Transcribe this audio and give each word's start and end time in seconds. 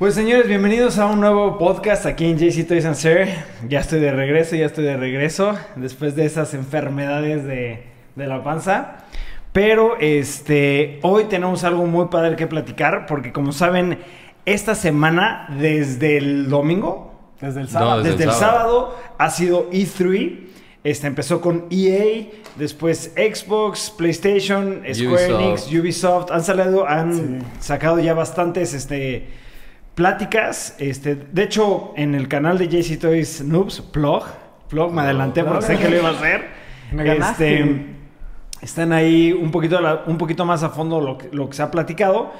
Pues 0.00 0.14
señores, 0.14 0.48
bienvenidos 0.48 0.98
a 0.98 1.04
un 1.06 1.20
nuevo 1.20 1.58
podcast 1.58 2.06
aquí 2.06 2.24
en 2.24 2.38
JC 2.38 2.66
Toys 2.66 2.86
and 2.86 2.94
Sir. 2.96 3.28
Ya 3.68 3.80
estoy 3.80 4.00
de 4.00 4.10
regreso, 4.12 4.56
ya 4.56 4.64
estoy 4.64 4.84
de 4.84 4.96
regreso 4.96 5.54
después 5.76 6.16
de 6.16 6.24
esas 6.24 6.54
enfermedades 6.54 7.44
de, 7.44 7.82
de 8.16 8.26
la 8.26 8.42
panza. 8.42 9.04
Pero 9.52 9.98
este, 10.00 11.00
hoy 11.02 11.24
tenemos 11.24 11.64
algo 11.64 11.84
muy 11.84 12.06
padre 12.06 12.36
que 12.36 12.46
platicar 12.46 13.04
porque 13.04 13.30
como 13.30 13.52
saben, 13.52 13.98
esta 14.46 14.74
semana 14.74 15.46
desde 15.60 16.16
el 16.16 16.48
domingo, 16.48 17.08
Desde 17.40 17.60
el 17.60 17.66
No, 17.66 17.72
sábado. 17.72 17.98
desde 17.98 18.10
desde, 18.12 18.24
el 18.24 18.30
el 18.30 18.36
sábado. 18.36 18.58
sábado 18.60 18.96
ha 19.18 19.30
sido 19.30 19.70
E3. 19.70 20.46
Este 20.82 21.06
empezó 21.08 21.42
con 21.42 21.66
EA, 21.70 22.24
después 22.56 23.12
Xbox, 23.14 23.90
PlayStation, 23.98 24.80
Square 24.94 25.34
Ubisoft. 25.34 25.40
Enix, 25.42 25.72
Ubisoft. 25.78 26.30
Han 26.30 26.42
salido, 26.42 26.88
han 26.88 27.12
Sí. 27.12 27.46
sacado 27.60 27.98
ya 28.00 28.14
bastantes 28.14 28.72
este, 28.72 29.28
pláticas. 30.04 30.74
Este, 30.78 31.14
de 31.14 31.42
hecho, 31.42 31.92
en 31.94 32.14
el 32.14 32.26
canal 32.26 32.56
de 32.56 32.68
JC 32.68 32.98
Toys 32.98 33.42
Noobs, 33.44 33.82
Plug, 33.82 34.24
Plug, 34.68 34.90
me 34.92 35.02
adelanté 35.02 35.44
porque 35.44 35.62
sé 35.66 35.76
que 35.76 35.90
lo 35.90 35.96
iba 35.98 36.08
a 36.08 36.12
hacer. 36.12 36.46
Me 36.90 37.04
ganaste. 37.04 37.60
Este, 37.60 37.86
están 38.62 38.92
ahí 38.94 39.30
un 39.32 39.50
poquito, 39.50 39.78
la- 39.80 40.02
un 40.06 40.16
poquito 40.16 40.46
más 40.46 40.62
a 40.62 40.70
fondo 40.70 41.00
lo, 41.02 41.18
que- 41.18 41.28
lo 41.32 41.48
que 41.50 41.54
se 41.56 41.62
ha 41.62 41.70
platicado. 41.70 42.32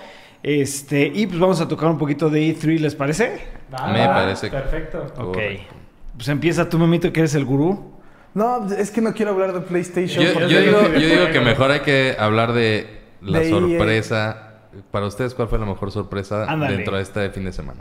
Este, 0.43 1.07
y 1.15 1.27
pues 1.27 1.39
vamos 1.39 1.61
a 1.61 1.69
tocar 1.69 1.91
un 1.91 1.99
poquito 1.99 2.31
de 2.31 2.41
E3, 2.57 2.79
¿les 2.81 2.95
parece? 2.95 3.39
Me 3.71 4.07
parece 4.07 4.49
Perfecto. 4.49 5.07
Ok. 5.19 5.35
Correcto. 5.35 5.75
Pues 6.17 6.29
empieza 6.29 6.67
tú, 6.69 6.79
Memito, 6.79 7.13
que 7.13 7.21
eres 7.21 7.35
el 7.35 7.45
gurú. 7.45 7.93
No, 8.33 8.67
es 8.73 8.91
que 8.91 9.03
no 9.03 9.13
quiero 9.13 9.33
hablar 9.33 9.53
de 9.53 9.61
PlayStation. 9.61 10.25
Yo, 10.25 10.47
yo 10.49 10.61
digo, 10.61 10.81
yo 10.95 10.99
digo 11.09 11.31
que 11.31 11.41
mejor 11.41 11.71
hay 11.73 11.81
que 11.81 12.17
hablar 12.19 12.55
de 12.55 12.87
la 13.21 13.41
De 13.41 13.45
EA. 13.45 13.51
sorpresa. 13.51 14.47
Para 14.91 15.07
ustedes, 15.07 15.35
¿cuál 15.35 15.49
fue 15.49 15.59
la 15.59 15.67
mejor 15.67 15.91
sorpresa 15.91 16.45
Ándale. 16.49 16.77
dentro 16.77 16.97
de 16.97 17.03
este 17.03 17.31
fin 17.31 17.45
de 17.45 17.53
semana? 17.53 17.81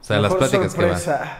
O 0.00 0.04
sea, 0.04 0.16
las 0.20 0.32
Mejor 0.32 0.38
pláticas 0.50 0.74
que 0.74 0.84
van. 0.84 0.98
sorpresa. 0.98 1.38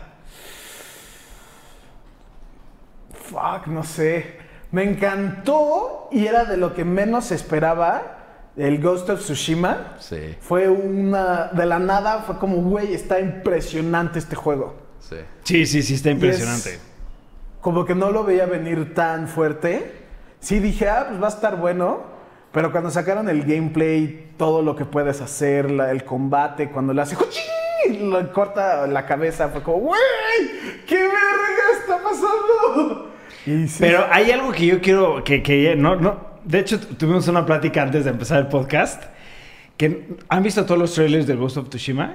Fuck, 3.13 3.67
no 3.67 3.83
sé. 3.85 4.39
Me 4.71 4.85
encantó 4.85 6.09
y 6.11 6.27
era 6.27 6.45
de 6.45 6.57
lo 6.57 6.75
que 6.75 6.85
menos 6.85 7.31
esperaba. 7.31 8.19
El 8.57 8.81
Ghost 8.81 9.11
of 9.11 9.21
Tsushima. 9.21 9.95
Sí, 9.99 10.37
Fue 10.41 10.69
una. 10.69 11.49
De 11.49 11.67
la 11.67 11.79
nada, 11.81 12.23
fue 12.23 12.39
como, 12.39 12.57
güey, 12.59 12.95
está 12.95 13.19
impresionante 13.21 14.19
este 14.19 14.37
juego. 14.37 14.77
sí. 15.01 15.17
Sí, 15.43 15.67
sí, 15.67 15.83
sí, 15.83 15.95
está 15.95 16.11
impresionante. 16.11 16.75
es 16.75 16.81
como 17.61 17.85
que 17.85 17.95
no 17.95 18.11
lo 18.11 18.25
veía 18.25 18.47
venir 18.47 18.95
tan 18.95 19.27
fuerte. 19.29 20.05
Sí 20.41 20.59
dije, 20.61 20.89
ah, 20.89 21.07
pues 21.09 21.21
va 21.23 21.27
a 21.27 21.31
estar 21.31 21.57
bueno. 21.57 22.14
Pero 22.55 22.71
cuando 22.73 22.91
sacaron 22.91 23.29
el 23.29 23.43
gameplay, 23.43 24.29
todo 24.39 24.63
lo 24.63 24.75
que 24.77 24.85
puedes 24.87 25.21
hacer, 25.21 25.71
la- 25.71 25.91
el 25.91 26.05
combate, 26.05 26.71
cuando 26.71 26.95
le 26.95 27.03
hace 27.03 27.17
le 27.91 28.29
corta 28.31 28.87
la 28.87 29.05
cabeza, 29.05 29.49
fue 29.49 29.63
como, 29.63 29.79
güey, 29.79 30.01
¿qué 30.87 30.95
verga 30.97 31.65
está 31.81 31.99
pasando? 32.03 33.11
Y 33.45 33.69
sí, 33.69 33.77
Pero 33.81 34.07
hay 34.11 34.31
algo 34.31 34.53
que 34.53 34.67
yo 34.67 34.81
quiero 34.81 35.23
que, 35.23 35.43
que 35.43 35.75
no, 35.77 35.97
no. 35.97 36.33
De 36.45 36.61
hecho, 36.61 36.79
tuvimos 36.81 37.27
una 37.29 37.45
plática 37.45 37.83
antes 37.83 38.05
de 38.05 38.11
empezar 38.11 38.39
el 38.39 38.47
podcast. 38.47 39.03
Que, 39.77 40.07
¿Han 40.29 40.43
visto 40.43 40.65
todos 40.65 40.79
los 40.81 40.95
trailers 40.95 41.27
de 41.27 41.35
Ghost 41.35 41.57
of 41.57 41.69
Tsushima? 41.69 42.13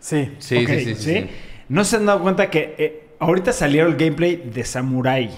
sí. 0.00 0.32
Sí, 0.38 0.56
Ok, 0.64 0.68
sí, 0.70 0.78
sí, 0.80 0.94
sí, 0.94 1.02
sí. 1.14 1.30
¿No 1.68 1.84
se 1.84 1.96
han 1.96 2.06
dado 2.06 2.20
cuenta 2.22 2.48
que 2.50 2.74
eh, 2.78 3.02
ahorita 3.18 3.52
salieron 3.52 3.92
el 3.92 3.98
gameplay 3.98 4.36
de 4.36 4.64
Samurai? 4.64 5.28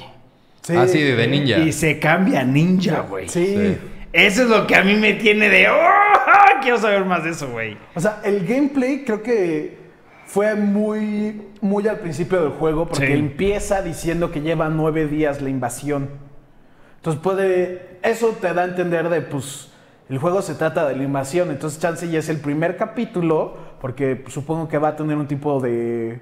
sí. 0.62 0.75
Ah, 0.77 0.86
sí, 0.86 1.00
de, 1.03 1.16
de 1.16 1.27
ninja. 1.27 1.58
Y 1.58 1.72
se 1.72 1.98
cambia 1.98 2.41
a 2.41 2.44
ninja, 2.44 3.00
güey. 3.00 3.28
Sí. 3.28 3.77
Eso 4.17 4.42
es 4.45 4.48
lo 4.48 4.67
que 4.67 4.75
a 4.75 4.83
mí 4.83 4.95
me 4.95 5.12
tiene 5.14 5.48
de... 5.50 5.69
¡Oh! 5.69 6.61
Quiero 6.62 6.78
saber 6.78 7.05
más 7.05 7.22
de 7.22 7.31
eso, 7.31 7.48
güey. 7.50 7.77
O 7.95 8.00
sea, 8.00 8.20
el 8.25 8.47
gameplay 8.47 9.05
creo 9.05 9.22
que 9.22 9.77
fue 10.25 10.55
muy, 10.55 11.42
muy 11.61 11.86
al 11.86 11.98
principio 11.98 12.41
del 12.41 12.50
juego 12.53 12.87
porque 12.89 13.06
Sí. 13.09 13.12
empieza 13.12 13.83
diciendo 13.83 14.31
que 14.33 14.41
lleva 14.41 14.69
nueve 14.70 15.06
días 15.06 15.42
la 15.42 15.50
invasión. 15.50 16.09
Entonces 16.97 17.22
puede, 17.22 17.99
eso 18.03 18.37
te 18.41 18.53
da 18.55 18.62
a 18.62 18.65
entender 18.65 19.09
de, 19.10 19.21
pues, 19.21 19.71
el 20.09 20.19
juego 20.19 20.41
se 20.43 20.55
trata 20.55 20.88
de 20.88 20.97
la 20.97 21.03
invasión. 21.05 21.50
Entonces 21.50 21.78
chance 21.78 22.09
ya 22.09 22.19
es 22.19 22.28
el 22.28 22.38
primer 22.41 22.76
capítulo 22.76 23.56
porque 23.81 24.25
supongo 24.28 24.66
que 24.69 24.78
va 24.78 24.88
a 24.88 24.97
tener 24.97 25.16
un 25.16 25.28
tipo 25.28 25.60
de, 25.60 26.19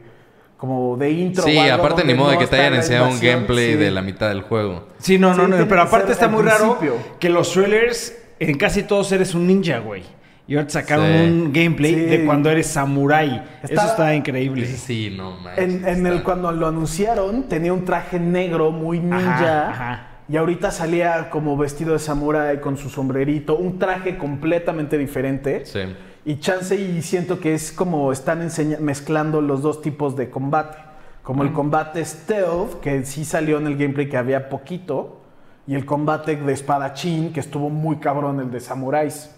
como 0.66 0.96
de 0.96 1.10
intro. 1.10 1.44
Sí, 1.44 1.56
o 1.56 1.60
algo 1.62 1.74
aparte 1.84 2.04
ni 2.04 2.14
modo 2.14 2.28
de 2.30 2.34
no 2.34 2.40
que 2.40 2.46
te 2.46 2.56
hayan 2.56 2.72
la 2.72 2.78
enseñado 2.78 3.08
un 3.08 3.20
gameplay 3.20 3.72
Sí. 3.72 3.76
de 3.76 3.90
la 3.90 4.02
mitad 4.02 4.28
del 4.28 4.42
juego. 4.42 4.88
Sí, 4.98 5.18
no, 5.18 5.34
Sí, 5.34 5.40
no, 5.40 5.48
no. 5.48 5.68
Pero 5.68 5.82
aparte 5.82 6.12
está 6.12 6.28
muy 6.28 6.42
raro 6.42 6.78
que 7.20 7.28
los 7.28 7.52
trailers, 7.52 8.16
en 8.40 8.56
casi 8.58 8.82
todos 8.82 9.10
eres 9.12 9.34
un 9.34 9.46
ninja, 9.46 9.78
güey. 9.78 10.02
Y 10.46 10.56
ahora 10.56 10.68
sacaron 10.68 11.06
Sí. 11.06 11.18
un 11.22 11.52
gameplay 11.54 11.94
Sí. 11.94 12.00
de 12.00 12.24
cuando 12.26 12.50
eres 12.50 12.66
samurai. 12.66 13.42
Eso 13.62 13.72
Está- 13.80 14.14
increíble. 14.14 14.66
Sí, 14.66 15.14
no 15.16 15.38
manches. 15.40 15.64
En, 15.64 15.88
en 15.88 16.06
el 16.06 16.22
cuando 16.22 16.52
lo 16.52 16.66
anunciaron 16.66 17.44
tenía 17.48 17.72
un 17.72 17.84
traje 17.84 18.20
negro 18.20 18.70
muy 18.70 18.98
ninja. 19.00 19.68
Ajá, 19.68 19.70
ajá. 19.70 20.06
Y 20.28 20.36
ahorita 20.36 20.70
salía 20.70 21.28
como 21.30 21.56
vestido 21.56 21.92
de 21.94 21.98
samurái 21.98 22.58
con 22.60 22.76
su 22.78 22.88
sombrerito, 22.90 23.56
un 23.56 23.78
traje 23.78 24.16
completamente 24.18 24.96
diferente. 24.98 25.64
Sí. 25.66 25.80
Y 26.24 26.40
chance 26.40 26.74
y 26.74 27.02
siento 27.02 27.38
que 27.38 27.54
es 27.54 27.70
como 27.70 28.10
están 28.10 28.48
mezclando 28.80 29.40
los 29.42 29.60
dos 29.62 29.82
tipos 29.82 30.16
de 30.16 30.30
combate. 30.30 30.78
Como 31.22 31.42
el 31.42 31.52
combate 31.52 32.04
stealth, 32.04 32.80
que 32.80 33.04
sí 33.04 33.24
salió 33.24 33.58
en 33.58 33.66
el 33.66 33.76
gameplay 33.76 34.08
que 34.08 34.16
había 34.16 34.48
poquito, 34.48 35.20
y 35.66 35.74
el 35.74 35.86
combate 35.86 36.36
de 36.36 36.52
espadachín, 36.52 37.32
que 37.32 37.40
estuvo 37.40 37.70
muy 37.70 37.96
cabrón, 37.96 38.40
el 38.40 38.50
de 38.50 38.60
samuráis. 38.60 39.30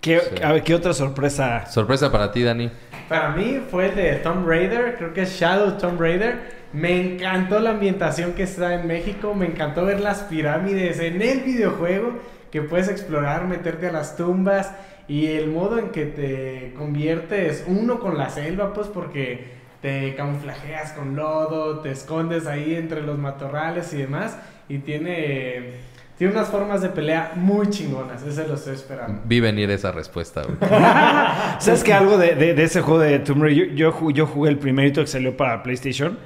¿Qué, 0.00 0.20
Sí. 0.20 0.42
a 0.42 0.52
ver, 0.52 0.62
¿qué 0.62 0.74
otra 0.74 0.92
sorpresa? 0.92 1.66
Sorpresa 1.66 2.10
para 2.10 2.32
ti, 2.32 2.42
Dani. 2.42 2.70
Para 3.08 3.30
mí 3.30 3.60
fue 3.70 3.90
el 3.90 3.96
de 3.96 4.12
Tomb 4.16 4.46
Raider, 4.48 4.96
creo 4.96 5.12
que 5.12 5.22
es 5.22 5.30
Shadow 5.38 5.76
Tomb 5.76 6.00
Raider. 6.00 6.58
Me 6.72 7.14
encantó 7.14 7.60
la 7.60 7.70
ambientación 7.70 8.32
que 8.32 8.44
está 8.44 8.74
en 8.74 8.86
México, 8.86 9.34
me 9.34 9.46
encantó 9.46 9.84
ver 9.84 10.00
las 10.00 10.20
pirámides 10.22 10.98
en 11.00 11.20
el 11.20 11.40
videojuego, 11.40 12.14
que 12.50 12.62
puedes 12.62 12.88
explorar, 12.88 13.46
meterte 13.46 13.88
a 13.88 13.92
las 13.92 14.16
tumbas 14.16 14.72
y 15.10 15.26
el 15.26 15.50
modo 15.50 15.78
en 15.78 15.88
que 15.88 16.06
te 16.06 16.72
conviertes 16.78 17.64
uno 17.66 17.98
con 17.98 18.16
la 18.16 18.30
selva, 18.30 18.72
pues 18.72 18.86
porque 18.86 19.58
te 19.82 20.14
camuflajeas 20.14 20.92
con 20.92 21.16
lodo, 21.16 21.80
te 21.80 21.90
escondes 21.90 22.46
ahí 22.46 22.74
entre 22.76 23.02
los 23.02 23.18
matorrales 23.18 23.92
y 23.92 23.96
demás 23.98 24.38
y 24.68 24.78
tiene 24.78 25.90
tiene 26.16 26.34
unas 26.34 26.48
formas 26.48 26.82
de 26.82 26.90
pelea 26.90 27.32
muy 27.34 27.70
chingonas, 27.70 28.22
ese 28.22 28.46
lo 28.46 28.52
estoy 28.54 28.74
esperando. 28.74 29.22
Vi 29.24 29.40
venir 29.40 29.70
esa 29.70 29.90
respuesta, 29.90 30.42
güey. 30.42 30.56
¿Sabes 31.58 31.82
que 31.82 31.94
algo 31.94 32.18
de, 32.18 32.34
de- 32.34 32.52
de 32.54 32.62
ese 32.62 32.82
juego 32.82 33.00
de 33.00 33.18
Tomb 33.20 33.42
Raider? 33.42 33.74
Yo, 33.74 34.10
yo 34.10 34.26
jugué 34.26 34.50
el 34.50 34.58
primerito 34.58 35.00
que 35.00 35.06
salió 35.06 35.34
para 35.34 35.62
PlayStation. 35.62 36.18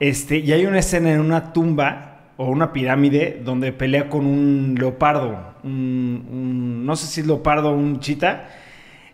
Este, 0.00 0.38
y 0.38 0.52
hay 0.52 0.64
una 0.64 0.78
escena 0.78 1.12
en 1.12 1.20
una 1.20 1.52
tumba 1.52 2.15
o 2.36 2.50
una 2.50 2.72
pirámide 2.72 3.40
donde 3.44 3.72
pelea 3.72 4.08
con 4.08 4.26
un 4.26 4.74
leopardo. 4.78 5.54
Un, 5.64 6.26
un- 6.30 6.86
no 6.86 6.96
sé 6.96 7.06
si 7.06 7.20
es 7.22 7.26
leopardo 7.26 7.70
o 7.70 7.74
un 7.76 8.00
chita. 8.00 8.48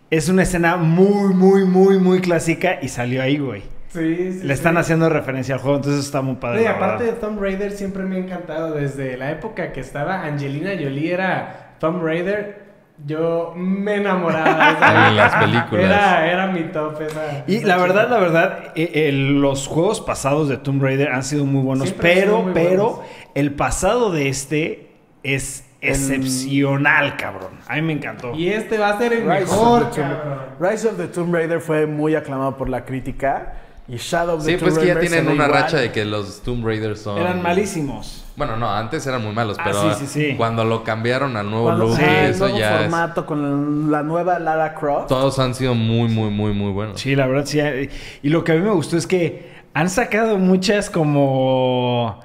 Es 0.09 0.29
una 0.29 0.43
escena 0.43 0.77
muy, 0.77 1.33
muy, 1.33 1.65
muy, 1.65 1.97
muy 1.99 2.19
clásica 2.19 2.79
y 2.81 2.87
salió 2.89 3.21
ahí, 3.23 3.37
güey. 3.39 3.61
Sí, 3.89 4.33
sí, 4.39 4.47
Le 4.47 4.53
están 4.53 4.73
sí. 4.73 4.79
haciendo 4.79 5.07
referencia 5.09 5.55
al 5.55 5.61
juego, 5.61 5.77
entonces 5.77 6.05
está 6.05 6.21
muy 6.21 6.35
padre. 6.35 6.67
Aparte 6.67 7.03
de. 7.05 7.11
Tomb 7.13 7.39
Raider 7.39 7.71
siempre 7.71 8.03
me 8.03 8.15
ha 8.15 8.19
encantado 8.19 8.73
desde 8.73 9.17
la 9.17 9.31
época 9.31 9.71
que 9.71 9.79
estaba 9.79 10.23
Angelina 10.23 10.71
Jolie 10.71 11.13
era 11.13 11.75
Tomb 11.79 12.03
Raider 12.03 12.62
yo 13.05 13.53
me 13.55 13.95
enamoraba 13.95 15.05
de 15.09 15.15
las 15.15 15.35
películas. 15.35 15.85
era, 15.85 16.31
era 16.31 16.47
mi 16.47 16.61
top 16.71 17.01
esa, 17.01 17.43
Y 17.47 17.55
esa 17.57 17.67
la 17.67 17.73
chica. 17.75 17.87
verdad, 17.87 18.09
la 18.09 18.17
verdad, 18.17 18.59
eh, 18.75 19.07
el- 19.09 19.41
los 19.41 19.67
juegos 19.67 19.99
pasados 20.01 20.47
de 20.49 20.57
Tomb 20.57 20.81
Raider 20.83 21.09
han 21.11 21.23
sido 21.23 21.45
muy 21.45 21.61
buenos, 21.63 21.89
Siempre 21.89 22.13
pero, 22.21 22.41
muy 22.43 22.53
pero 22.53 22.89
buenos. 22.91 22.99
el 23.35 23.51
pasado 23.53 24.11
de 24.11 24.29
este 24.29 24.89
es 25.23 25.65
excepcional, 25.81 27.17
cabrón. 27.17 27.51
A 27.67 27.75
mí 27.75 27.81
me 27.81 27.93
encantó. 27.93 28.33
y 28.35 28.49
este 28.49 28.77
va 28.77 28.89
a 28.89 28.97
ser 28.97 29.13
el 29.13 29.21
Rise 29.29 29.41
mejor 29.41 29.83
of, 29.83 29.95
cabrón. 29.95 30.39
Rise 30.59 30.87
of 30.87 30.97
the 30.97 31.07
Tomb 31.07 31.33
Raider 31.33 31.59
fue 31.59 31.85
muy 31.85 32.15
aclamado 32.15 32.55
por 32.57 32.69
la 32.69 32.85
crítica. 32.85 33.53
Y 33.87 33.97
Shadow 33.97 34.37
of 34.37 34.45
the 34.45 34.51
Sí, 34.53 34.57
Tomb 34.57 34.69
pues 34.69 34.79
que 34.79 34.87
ya 34.87 34.99
tienen 34.99 35.25
una 35.27 35.45
igual. 35.45 35.51
racha 35.51 35.77
de 35.77 35.91
que 35.91 36.05
los 36.05 36.41
Tomb 36.41 36.65
Raiders 36.65 37.01
son... 37.01 37.17
Eran 37.17 37.41
malísimos. 37.41 38.23
Bueno, 38.37 38.55
no, 38.55 38.71
antes 38.73 39.05
eran 39.05 39.21
muy 39.21 39.33
malos, 39.33 39.57
Ah, 39.59 39.63
pero 39.65 39.93
sí, 39.93 40.05
sí, 40.07 40.29
sí. 40.31 40.35
cuando 40.37 40.63
lo 40.63 40.83
cambiaron 40.83 41.35
al 41.35 41.49
nuevo 41.49 41.65
Cuando- 41.65 41.85
look 41.87 41.99
y 41.99 42.03
el 42.03 42.31
eso 42.31 42.45
nuevo 42.45 42.57
ya 42.59 42.75
es- 42.75 42.81
formato 42.83 43.25
con 43.25 43.91
la 43.91 44.01
nueva 44.01 44.39
Lara 44.39 44.73
Croft. 44.73 45.07
Todos 45.09 45.37
han 45.39 45.53
sido 45.53 45.75
muy, 45.75 46.07
muy, 46.09 46.29
muy, 46.31 46.53
muy 46.53 46.71
buenos. 46.71 46.99
Sí, 47.01 47.13
la 47.15 47.27
verdad, 47.27 47.45
sí. 47.45 47.59
eh, 47.59 47.89
Y 48.23 48.29
lo 48.29 48.43
que 48.45 48.53
a 48.53 48.55
mí 48.55 48.61
me 48.61 48.71
gustó 48.71 48.95
es 48.97 49.05
que 49.05 49.51
han 49.73 49.89
sacado 49.89 50.37
muchas 50.37 50.89
como 50.89 52.19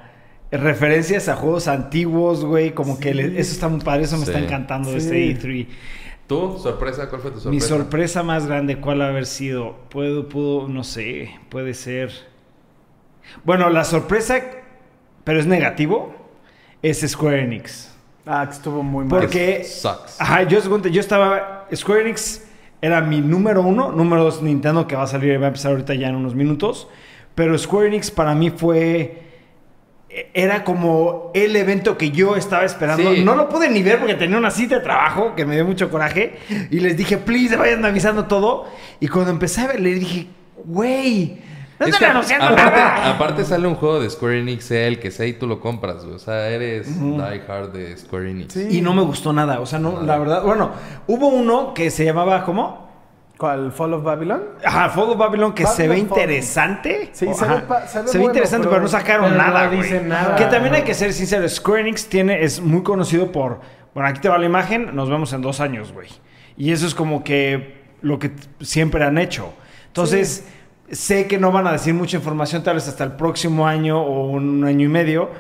referencias 0.51 1.29
a 1.29 1.37
juegos 1.37 1.69
antiguos, 1.69 2.45
güey. 2.45 2.71
Como 2.73 2.99
que 2.99 3.13
le- 3.15 3.39
eso 3.39 3.53
está 3.53 3.69
muy 3.69 3.81
padre, 3.81 4.05
eso 4.05 4.17
me 4.17 4.25
Sí. 4.25 4.31
está 4.31 4.43
encantando 4.43 4.91
de 4.93 5.01
Sí. 5.01 5.07
este 5.33 5.49
E3. 5.49 5.67
¿Tú? 6.29 6.59
¿Sorpresa? 6.63 7.09
¿Cuál 7.09 7.23
fue 7.23 7.31
tu 7.31 7.41
sorpresa? 7.41 7.51
Mi 7.51 7.61
sorpresa 7.61 8.23
más 8.23 8.47
grande, 8.47 8.79
¿cuál 8.79 9.01
haber 9.01 9.25
sido? 9.25 9.77
Puedo, 9.89 10.29
puedo, 10.29 10.69
no 10.69 10.85
sé, 10.85 11.31
puede 11.49 11.73
ser. 11.73 12.13
Bueno, 13.45 13.71
la 13.71 13.83
sorpresa, 13.83 14.41
pero 15.25 15.41
es 15.41 15.47
negativo, 15.47 16.15
es 16.83 17.01
Square 17.01 17.45
Enix. 17.45 17.95
Ah, 18.27 18.45
que 18.47 18.53
estuvo 18.53 18.83
muy 18.83 19.07
mal. 19.07 19.21
Porque, 19.21 19.65
Sucks. 19.65 20.21
ajá, 20.21 20.43
yo, 20.43 20.61
yo 20.83 21.01
estaba, 21.01 21.67
Square 21.75 22.03
Enix 22.03 22.47
era 22.83 23.01
mi 23.01 23.23
número 23.23 23.63
uno. 23.63 23.91
Número 23.91 24.25
dos, 24.25 24.43
Nintendo, 24.43 24.87
que 24.87 24.97
va 24.97 25.05
a 25.05 25.07
salir, 25.07 25.41
va 25.41 25.47
a 25.47 25.49
empezar 25.49 25.71
ahorita 25.73 25.95
ya 25.95 26.09
en 26.09 26.17
unos 26.17 26.35
minutos. 26.35 26.89
Pero 27.35 27.57
Square 27.57 27.89
Enix 27.89 28.11
para 28.11 28.35
mí 28.35 28.51
fue... 28.51 29.28
Era 30.33 30.65
como 30.65 31.31
el 31.35 31.55
evento 31.55 31.99
que 31.99 32.11
yo 32.11 32.35
estaba 32.35 32.65
esperando. 32.65 33.15
Sí. 33.15 33.23
No 33.25 33.35
lo 33.35 33.49
pude 33.49 33.69
ni 33.69 33.83
ver 33.83 33.99
porque 33.99 34.15
tenía 34.15 34.39
una 34.39 34.51
cita 34.51 34.77
de 34.77 34.81
trabajo 34.81 35.35
que 35.35 35.45
me 35.45 35.55
dio 35.55 35.65
mucho 35.67 35.91
coraje. 35.91 36.39
Y 36.71 36.81
les 36.81 36.97
dije, 36.97 37.19
please, 37.19 37.57
vayan 37.57 37.85
avisando 37.85 38.25
todo. 38.25 38.67
Y 39.01 39.09
cuando 39.09 39.31
empecé 39.31 39.61
a 39.61 39.67
ver, 39.67 39.81
le 39.81 39.95
dije, 39.95 40.27
güey, 40.65 41.39
no 41.79 41.87
Es 41.87 41.93
están 41.93 42.07
que 42.09 42.11
anunciando 42.13 42.47
aparte, 42.47 42.81
nada. 42.81 43.11
aparte 43.15 43.45
sale 43.45 43.69
un 43.69 43.75
juego 43.75 44.01
de 44.01 44.09
Square 44.09 44.41
Enix, 44.41 44.71
el 44.71 44.99
que 44.99 45.11
sea, 45.11 45.27
y 45.27 45.35
tú 45.35 45.47
lo 45.47 45.61
compras, 45.61 46.03
güey. 46.05 46.17
O 46.17 46.19
sea, 46.19 46.49
eres 46.49 46.99
die 46.99 47.43
hard 47.47 47.73
de 47.73 47.97
Square 47.97 48.31
Enix. 48.31 48.55
Sí. 48.55 48.67
Y 48.79 48.81
no 48.81 48.95
me 48.95 49.03
gustó 49.03 49.33
nada. 49.35 49.61
O 49.61 49.67
sea, 49.67 49.79
no, 49.79 50.03
la 50.03 50.19
verdad. 50.19 50.43
Bueno, 50.43 50.71
hubo 51.07 51.29
uno 51.29 51.75
que 51.75 51.91
se 51.91 52.05
llamaba, 52.07 52.45
¿cómo? 52.45 52.88
¿Cuál? 53.38 53.70
¿Fall 53.70 53.94
of 53.94 54.02
Babylon? 54.02 54.43
Ajá, 54.64 54.88
Fall 54.90 55.11
of 55.11 55.17
Babylon, 55.17 55.52
que 55.55 55.64
se 55.64 55.87
ve 55.87 55.99
interesante. 55.99 57.11
Sí, 57.12 57.25
se 57.25 57.26
ve 57.26 57.35
se 57.35 57.44
ve 57.46 57.55
ve 57.55 58.11
bueno, 58.11 58.25
interesante, 58.26 58.67
pero, 58.67 58.70
pero- 58.70 58.82
no 58.82 58.88
sacaron 58.88 59.31
pero 59.31 59.37
no 59.37 59.46
nada, 59.46 59.67
güey. 59.69 59.82
dicen 59.82 60.08
nada. 60.08 60.35
Que 60.35 60.46
también 60.46 60.75
hay 60.75 60.82
que 60.82 60.93
ser 60.93 61.12
sincero. 61.12 61.49
Square 61.49 61.82
Enix 61.82 62.08
tiene, 62.08 62.43
es 62.43 62.61
muy 62.61 62.82
conocido 62.82 63.31
por. 63.31 63.61
Bueno, 63.94 64.08
aquí 64.08 64.20
te 64.20 64.29
va 64.29 64.38
la 64.38 64.46
imagen, 64.46 64.94
nos 64.94 65.08
vemos 65.08 65.32
en 65.32 65.40
dos 65.40 65.61
años, 65.61 65.93
güey. 65.93 66.08
Y 66.56 66.73
eso 66.73 66.87
es 66.87 66.94
como 66.96 67.23
que 67.23 67.79
lo 68.02 68.19
que 68.19 68.32
siempre 68.61 69.05
han 69.05 69.19
hecho. 69.19 69.52
Entonces, 69.87 70.44
sé 70.90 71.29
que 71.29 71.38
no 71.38 71.52
van 71.52 71.69
a 71.69 71.73
decir 71.73 71.94
mucha 71.94 72.17
información, 72.17 72.64
tal 72.64 72.75
vez 72.75 72.88
hasta 72.88 73.05
el 73.05 73.12
próximo 73.12 73.69
año 73.69 74.00
o 74.02 74.26
un 74.31 74.64
año 74.64 74.87
y 74.87 74.88
medio. 74.88 75.31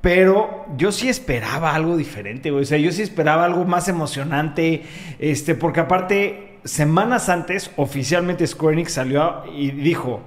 Pero 0.00 0.64
yo 0.76 0.92
sí 0.92 1.08
esperaba 1.08 1.74
algo 1.74 1.96
diferente, 1.96 2.52
güey. 2.52 2.62
O 2.62 2.66
sea, 2.66 2.78
yo 2.78 2.92
sí 2.92 3.02
esperaba 3.02 3.44
algo 3.44 3.64
más 3.64 3.88
emocionante. 3.88 4.84
Este, 5.18 5.56
porque 5.56 5.80
aparte, 5.80 6.47
semanas 6.68 7.28
antes, 7.28 7.70
oficialmente 7.76 8.46
Square 8.46 8.74
Enix 8.74 8.92
salió 8.92 9.42
y 9.56 9.70
dijo: 9.70 10.20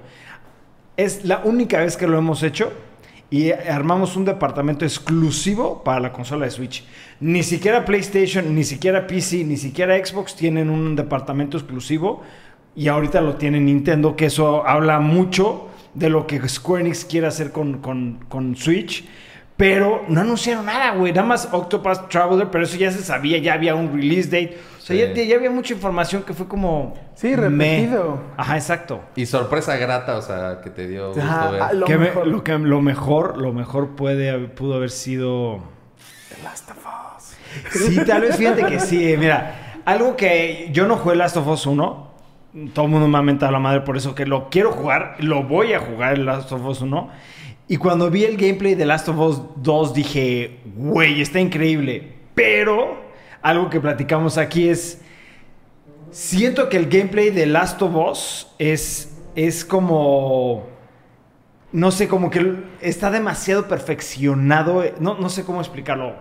Es 0.96 1.24
la 1.24 1.40
única 1.44 1.78
vez 1.80 1.96
que 1.96 2.06
lo 2.06 2.18
hemos 2.18 2.42
hecho. 2.42 2.72
Y 3.30 3.50
armamos 3.50 4.14
un 4.16 4.26
departamento 4.26 4.84
exclusivo 4.84 5.82
para 5.82 6.00
la 6.00 6.12
consola 6.12 6.44
de 6.44 6.50
Switch. 6.50 6.84
Ni 7.18 7.42
siquiera 7.42 7.86
PlayStation, 7.86 8.54
ni 8.54 8.62
siquiera 8.62 9.06
PC, 9.06 9.44
ni 9.44 9.56
siquiera 9.56 9.96
Xbox 10.04 10.36
tienen 10.36 10.68
un 10.68 10.94
departamento 10.96 11.56
exclusivo. 11.56 12.22
Y 12.76 12.88
ahorita 12.88 13.22
lo 13.22 13.36
tiene 13.36 13.58
Nintendo, 13.58 14.16
que 14.16 14.26
eso 14.26 14.66
habla 14.66 14.98
mucho 15.00 15.68
de 15.94 16.10
lo 16.10 16.26
que 16.26 16.46
Square 16.46 16.82
Enix 16.84 17.06
quiere 17.06 17.26
hacer 17.26 17.52
con, 17.52 17.78
con- 17.78 18.18
con 18.28 18.54
Switch. 18.54 19.06
Pero 19.56 20.04
no 20.08 20.20
anunciaron 20.20 20.66
nada, 20.66 20.94
güey. 20.94 21.12
Nada 21.14 21.26
más 21.26 21.48
Octopath 21.52 22.10
Traveler, 22.10 22.48
pero 22.50 22.64
eso 22.64 22.76
ya 22.76 22.90
se 22.92 23.02
sabía, 23.02 23.38
ya 23.38 23.54
había 23.54 23.74
un 23.74 23.94
release 23.94 24.28
date. 24.28 24.58
O 24.82 24.84
sea, 24.84 24.96
Sí. 24.96 25.14
ya, 25.14 25.22
ya 25.24 25.36
había 25.36 25.50
mucha 25.50 25.74
información 25.74 26.24
que 26.24 26.32
fue 26.34 26.48
como... 26.48 26.94
Sí, 27.14 27.36
repetido. 27.36 28.20
Ajá, 28.36 28.56
exacto. 28.56 29.00
Y 29.14 29.26
sorpresa 29.26 29.76
grata, 29.76 30.16
o 30.16 30.22
sea, 30.22 30.60
que 30.60 30.70
te 30.70 30.88
dio 30.88 31.08
gusto 31.12 31.22
ver. 31.52 31.62
ah, 31.62 31.72
Lo 31.72 31.86
que 31.86 31.96
me- 31.96 32.06
mejor. 32.06 32.26
lo, 32.26 32.42
que, 32.42 32.58
lo 32.58 32.80
mejor, 32.80 33.38
lo 33.38 33.52
mejor 33.52 33.90
puede, 33.94 34.30
haber- 34.30 34.52
pudo 34.54 34.74
haber 34.74 34.90
sido... 34.90 35.60
The 36.36 36.42
Last 36.42 36.70
of 36.70 36.78
Us. 36.78 37.36
Sí, 37.80 38.04
tal 38.04 38.22
vez 38.22 38.36
fíjate 38.36 38.66
que 38.66 38.80
sí. 38.80 39.14
Mira, 39.18 39.76
algo 39.84 40.16
que 40.16 40.68
yo 40.72 40.86
no 40.88 40.96
jugué 40.96 41.14
Last 41.16 41.36
of 41.36 41.46
Us 41.46 41.64
1. 41.66 42.10
Todo 42.74 42.84
el 42.86 42.90
mundo 42.90 43.06
me 43.08 43.18
ha 43.18 43.22
mentado 43.22 43.52
la 43.52 43.58
madre 43.60 43.82
por 43.82 43.96
eso 43.96 44.14
que 44.16 44.26
lo 44.26 44.50
quiero 44.50 44.72
jugar. 44.72 45.14
Lo 45.20 45.44
voy 45.44 45.74
a 45.74 45.78
jugar 45.80 46.14
el 46.14 46.26
Last 46.26 46.50
of 46.50 46.64
Us 46.66 46.80
1. 46.80 47.08
Y 47.68 47.76
cuando 47.76 48.10
vi 48.10 48.24
el 48.24 48.36
gameplay 48.36 48.74
de 48.74 48.84
Last 48.84 49.08
of 49.08 49.18
Us 49.18 49.42
2 49.56 49.94
dije, 49.94 50.58
güey, 50.74 51.20
está 51.22 51.38
increíble. 51.38 52.14
Pero 52.34 53.00
algo 53.42 53.68
que 53.70 53.80
platicamos 53.80 54.38
aquí 54.38 54.68
es... 54.68 55.00
Siento 56.10 56.68
que 56.68 56.76
el 56.76 56.88
gameplay 56.88 57.30
de 57.30 57.46
Last 57.46 57.80
of 57.82 57.94
Us 57.94 58.46
es, 58.58 59.16
es 59.34 59.64
como... 59.64 60.66
No 61.72 61.90
sé, 61.90 62.06
como 62.06 62.28
que 62.28 62.54
está 62.82 63.10
demasiado 63.10 63.66
perfeccionado. 63.66 64.84
No, 65.00 65.16
no 65.18 65.30
sé 65.30 65.42
cómo 65.44 65.60
explicarlo. 65.60 66.14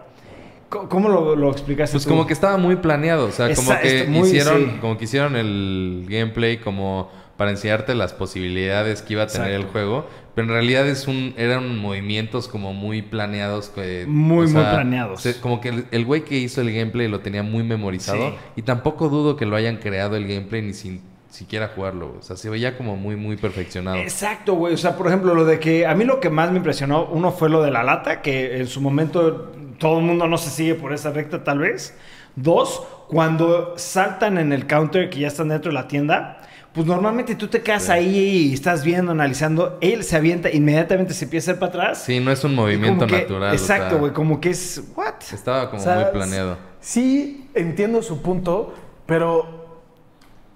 ¿Cómo 0.70 1.10
lo, 1.10 1.36
lo 1.36 1.52
explicaste 1.52 1.96
Pues 1.96 2.06
tú? 2.06 2.10
como 2.12 2.26
que 2.26 2.32
estaba 2.32 2.56
muy 2.56 2.78
planeado, 2.78 3.26
o 3.26 3.32
sea, 3.32 3.54
como 3.54 3.78
que 3.82 4.06
muy- 4.08 4.26
hicieron, 4.30 4.62
sí. 4.62 4.78
como 4.80 4.98
que 4.98 5.04
hicieron 5.04 5.36
el 5.36 6.06
gameplay 6.08 6.60
como 6.60 7.10
para 7.38 7.52
enseñarte 7.52 7.96
las 7.96 8.14
posibilidades 8.14 9.02
que 9.02 9.14
iba 9.14 9.24
a 9.24 9.28
tener 9.28 9.52
el 9.52 9.64
juego, 9.66 10.08
pero 10.36 10.48
en 10.48 10.54
realidad 10.54 10.88
es 10.88 11.08
un, 11.08 11.34
eran 11.38 11.78
movimientos 11.80 12.48
como 12.48 12.74
muy 12.74 13.02
planeados, 13.02 13.70
que, 13.70 14.06
Muy, 14.08 14.48
muy 14.48 14.62
planeados. 14.64 15.22
se- 15.22 15.40
como 15.40 15.60
que 15.60 15.70
el, 15.70 15.86
el 15.92 16.06
güey 16.06 16.24
que 16.24 16.38
hizo 16.38 16.62
el 16.62 16.72
gameplay 16.74 17.08
lo 17.08 17.20
tenía 17.22 17.44
muy 17.44 17.64
memorizado 17.64 18.30
Sí. 18.32 18.36
y 18.58 18.62
tampoco 18.62 19.10
dudo 19.10 19.36
que 19.36 19.46
lo 19.46 19.56
hayan 19.56 19.78
creado 19.78 20.16
el 20.16 20.28
gameplay 20.28 20.62
ni 20.62 20.74
sin 20.74 21.02
siquiera 21.30 21.72
jugarlo, 21.74 22.18
o 22.20 22.22
sea, 22.22 22.36
se 22.36 22.50
veía 22.50 22.78
como 22.78 22.98
muy 22.98 23.16
muy 23.16 23.38
perfeccionado. 23.38 23.96
Exacto, 23.98 24.54
güey. 24.56 24.74
O 24.74 24.78
sea, 24.78 24.98
por 24.98 25.08
ejemplo, 25.08 25.34
lo 25.34 25.46
de 25.46 25.60
que 25.60 25.86
a 25.88 25.96
mí 25.96 26.04
lo 26.04 26.20
que 26.20 26.30
más 26.30 26.52
me 26.52 26.58
impresionó, 26.58 27.06
uno 27.06 27.32
fue 27.32 27.50
lo 27.50 27.64
de 27.64 27.72
la 27.72 27.84
lata, 27.84 28.22
que 28.22 28.58
en 28.58 28.68
su 28.68 28.82
momento 28.82 29.50
todo 29.80 30.00
el 30.00 30.04
mundo 30.06 30.28
no 30.28 30.38
se 30.38 30.50
sigue 30.50 30.76
por 30.76 30.92
esa 30.94 31.12
recta, 31.12 31.42
tal 31.44 31.60
vez. 31.60 31.98
Dos, 32.36 32.84
cuando 33.08 33.74
saltan 33.78 34.38
en 34.38 34.52
el 34.52 34.68
counter, 34.68 35.10
que 35.10 35.20
ya 35.20 35.28
están 35.28 35.48
dentro 35.48 35.70
de 35.72 35.76
la 35.76 35.88
tienda, 35.88 36.42
pues 36.74 36.88
normalmente 36.88 37.36
tú 37.36 37.48
te 37.48 37.62
quedas 37.62 37.84
Sí. 37.84 37.92
ahí 37.92 38.18
y 38.18 38.54
estás 38.54 38.84
viendo, 38.86 39.12
analizando. 39.12 39.78
Él 39.82 40.04
se 40.04 40.16
avienta, 40.16 40.50
inmediatamente 40.50 41.14
se 41.14 41.26
empieza 41.26 41.52
a 41.52 41.54
ir 41.56 41.60
para 41.60 41.70
atrás. 41.70 42.04
Sí, 42.06 42.20
no 42.20 42.32
es 42.32 42.44
un 42.44 42.56
movimiento 42.56 43.06
que- 43.08 43.22
natural. 43.24 43.52
o 43.52 43.54
Exacto, 43.54 43.90
sea, 43.90 43.98
güey. 44.00 44.14
Como 44.14 44.40
que 44.40 44.52
es. 44.52 44.82
¿What? 44.96 45.16
Estaba 45.34 45.70
como 45.70 45.82
O 45.82 45.86
sea, 45.86 45.96
muy 45.96 46.06
planeado. 46.14 46.58
Sí, 46.80 47.50
entiendo 47.56 48.02
su 48.02 48.22
punto, 48.22 48.74
pero 49.06 49.82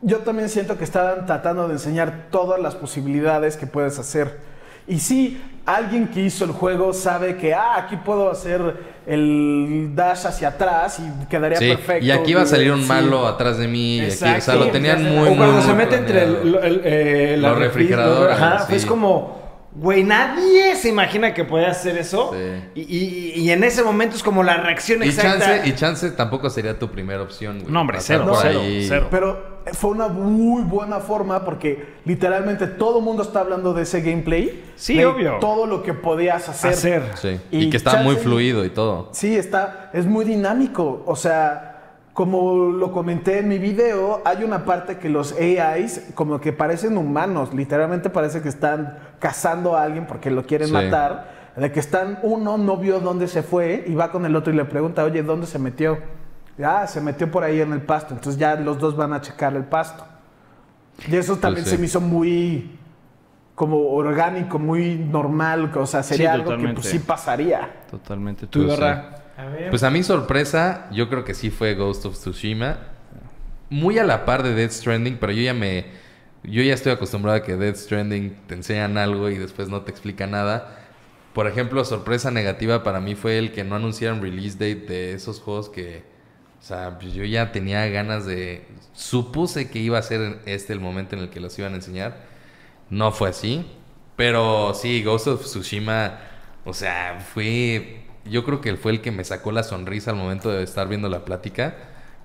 yo 0.01 0.19
también 0.19 0.49
siento 0.49 0.77
que 0.77 0.83
estaban 0.85 1.25
tratando 1.25 1.67
de 1.67 1.73
enseñar 1.73 2.27
todas 2.31 2.59
las 2.61 2.75
posibilidades 2.75 3.57
que 3.57 3.67
puedes 3.67 3.99
hacer. 3.99 4.39
Y 4.87 4.99
sí, 4.99 5.41
alguien 5.65 6.07
que 6.09 6.21
hizo 6.21 6.45
el 6.45 6.51
juego 6.51 6.93
sabe 6.93 7.37
que, 7.37 7.53
ah, 7.53 7.75
aquí 7.77 7.95
puedo 7.97 8.29
hacer 8.29 8.95
el 9.07 9.91
dash 9.95 10.25
hacia 10.27 10.49
atrás 10.49 10.99
y 10.99 11.25
quedaría 11.27 11.57
Sí, 11.57 11.69
perfecto. 11.69 12.05
y 12.05 12.11
aquí 12.11 12.33
va 12.33 12.41
a 12.43 12.45
salir 12.45 12.71
un 12.71 12.81
Sí. 12.81 12.87
malo 12.87 13.27
atrás 13.27 13.57
de 13.57 13.67
mí. 13.67 13.97
y 13.97 14.01
aquí, 14.01 14.09
o 14.09 14.11
sea, 14.17 14.35
Exacto. 14.35 14.65
lo 14.65 14.71
tenían 14.71 14.99
Sí, 14.99 15.03
muy, 15.05 15.29
o 15.29 15.35
cuando 15.35 15.53
muy, 15.53 15.61
se 15.61 15.67
muy 15.69 15.77
mete 15.77 15.95
entre 15.95 16.23
el, 16.23 16.35
planeado. 16.35 16.65
el- 16.65 16.81
eh, 16.83 17.37
Los 17.37 18.31
Ajá, 18.31 18.67
es 18.69 18.85
como, 18.85 19.44
güey, 19.75 20.03
nadie 20.03 20.75
se 20.75 20.89
imagina 20.89 21.33
que 21.33 21.43
puede 21.43 21.65
hacer 21.65 21.97
eso. 21.97 22.31
Sí. 22.33 22.63
Y, 22.75 22.81
y- 22.81 23.33
y 23.41 23.51
en 23.51 23.63
ese 23.63 23.83
momento 23.83 24.15
es 24.15 24.23
como 24.23 24.41
la 24.43 24.57
reacción 24.57 25.03
Y 25.03 25.07
exacta. 25.07 25.39
chance, 25.39 25.67
y 25.69 25.73
chance 25.75 26.11
tampoco 26.11 26.49
sería 26.49 26.79
tu 26.79 26.89
primera 26.89 27.21
opción, 27.21 27.59
güey. 27.59 27.71
No, 27.71 27.81
hombre, 27.81 27.97
cero, 28.01 28.25
por 28.27 28.37
cero, 28.41 28.61
cero. 28.87 29.07
Pero 29.11 29.55
fue 29.73 29.91
una 29.91 30.07
muy 30.07 30.63
buena 30.63 30.99
forma 30.99 31.43
porque 31.43 31.95
literalmente 32.05 32.67
todo 32.67 32.99
el 32.99 33.03
mundo 33.05 33.23
está 33.23 33.41
hablando 33.41 33.73
de 33.73 33.83
ese 33.83 34.01
gameplay. 34.01 34.63
Sí, 34.75 34.95
de 34.95 35.05
obvio. 35.05 35.37
Todo 35.39 35.65
lo 35.65 35.83
que 35.83 35.93
podías 35.93 36.47
hacer. 36.47 36.71
hacer. 36.71 37.03
Sí. 37.15 37.39
Y 37.51 37.65
Y, 37.65 37.69
que 37.69 37.77
estaba 37.77 38.01
muy 38.01 38.15
fluido 38.15 38.63
y 38.63 38.69
todo. 38.69 39.09
Sí, 39.11 39.35
está, 39.35 39.89
es 39.93 40.05
muy 40.05 40.23
dinámico. 40.23 41.03
O 41.05 41.15
sea, 41.15 41.74
como 42.15 42.71
lo 42.71 42.93
comenté 42.93 43.39
en 43.39 43.49
mi 43.49 43.57
video, 43.59 44.21
hay 44.23 44.45
una 44.45 44.63
parte 44.63 44.97
que 44.99 45.09
los 45.09 45.33
AIs 45.33 46.11
como 46.15 46.39
que 46.39 46.53
parecen 46.53 46.97
humanos. 46.97 47.53
Literalmente 47.53 48.09
parece 48.09 48.41
que 48.41 48.47
están 48.47 48.97
cazando 49.19 49.75
a 49.75 49.83
alguien 49.83 50.07
porque 50.07 50.31
lo 50.31 50.45
quieren 50.45 50.69
Sí. 50.69 50.73
matar. 50.73 51.51
De 51.57 51.73
que 51.73 51.81
están, 51.81 52.19
uno 52.23 52.57
no 52.57 52.77
vio 52.77 53.01
dónde 53.01 53.27
se 53.27 53.43
fue 53.43 53.83
y 53.85 53.95
va 53.95 54.11
con 54.13 54.25
el 54.25 54.33
otro 54.37 54.53
y 54.53 54.55
le 54.55 54.63
pregunta, 54.63 55.03
oye, 55.03 55.23
¿dónde 55.23 55.45
se 55.45 55.59
metió? 55.59 55.97
Ah, 56.63 56.87
se 56.87 57.01
metió 57.01 57.29
por 57.29 57.43
ahí 57.43 57.59
en 57.59 57.73
el 57.73 57.81
pasto. 57.81 58.13
Entonces 58.13 58.39
ya 58.39 58.55
los 58.55 58.79
dos 58.79 58.95
van 58.95 59.11
a 59.11 59.19
checar 59.19 59.53
el 59.53 59.65
pasto. 59.65 60.05
Y 61.09 61.17
eso 61.17 61.35
también 61.35 61.65
sí. 61.65 61.71
se 61.71 61.77
me 61.77 61.85
hizo 61.87 61.99
muy 61.99 62.79
como 63.55 63.89
orgánico, 63.91 64.57
muy 64.57 64.95
normal. 64.95 65.69
O 65.75 65.85
sea, 65.85 66.01
sería 66.01 66.33
Sí, 66.33 66.39
algo 66.41 66.55
que 66.57 66.69
pues, 66.69 66.87
sí 66.87 66.99
pasaría. 66.99 67.69
Totalmente. 67.91 68.47
Tú, 68.47 68.63
Pues, 68.65 68.77
Ibarra. 68.77 69.15
Pues 69.69 69.83
a 69.83 69.89
mi 69.89 70.03
sorpresa, 70.03 70.87
yo 70.91 71.09
creo 71.09 71.25
que 71.25 71.33
sí 71.33 71.49
fue 71.49 71.75
Ghost 71.75 72.05
of 72.05 72.17
Tsushima. 72.17 72.77
Muy 73.69 73.99
a 73.99 74.03
la 74.03 74.25
par 74.25 74.43
de 74.43 74.53
Death 74.53 74.71
Stranding, 74.71 75.17
pero 75.17 75.33
yo 75.33 75.41
ya 75.41 75.53
me. 75.53 75.85
Yo 76.43 76.61
ya 76.61 76.73
estoy 76.73 76.91
acostumbrado 76.91 77.37
a 77.39 77.43
que 77.43 77.55
Death 77.55 77.75
Stranding 77.75 78.37
te 78.47 78.53
enseñan 78.53 78.97
algo 78.97 79.29
y 79.29 79.37
después 79.37 79.67
no 79.67 79.81
te 79.81 79.91
explica 79.91 80.27
nada. 80.27 80.79
Por 81.33 81.47
ejemplo, 81.47 81.83
sorpresa 81.83 82.31
negativa 82.31 82.83
para 82.83 83.01
mí 83.01 83.15
fue 83.15 83.37
el 83.37 83.51
que 83.51 83.65
no 83.65 83.75
anunciaron 83.75 84.21
release 84.21 84.53
date 84.53 84.85
de 84.87 85.13
esos 85.13 85.41
juegos 85.41 85.69
que. 85.69 86.03
O 86.61 86.63
sea, 86.65 86.97
pues 86.97 87.13
yo 87.13 87.25
ya 87.25 87.51
tenía 87.51 87.85
ganas 87.87 88.25
de. 88.25 88.65
Supuse 88.93 89.69
que 89.69 89.79
iba 89.79 89.97
a 89.97 90.01
ser 90.01 90.39
este 90.45 90.71
el 90.71 90.79
momento 90.79 91.15
en 91.15 91.23
el 91.23 91.29
que 91.29 91.41
los 91.41 91.57
iban 91.59 91.73
a 91.73 91.75
enseñar. 91.75 92.15
No 92.89 93.11
fue 93.11 93.29
así. 93.29 93.65
Pero 94.15 94.73
sí, 94.73 95.03
Ghost 95.03 95.27
of 95.27 95.43
Tsushima. 95.43 96.19
O 96.63 96.73
sea, 96.73 97.19
fue. 97.33 98.04
Yo 98.29 98.43
creo 98.43 98.61
que 98.61 98.75
fue 98.75 98.91
el 98.91 99.01
que 99.01 99.11
me 99.11 99.23
sacó 99.23 99.51
la 99.51 99.63
sonrisa 99.63 100.11
al 100.11 100.17
momento 100.17 100.49
de 100.49 100.63
estar 100.63 100.87
viendo 100.87 101.09
la 101.09 101.25
plática. 101.25 101.75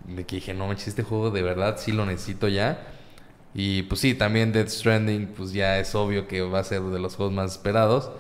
De 0.05 0.25
que 0.25 0.37
dije, 0.37 0.55
no 0.55 0.67
manches, 0.67 0.89
este 0.89 1.03
juego 1.03 1.31
de 1.31 1.43
verdad 1.43 1.77
sí 1.79 1.93
lo 1.93 2.07
necesito 2.07 2.49
ya. 2.49 2.87
Y 3.55 3.83
pues 3.83 4.01
sí, 4.01 4.15
también 4.15 4.53
Death 4.53 4.69
Stranding, 4.69 5.27
pues 5.37 5.53
ya 5.53 5.79
es 5.79 5.95
obvio 5.95 6.27
que 6.27 6.41
va 6.43 6.61
a 6.61 6.65
ser 6.65 6.83
de 6.83 6.99
los 6.99 7.17
juegos 7.17 7.35
más 7.35 7.53
esperados. 7.53 8.11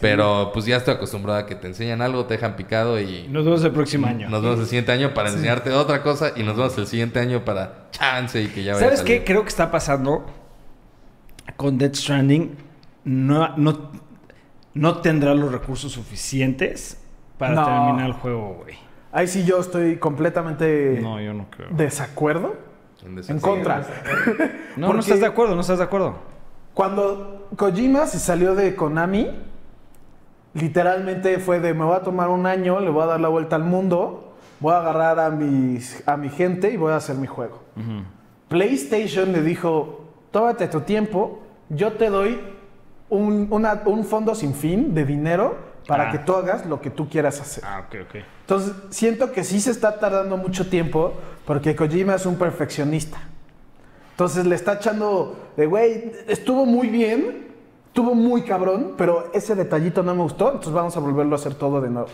Pero 0.00 0.50
pues 0.52 0.66
ya 0.66 0.76
estoy 0.76 0.94
acostumbrado 0.94 1.40
a 1.40 1.46
que 1.46 1.56
te 1.56 1.66
enseñan 1.66 2.00
algo, 2.00 2.24
te 2.26 2.34
dejan 2.34 2.54
picado 2.54 3.00
y 3.00 3.26
Nos 3.28 3.44
vemos 3.44 3.64
el 3.64 3.72
próximo 3.72 4.06
año. 4.06 4.28
nos 4.28 4.40
vemos 4.40 4.60
el 4.60 4.66
siguiente 4.66 4.92
año 4.92 5.14
para 5.14 5.30
enseñarte 5.30 5.72
otra 5.72 6.02
cosa 6.04 6.32
y 6.36 6.44
nos 6.44 6.56
vemos 6.56 6.78
el 6.78 6.86
siguiente 6.86 7.18
año 7.18 7.44
para 7.44 7.88
chance 7.90 8.40
y 8.40 8.46
que 8.46 8.62
ya 8.62 8.74
vaya 8.74 8.86
a 8.86 8.88
¿Sabes 8.90 9.02
qué? 9.02 9.24
Creo 9.24 9.42
que 9.42 9.48
está 9.48 9.70
pasando 9.72 10.26
con 11.56 11.76
Dead 11.76 11.92
Stranding. 11.92 12.56
No, 13.04 13.56
no, 13.56 13.90
no 14.74 14.98
tendrá 14.98 15.34
los 15.34 15.50
recursos 15.50 15.90
suficientes 15.90 16.98
para 17.40 17.54
No. 17.54 17.64
terminar 17.64 18.06
el 18.06 18.12
juego, 18.12 18.58
güey. 18.62 18.76
Ahí 19.10 19.26
sí 19.26 19.44
yo 19.44 19.58
estoy 19.58 19.96
completamente 19.96 21.00
No, 21.02 21.20
yo 21.20 21.34
no 21.34 21.46
creo. 21.50 21.66
desacuerdo. 21.72 22.54
En 23.28 23.40
contra. 23.40 23.82
No, 24.76 24.86
Porque- 24.86 24.92
no 24.94 25.00
estás 25.00 25.20
de 25.20 25.26
acuerdo, 25.26 25.54
no 25.56 25.62
estás 25.62 25.78
de 25.78 25.84
acuerdo. 25.84 26.14
Cuando 26.74 27.48
Kojima 27.56 28.06
se 28.06 28.20
salió 28.20 28.54
de 28.54 28.76
Konami, 28.76 29.28
literalmente 30.54 31.38
fue 31.38 31.60
de 31.60 31.74
me 31.74 31.84
voy 31.84 31.96
a 31.96 32.00
tomar 32.02 32.28
un 32.28 32.46
año, 32.46 32.78
le 32.80 32.90
voy 32.90 33.02
a 33.02 33.06
dar 33.06 33.20
la 33.20 33.28
vuelta 33.28 33.56
al 33.56 33.64
mundo, 33.64 34.34
voy 34.60 34.74
a 34.74 34.78
agarrar 34.78 35.18
a, 35.18 35.30
mis, 35.30 36.06
a 36.06 36.16
mi 36.16 36.28
gente 36.28 36.70
y 36.70 36.76
voy 36.76 36.92
a 36.92 36.96
hacer 36.96 37.16
mi 37.16 37.26
juego. 37.26 37.60
PlayStation 38.48 39.32
le 39.32 39.42
dijo, 39.42 40.04
tómate 40.30 40.68
tu 40.68 40.80
tiempo, 40.82 41.40
yo 41.68 41.92
te 41.94 42.10
doy 42.10 42.40
un, 43.08 43.48
una- 43.50 43.82
un 43.86 44.04
fondo 44.04 44.34
sin 44.34 44.54
fin 44.54 44.94
de 44.94 45.04
dinero 45.04 45.69
para 45.90 46.08
Ah. 46.08 46.12
que 46.12 46.18
tú 46.18 46.34
hagas 46.34 46.64
lo 46.66 46.80
que 46.80 46.88
tú 46.90 47.08
quieras 47.08 47.40
hacer. 47.40 47.64
Ah, 47.66 47.84
ok, 47.86 47.96
ok. 48.08 48.14
Entonces, 48.42 48.72
siento 48.90 49.32
que 49.32 49.44
sí 49.44 49.60
se 49.60 49.70
está 49.72 49.98
tardando 49.98 50.36
mucho 50.36 50.68
tiempo 50.68 51.12
porque 51.44 51.74
Kojima 51.76 52.14
es 52.14 52.24
un 52.26 52.36
perfeccionista. 52.36 53.18
Entonces 54.12 54.46
le 54.46 54.54
está 54.54 54.74
echando 54.74 55.36
de, 55.56 55.66
güey, 55.66 56.12
estuvo 56.28 56.64
muy 56.66 56.88
bien, 56.88 57.48
estuvo 57.88 58.14
muy 58.14 58.42
cabrón, 58.42 58.94
pero 58.96 59.30
ese 59.32 59.54
detallito 59.54 60.02
no 60.02 60.14
me 60.14 60.22
gustó, 60.22 60.46
entonces 60.48 60.72
vamos 60.72 60.96
a 60.96 61.00
volverlo 61.00 61.34
a 61.34 61.38
hacer 61.38 61.54
todo 61.54 61.80
de 61.80 61.90
nuevo. 61.90 62.08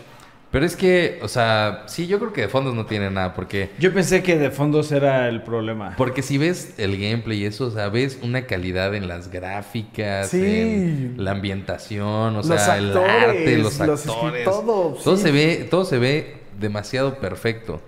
Pero 0.57 0.65
es 0.65 0.75
que, 0.75 1.19
o 1.21 1.27
sea, 1.27 1.83
sí, 1.85 2.07
yo 2.07 2.17
creo 2.17 2.33
que 2.33 2.41
de 2.41 2.47
fondos 2.47 2.73
no 2.73 2.87
tiene 2.87 3.11
nada, 3.11 3.35
porque 3.35 3.69
Yo 3.77 3.93
pensé 3.93 4.23
que 4.23 4.39
de 4.39 4.49
fondos 4.49 4.91
era 4.91 5.29
el 5.29 5.43
problema. 5.43 5.93
Porque 5.95 6.23
si 6.23 6.39
ves 6.39 6.73
el 6.79 6.97
gameplay 6.99 7.43
y 7.43 7.45
eso, 7.45 7.67
o 7.67 7.69
sea, 7.69 7.89
ves 7.89 8.17
una 8.23 8.47
calidad 8.47 8.95
en 8.95 9.07
las 9.07 9.29
gráficas, 9.29 10.29
Sí. 10.31 10.39
en 10.43 11.13
la 11.19 11.29
ambientación, 11.29 12.07
o 12.35 12.37
Los 12.37 12.47
sea, 12.47 12.75
el 12.79 12.97
arte, 12.97 13.55
los 13.59 13.79
actores. 13.79 14.45
todo, 14.45 15.15
se 15.15 15.31
ve, 15.31 15.67
todo 15.69 15.85
se 15.85 15.99
ve 15.99 16.37
demasiado 16.59 17.19
perfecto. 17.19 17.79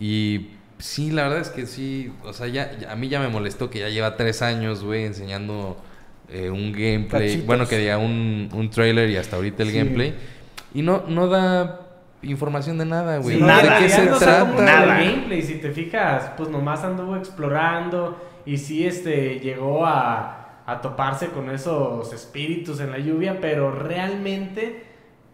Y 0.00 0.52
sí, 0.78 1.10
la 1.10 1.24
verdad 1.24 1.40
es 1.40 1.50
que 1.50 1.66
sí, 1.66 2.14
o 2.24 2.32
sea, 2.32 2.46
ya, 2.46 2.78
ya- 2.80 2.92
a 2.92 2.96
mí 2.96 3.10
ya 3.10 3.20
me 3.20 3.28
molestó 3.28 3.68
que 3.68 3.80
ya 3.80 3.90
lleva 3.90 4.16
tres 4.16 4.40
años, 4.40 4.82
güey, 4.82 5.04
enseñando 5.04 5.76
eh, 6.32 6.48
un 6.48 6.72
gameplay, 6.72 7.08
Cachitos. 7.28 7.46
bueno, 7.46 7.68
que 7.68 7.76
diga 7.76 7.98
un, 7.98 8.48
un 8.54 8.70
trailer 8.70 9.10
y 9.10 9.18
hasta 9.18 9.36
ahorita 9.36 9.62
el 9.64 9.70
Sí. 9.70 9.76
gameplay. 9.76 10.14
Y 10.72 10.80
no, 10.80 11.04
no 11.08 11.28
da 11.28 11.82
información 12.22 12.78
de 12.78 12.86
nada, 12.86 13.18
güey. 13.18 13.36
Sí, 13.36 13.42
¿De 13.42 13.46
nada, 13.46 13.78
qué 13.78 13.88
ya 13.88 13.96
se 13.96 14.06
no 14.06 14.18
trata? 14.18 14.62
Nada. 14.62 15.00
el 15.00 15.10
gameplay, 15.10 15.42
si 15.42 15.56
te 15.56 15.70
fijas, 15.70 16.32
pues 16.36 16.48
nomás 16.48 16.84
anduvo 16.84 17.16
explorando 17.16 18.20
y 18.44 18.58
sí 18.58 18.86
este 18.86 19.40
llegó 19.40 19.86
a, 19.86 20.62
a 20.66 20.80
toparse 20.80 21.28
con 21.28 21.50
esos 21.50 22.12
espíritus 22.12 22.80
en 22.80 22.90
la 22.90 22.98
lluvia, 22.98 23.38
pero 23.40 23.70
realmente 23.70 24.84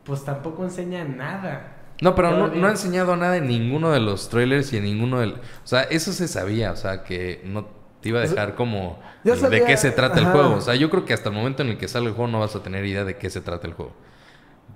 pues 0.04 0.24
tampoco 0.24 0.64
enseña 0.64 1.04
nada. 1.04 1.76
No, 2.00 2.14
pero 2.16 2.32
no, 2.32 2.48
no 2.48 2.66
ha 2.66 2.70
enseñado 2.70 3.16
nada 3.16 3.36
en 3.36 3.46
ninguno 3.46 3.92
de 3.92 4.00
los 4.00 4.28
trailers 4.28 4.72
y 4.72 4.78
en 4.78 4.84
ninguno 4.84 5.20
del... 5.20 5.34
O 5.34 5.66
sea, 5.66 5.82
eso 5.82 6.12
se 6.12 6.26
sabía, 6.26 6.72
o 6.72 6.76
sea, 6.76 7.04
que 7.04 7.40
no 7.44 7.66
te 8.00 8.08
iba 8.08 8.18
a 8.18 8.22
dejar 8.22 8.56
como 8.56 8.98
Ya 9.22 9.36
de 9.36 9.64
qué 9.64 9.76
se 9.76 9.92
trata 9.92 10.18
el 10.18 10.26
juego. 10.26 10.56
O 10.56 10.60
sea, 10.60 10.74
yo 10.74 10.90
creo 10.90 11.04
que 11.04 11.14
hasta 11.14 11.28
el 11.28 11.36
momento 11.36 11.62
en 11.62 11.68
el 11.68 11.78
que 11.78 11.86
sale 11.86 12.06
el 12.06 12.12
juego 12.12 12.30
no 12.30 12.40
vas 12.40 12.56
a 12.56 12.62
tener 12.62 12.84
idea 12.84 13.04
de 13.04 13.16
qué 13.16 13.30
se 13.30 13.40
trata 13.40 13.68
el 13.68 13.74
juego. 13.74 13.92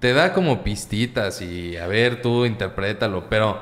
Te 0.00 0.12
da 0.12 0.32
como 0.32 0.62
pistitas 0.62 1.40
y 1.40 1.76
a 1.76 1.86
ver, 1.86 2.20
tú 2.22 2.44
interprétalo, 2.44 3.28
pero 3.30 3.58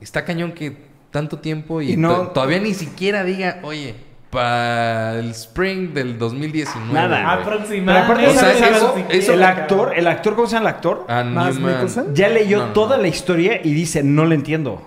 está 0.00 0.24
cañón 0.24 0.52
que 0.52 0.76
tanto 1.10 1.38
tiempo 1.38 1.80
y, 1.80 1.92
Y 1.92 1.96
no- 1.96 2.14
to- 2.14 2.26
todavía 2.28 2.58
ni 2.60 2.74
siquiera 2.74 3.24
diga, 3.24 3.60
oye, 3.62 3.94
para 4.30 5.18
el 5.18 5.30
spring 5.30 5.94
del 5.94 6.18
2019. 6.18 6.92
Nada. 6.92 7.22
güey". 7.36 7.42
Aproximadamente. 7.42 9.32
El 9.32 9.42
actor, 9.42 9.92
el 9.96 10.06
actor, 10.06 10.34
¿cómo 10.34 10.46
se 10.46 10.54
llama 10.56 10.68
el 10.68 10.74
actor? 10.76 11.06
Ah, 11.08 11.24
¿Más 11.24 11.56
Newman- 11.56 11.72
Nicholson? 11.72 12.14
Ya 12.14 12.28
leyó 12.28 12.58
No, 12.58 12.66
no, 12.66 12.72
toda 12.72 12.98
la 12.98 13.08
historia 13.08 13.60
y 13.64 13.72
dice, 13.72 14.02
no 14.02 14.26
le 14.26 14.34
entiendo. 14.34 14.82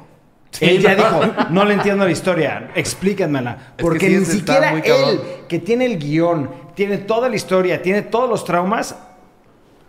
Sí, 0.51 0.65
Él 0.65 0.79
ya 0.81 0.95
no. 0.95 1.03
dijo, 1.03 1.21
no 1.49 1.65
le 1.65 1.73
entiendo 1.75 2.05
la 2.05 2.11
historia, 2.11 2.71
explíquenmela. 2.75 3.73
que 3.77 3.81
Porque 3.83 4.07
sí, 4.09 4.17
ni 4.17 4.25
siquiera 4.25 4.73
él, 4.73 5.21
que 5.47 5.59
tiene 5.59 5.85
el 5.85 5.97
guion, 5.97 6.49
tiene 6.75 6.97
toda 6.99 7.29
la 7.29 7.35
historia, 7.37 7.81
tiene 7.81 8.01
todos 8.01 8.29
los 8.29 8.43
traumas, 8.45 8.95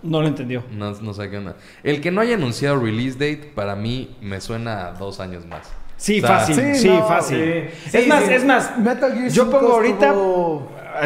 no 0.02 0.20
lo 0.20 0.28
entendió. 0.28 0.64
No, 0.70 0.90
no 0.92 1.14
sé 1.14 1.30
qué 1.30 1.38
onda. 1.38 1.56
El 1.82 2.00
que 2.00 2.10
no 2.10 2.20
haya 2.20 2.34
anunciado 2.36 2.78
release 2.80 3.12
date, 3.14 3.52
para 3.54 3.76
mí 3.76 4.16
me 4.20 4.40
suena 4.40 4.88
a 4.88 4.92
dos 4.92 5.20
años 5.20 5.46
más. 5.46 5.70
Sí, 5.96 6.20
O 6.22 6.26
sea, 6.26 6.38
fácil, 6.40 6.54
sí, 6.56 6.74
sí, 6.74 6.88
no, 6.88 7.06
fácil. 7.06 7.38
sí. 7.38 7.96
Es 7.96 8.02
Sí, 8.04 8.08
más, 8.08 8.24
sí. 8.24 8.32
es 8.32 8.44
más, 8.44 8.78
Metal 8.78 9.12
Gear 9.12 9.28
yo 9.30 9.44
5 9.44 9.50
pongo 9.58 9.72
ahorita, 9.74 10.14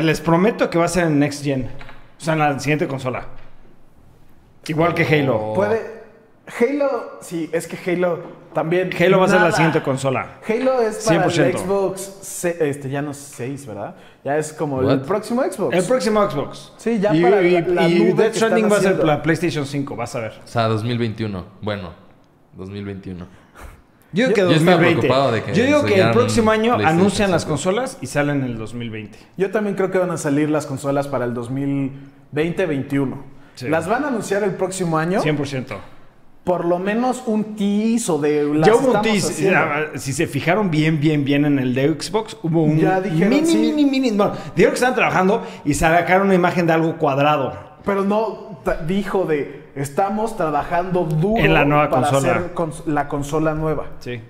les 0.03 0.21
prometo 0.21 0.71
que 0.71 0.79
va 0.79 0.87
a 0.87 0.88
ser 0.88 1.05
en 1.05 1.19
Next 1.19 1.45
Gen. 1.45 1.69
O 2.19 2.25
sea, 2.25 2.33
en 2.33 2.38
la 2.38 2.59
siguiente 2.59 2.88
consola. 2.88 3.26
Igual 4.67 4.95
que 4.95 5.05
Halo. 5.05 5.37
Oh. 5.37 5.55
Puede... 5.55 5.96
Halo, 6.61 7.19
sí, 7.23 7.50
es 7.53 7.67
que 7.67 7.76
Halo 7.91 8.21
también... 8.55 8.91
Halo 8.99 9.19
va 9.19 9.26
a 9.26 9.29
ser 9.29 9.41
la 9.41 9.50
siguiente 9.53 9.83
consola. 9.83 10.38
Halo 10.49 10.81
es 10.81 11.05
para 11.05 11.25
el 11.25 11.31
100%. 11.33 11.59
Xbox, 11.59 12.00
se- 12.23 12.69
este, 12.71 12.88
ya 12.88 13.03
no 13.03 13.12
6, 13.15 13.67
¿verdad? 13.67 13.97
Ya 14.25 14.38
es 14.38 14.53
como 14.53 14.81
el 14.81 14.87
What? 14.87 15.07
próximo 15.07 15.43
Xbox. 15.43 15.75
El 15.75 15.85
próximo 15.85 16.31
Xbox. 16.31 16.73
Sí, 16.76 17.00
ya 17.00 17.12
y, 17.15 17.21
para 17.23 17.43
y, 17.43 17.50
la- 17.50 17.61
la 17.69 17.88
y 17.88 17.99
nube 17.99 18.23
Death 18.23 18.35
Stranding 18.37 18.71
va 18.71 18.76
a 18.76 18.81
ser 18.81 19.05
la 19.05 19.23
PlayStation 19.23 19.67
5, 19.67 19.97
vas 19.97 20.15
a 20.15 20.21
ver. 20.21 20.41
O 20.45 20.47
sea, 20.47 20.69
2021. 20.69 21.45
Bueno, 21.62 21.91
2021. 22.57 23.26
Yo 24.12 24.29
digo 24.29 24.35
que 24.35 24.41
Yo 24.43 24.50
estaba 24.53 24.76
2020. 24.76 25.00
preocupado 25.00 25.33
de 25.33 25.43
que 25.43 25.53
Yo 25.53 25.65
digo 25.65 25.85
que 25.85 26.00
el 26.00 26.11
próximo 26.12 26.50
año 26.53 26.75
anuncian 26.75 27.33
las 27.33 27.43
5. 27.43 27.50
consolas 27.55 27.99
y 28.00 28.07
salen 28.07 28.37
en 28.38 28.45
el 28.45 28.57
2020. 28.59 29.19
Yo 29.37 29.50
también 29.50 29.75
creo 29.75 29.91
que 29.91 29.99
van 29.99 30.12
a 30.12 30.17
salir 30.17 30.49
las 30.49 30.65
consolas 30.65 31.09
para 31.09 31.25
el 31.25 31.35
2020-21. 31.35 33.15
Sí. 33.57 33.69
Las 33.69 33.88
van 33.88 34.05
a 34.05 34.09
anunciar 34.09 34.45
el 34.45 34.53
próximo 34.53 34.97
año. 34.97 35.21
100%. 35.23 35.76
Por 36.47 36.65
lo 36.65 36.79
menos 36.79 37.25
un 37.26 37.57
teaser 37.57 38.15
o 38.15 38.19
de 38.19 38.45
las 38.45 38.69
ya 38.69 38.76
hubo 38.76 38.93
un 38.93 39.03
tease. 39.03 39.33
haciendo. 39.33 39.59
ah, 39.59 39.81
Si 39.97 40.12
se 40.12 40.29
fijaron 40.29 40.71
bien, 40.71 41.00
bien, 41.00 41.25
bien 41.25 41.45
en 41.45 41.59
el 41.59 41.75
de 41.75 41.88
Xbox, 42.00 42.37
hubo 42.41 42.62
un 42.62 42.79
Ya 42.79 43.00
dijeron, 43.00 43.31
mini, 43.31 43.47
sí. 43.47 43.57
mini, 43.59 43.85
mini. 43.85 44.11
Bueno, 44.12 44.33
dijeron 44.55 44.71
que 44.71 44.75
estaban 44.76 44.95
trabajando 44.95 45.43
y 45.65 45.75
sacaron 45.75 46.26
una 46.29 46.37
imagen 46.37 46.69
de 46.69 46.73
algo 46.75 46.99
cuadrado. 46.99 47.53
Pero 47.85 48.05
no 48.05 48.61
dijo 48.87 49.25
de 49.25 49.71
estamos 49.75 50.37
trabajando 50.37 51.03
duro 51.03 51.43
En 51.45 51.53
la 51.53 51.65
nueva 51.65 51.91
para 51.91 52.11
consola. 52.11 52.33
hacer 52.37 52.55
cons- 52.55 52.87
la 52.87 53.09
consola 53.09 53.53
nueva. 53.55 53.87
Sí. 53.99 54.21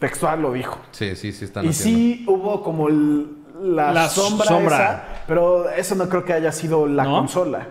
Textual 0.00 0.42
lo 0.42 0.52
dijo. 0.52 0.78
Sí, 0.90 1.14
sí, 1.14 1.30
sí 1.32 1.44
están 1.44 1.64
Y 1.64 1.68
haciendo. 1.68 1.96
sí 2.00 2.24
hubo 2.26 2.60
como 2.64 2.88
el- 2.88 3.36
la, 3.62 3.92
La 3.92 4.08
sombra, 4.08 4.46
sombra. 4.48 4.76
esa, 4.76 5.04
pero 5.28 5.70
eso 5.70 5.94
no 5.94 6.08
creo 6.08 6.24
que 6.24 6.32
haya 6.32 6.50
sido 6.50 6.86
la 6.88 7.04
¿No? 7.04 7.18
consola. 7.20 7.68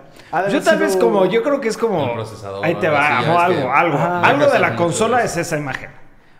Yo 0.50 0.62
tal 0.62 0.78
vez 0.80 0.96
como, 0.96 1.26
yo 1.26 1.44
creo 1.44 1.60
que 1.60 1.68
es 1.68 1.78
como. 1.78 2.14
Procesador, 2.14 2.64
Ahí 2.66 2.76
te 2.76 2.88
algo 2.88 2.98
va, 3.00 3.18
así, 3.18 3.26
ya 3.26 3.32
o 3.32 3.34
ves 3.36 3.44
algo, 3.44 3.62
que- 3.62 3.68
algo. 3.74 3.98
Algo 4.26 4.48
de 4.54 4.60
la 4.60 4.76
consola 4.76 5.24
es 5.24 5.36
esa 5.38 5.58
imagen. 5.58 5.90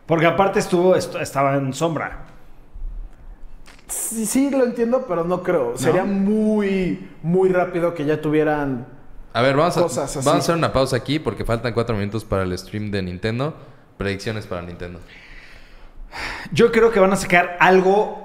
Porque 0.05 0.25
aparte 0.25 0.60
estuvo, 0.60 0.95
esto- 0.95 1.19
estaba 1.19 1.55
en 1.55 1.74
sombra. 1.74 2.25
Sí, 3.88 4.25
sí, 4.25 4.50
lo 4.50 4.63
entiendo, 4.63 5.05
pero 5.07 5.24
no 5.24 5.43
creo. 5.43 5.77
Sería 5.77 6.03
muy, 6.05 7.10
muy 7.24 7.50
rápido 7.50 7.93
que 7.93 8.05
ya 8.05 8.21
tuvieran... 8.21 8.88
A 9.33 9.41
ver, 9.41 9.55
vamos 9.55 9.77
a, 9.77 9.81
Cosas 9.83 10.15
así. 10.15 10.25
vamos 10.25 10.41
a 10.41 10.43
hacer 10.43 10.55
una 10.55 10.71
pausa 10.74 10.95
aquí 10.95 11.19
porque 11.19 11.43
faltan 11.45 11.74
cuatro 11.74 11.95
minutos 11.95 12.24
para 12.25 12.43
el 12.43 12.57
stream 12.57 12.91
de 12.91 13.01
Nintendo. 13.01 13.53
Predicciones 13.98 14.45
para 14.48 14.62
Nintendo. 14.62 15.00
Yo 16.51 16.71
creo 16.71 16.91
que 16.91 17.00
van 17.00 17.12
a 17.13 17.15
sacar 17.17 17.57
algo. 17.60 18.19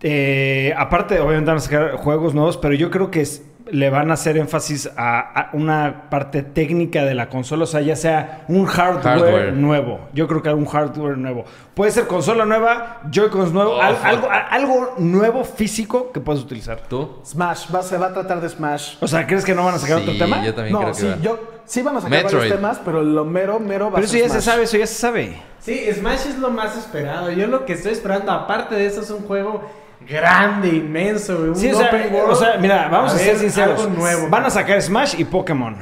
eh, 0.00 0.72
aparte, 0.76 1.18
obviamente 1.18 1.48
van 1.50 1.56
a 1.56 1.60
sacar 1.60 1.96
juegos 1.96 2.32
nuevos, 2.34 2.56
pero 2.56 2.74
yo 2.74 2.88
creo 2.90 3.10
que 3.10 3.20
es- 3.20 3.42
le 3.70 3.90
van 3.90 4.10
a 4.10 4.14
hacer 4.14 4.36
énfasis 4.38 4.90
a, 4.96 5.20
a 5.20 5.50
una 5.52 6.08
parte 6.10 6.42
técnica 6.42 7.04
de 7.04 7.14
la 7.14 7.28
consola, 7.28 7.64
o 7.64 7.66
sea, 7.66 7.80
ya 7.80 7.96
sea 7.96 8.44
un 8.48 8.64
hardware, 8.66 9.02
Hardware. 9.04 9.52
nuevo. 9.52 10.00
Yo 10.12 10.26
creo 10.26 10.42
que 10.42 10.48
un 10.52 10.66
hardware 10.66 11.18
nuevo. 11.18 11.44
Puede 11.74 11.90
ser 11.92 12.06
consola 12.06 12.44
nueva, 12.44 13.02
Joy-Cons 13.10 13.52
nuevo, 13.52 13.72
Oh, 13.76 13.80
al- 13.80 13.96
algo, 14.02 14.30
a- 14.30 14.38
algo 14.48 14.94
nuevo 14.98 15.44
físico 15.44 16.10
que 16.12 16.20
puedes 16.20 16.42
utilizar. 16.42 16.80
¿Tú? 16.88 17.18
Smash, 17.24 17.66
va, 17.74 17.82
se 17.82 17.96
va 17.98 18.06
a 18.06 18.12
tratar 18.14 18.40
de 18.40 18.48
Smash. 18.48 18.96
O 19.00 19.06
sea, 19.06 19.26
¿crees 19.26 19.44
que 19.44 19.54
no 19.54 19.64
van 19.64 19.74
a 19.74 19.78
sacar 19.78 19.98
Sí, 19.98 20.04
otro 20.04 20.18
tema? 20.18 20.42
yo 20.44 20.54
también 20.54 20.72
No, 20.72 20.80
creo 20.80 20.92
que 20.94 20.98
sí, 21.00 21.06
va. 21.06 21.16
yo, 21.20 21.38
sí 21.64 21.82
van 21.82 21.96
a 21.96 22.00
sacar 22.00 22.10
Metroid. 22.22 22.38
varios 22.42 22.56
temas, 22.56 22.80
pero 22.84 23.02
lo 23.02 23.24
mero, 23.24 23.60
mero 23.60 23.86
va 23.86 23.96
Pero 23.96 24.02
a 24.02 24.04
eso 24.04 24.12
ser 24.12 24.22
ya 24.22 24.28
se 24.30 24.40
sabe, 24.42 24.62
eso 24.64 24.76
ya 24.76 24.86
se 24.86 24.94
sabe. 24.94 25.36
Sí, 25.60 25.78
Smash 25.92 26.26
es 26.28 26.38
lo 26.38 26.50
más 26.50 26.76
esperado. 26.76 27.30
Yo 27.30 27.46
lo 27.46 27.64
que 27.66 27.74
estoy 27.74 27.92
esperando, 27.92 28.32
aparte 28.32 28.74
de 28.74 28.86
eso, 28.86 29.02
es 29.02 29.10
un 29.10 29.22
juego 29.26 29.62
grande, 30.06 30.68
inmenso, 30.68 31.36
güey, 31.36 31.48
un 31.50 31.56
Sí, 31.56 31.70
o 31.72 31.76
sea, 31.76 31.88
open 31.88 32.14
world. 32.14 32.30
o 32.32 32.34
sea, 32.36 32.56
mira, 32.58 32.88
vamos 32.88 33.12
a, 33.12 33.16
ver, 33.16 33.24
ser 33.24 33.38
sinceros. 33.38 33.80
Algo 33.80 33.94
nuevo. 33.94 34.28
Van 34.28 34.44
a 34.44 34.50
sacar 34.50 34.80
Smash 34.82 35.14
y 35.18 35.24
Pokémon. 35.24 35.76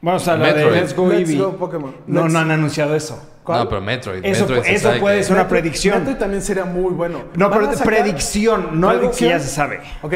Vamos 0.00 0.28
a 0.28 0.36
la 0.36 0.52
de. 0.52 0.70
Let's 0.70 0.94
Go 0.94 1.08
Let's 1.08 1.30
Eevee. 1.30 1.38
go 1.42 1.56
Pokémon. 1.56 1.94
No, 2.06 2.24
Let's- 2.26 2.32
no 2.32 2.38
han 2.40 2.50
anunciado 2.50 2.94
eso. 2.94 3.30
¿Cuál? 3.42 3.64
No, 3.64 3.68
pero 3.68 3.80
Metroid. 3.80 4.24
Eso 4.24 4.46
Metroid 4.46 4.66
eso 4.74 4.90
puede 5.00 5.18
que- 5.18 5.24
ser 5.24 5.32
una 5.32 5.44
Metroid- 5.44 5.48
predicción. 5.48 5.98
Metroid 5.98 6.16
también 6.18 6.42
sería 6.42 6.64
muy 6.64 6.92
bueno. 6.92 7.24
No, 7.36 7.50
pero 7.50 7.68
a 7.68 7.72
sacar- 7.72 7.86
predicción, 7.86 8.80
no 8.80 8.88
algo 8.90 9.10
que 9.10 9.28
ya 9.28 9.38
se 9.40 9.48
sabe. 9.48 9.80
Ok. 10.02 10.14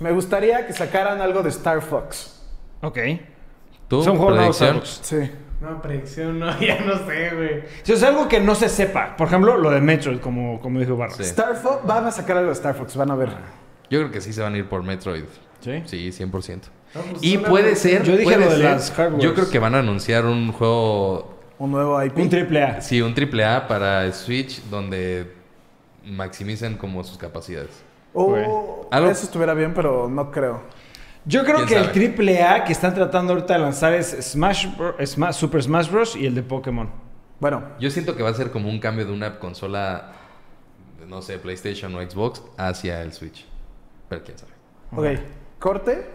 Me 0.00 0.12
gustaría 0.12 0.66
que 0.66 0.72
sacaran 0.72 1.20
algo 1.20 1.42
de 1.42 1.48
Star 1.50 1.80
Fox. 1.82 2.42
Ok. 2.82 2.98
¿Tú? 3.88 4.02
Son 4.02 4.16
juegos. 4.18 5.00
Sí. 5.02 5.30
No, 5.60 5.80
predicción, 5.80 6.38
no, 6.38 6.58
ya 6.60 6.80
no 6.80 6.98
sé, 7.06 7.30
güey. 7.34 7.62
Si 7.82 7.92
es 7.92 8.02
algo 8.02 8.28
que 8.28 8.40
no 8.40 8.54
se 8.54 8.68
sepa. 8.68 9.16
Por 9.16 9.28
ejemplo, 9.28 9.56
lo 9.56 9.70
de 9.70 9.80
Metroid, 9.80 10.18
como, 10.20 10.60
como 10.60 10.78
dijo 10.80 10.96
Barra. 10.96 11.14
Sí. 11.14 11.22
Star 11.22 11.56
Fox, 11.56 11.86
van 11.86 12.06
a 12.06 12.10
sacar 12.10 12.36
algo 12.36 12.48
de 12.48 12.54
Star 12.54 12.74
Fox, 12.74 12.96
van 12.96 13.10
a 13.10 13.14
ver. 13.16 13.30
Yo 13.88 14.00
creo 14.00 14.10
que 14.10 14.20
sí 14.20 14.32
se 14.32 14.42
van 14.42 14.54
a 14.54 14.58
ir 14.58 14.68
por 14.68 14.82
Metroid. 14.82 15.24
¿Sí? 15.60 15.82
Sí, 15.86 16.10
100%. 16.10 16.60
No, 16.94 17.00
pues 17.02 17.22
Y 17.22 17.38
puede 17.38 17.70
vez- 17.70 17.78
ser. 17.80 18.02
Yo 18.02 18.12
dije 18.12 18.24
puede 18.24 18.38
lo 18.38 18.50
de 18.50 18.56
ser- 18.56 18.64
las 18.64 18.90
hardwares. 18.92 19.24
Yo 19.24 19.34
creo 19.34 19.50
que 19.50 19.58
van 19.58 19.74
a 19.74 19.78
anunciar 19.78 20.26
un 20.26 20.52
juego. 20.52 21.34
Un 21.58 21.70
nuevo 21.72 22.02
IP. 22.04 22.18
Un 22.18 22.28
triple 22.28 22.62
A. 22.62 22.80
Sí, 22.82 23.00
un 23.00 23.14
AAA 23.14 23.66
para 23.66 24.12
Switch 24.12 24.62
donde 24.64 25.32
maximicen 26.04 26.76
como 26.76 27.02
sus 27.02 27.16
capacidades. 27.18 27.82
Oh, 28.14 28.86
Algo- 28.90 29.10
Eso 29.10 29.24
estuviera 29.24 29.54
bien, 29.54 29.72
pero 29.74 30.08
no 30.08 30.30
creo. 30.30 30.60
Yo 31.26 31.42
creo 31.44 31.56
¿Quién 31.56 31.68
que 31.68 31.76
el 31.76 31.92
triple 31.92 32.42
A 32.42 32.64
que 32.64 32.72
están 32.72 32.94
tratando 32.94 33.32
ahorita 33.32 33.54
de 33.54 33.58
lanzar 33.60 33.92
es 33.94 34.16
Smash, 34.32 34.68
Bro- 34.76 34.96
Sma- 35.00 35.32
Super 35.32 35.62
Smash 35.62 35.90
Bros. 35.90 36.14
y 36.16 36.24
el 36.26 36.34
de 36.34 36.42
Pokémon. 36.42 36.88
Bueno, 37.40 37.62
Yo 37.80 37.90
siento 37.90 38.16
que 38.16 38.22
va 38.22 38.30
a 38.30 38.34
ser 38.34 38.50
como 38.50 38.68
un 38.68 38.78
cambio 38.78 39.04
de 39.04 39.12
una 39.12 39.38
consola, 39.38 40.12
no 41.08 41.20
sé, 41.22 41.38
PlayStation 41.38 41.94
o 41.94 42.00
Xbox 42.00 42.42
hacia 42.56 43.02
el 43.02 43.12
Switch. 43.12 43.44
Pero 44.08 44.22
quién 44.24 44.38
sabe. 44.38 44.52
ok. 44.92 45.20
Corte. 45.58 46.06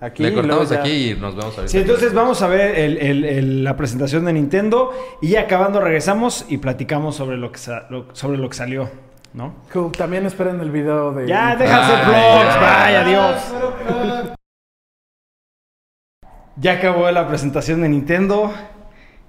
Aquí. 0.00 0.22
Le 0.22 0.30
y 0.30 0.32
luego 0.32 0.48
cortamos 0.48 0.70
ya- 0.70 0.80
aquí 0.80 1.10
y 1.10 1.14
nos 1.14 1.34
vemos 1.36 1.52
ahorita. 1.56 1.68
Sí, 1.68 1.78
entonces 1.78 2.14
vamos 2.14 2.40
a 2.40 2.46
ver 2.48 2.78
el- 2.78 2.96
el- 2.98 3.24
el- 3.24 3.64
la 3.64 3.76
presentación 3.76 4.24
de 4.24 4.32
Nintendo 4.32 4.92
y 5.20 5.36
acabando 5.36 5.78
regresamos 5.80 6.46
y 6.48 6.56
platicamos 6.56 7.16
sobre 7.16 7.36
lo 7.36 7.52
que, 7.52 7.58
lo- 7.90 8.06
sobre 8.14 8.38
lo 8.38 8.48
que 8.48 8.56
salió, 8.56 8.88
¿no? 9.34 9.56
Cool, 9.70 9.92
También 9.92 10.24
esperen 10.24 10.58
el 10.60 10.70
video 10.70 11.12
de. 11.12 11.26
Ya, 11.28 11.50
Ay, 11.50 11.56
vlogs, 12.96 13.06
Dios. 13.10 13.34
Ah, 13.90 14.19
Ya 16.60 16.72
acabó 16.72 17.10
la 17.10 17.26
presentación 17.28 17.80
de 17.82 17.88
Nintendo. 17.88 18.52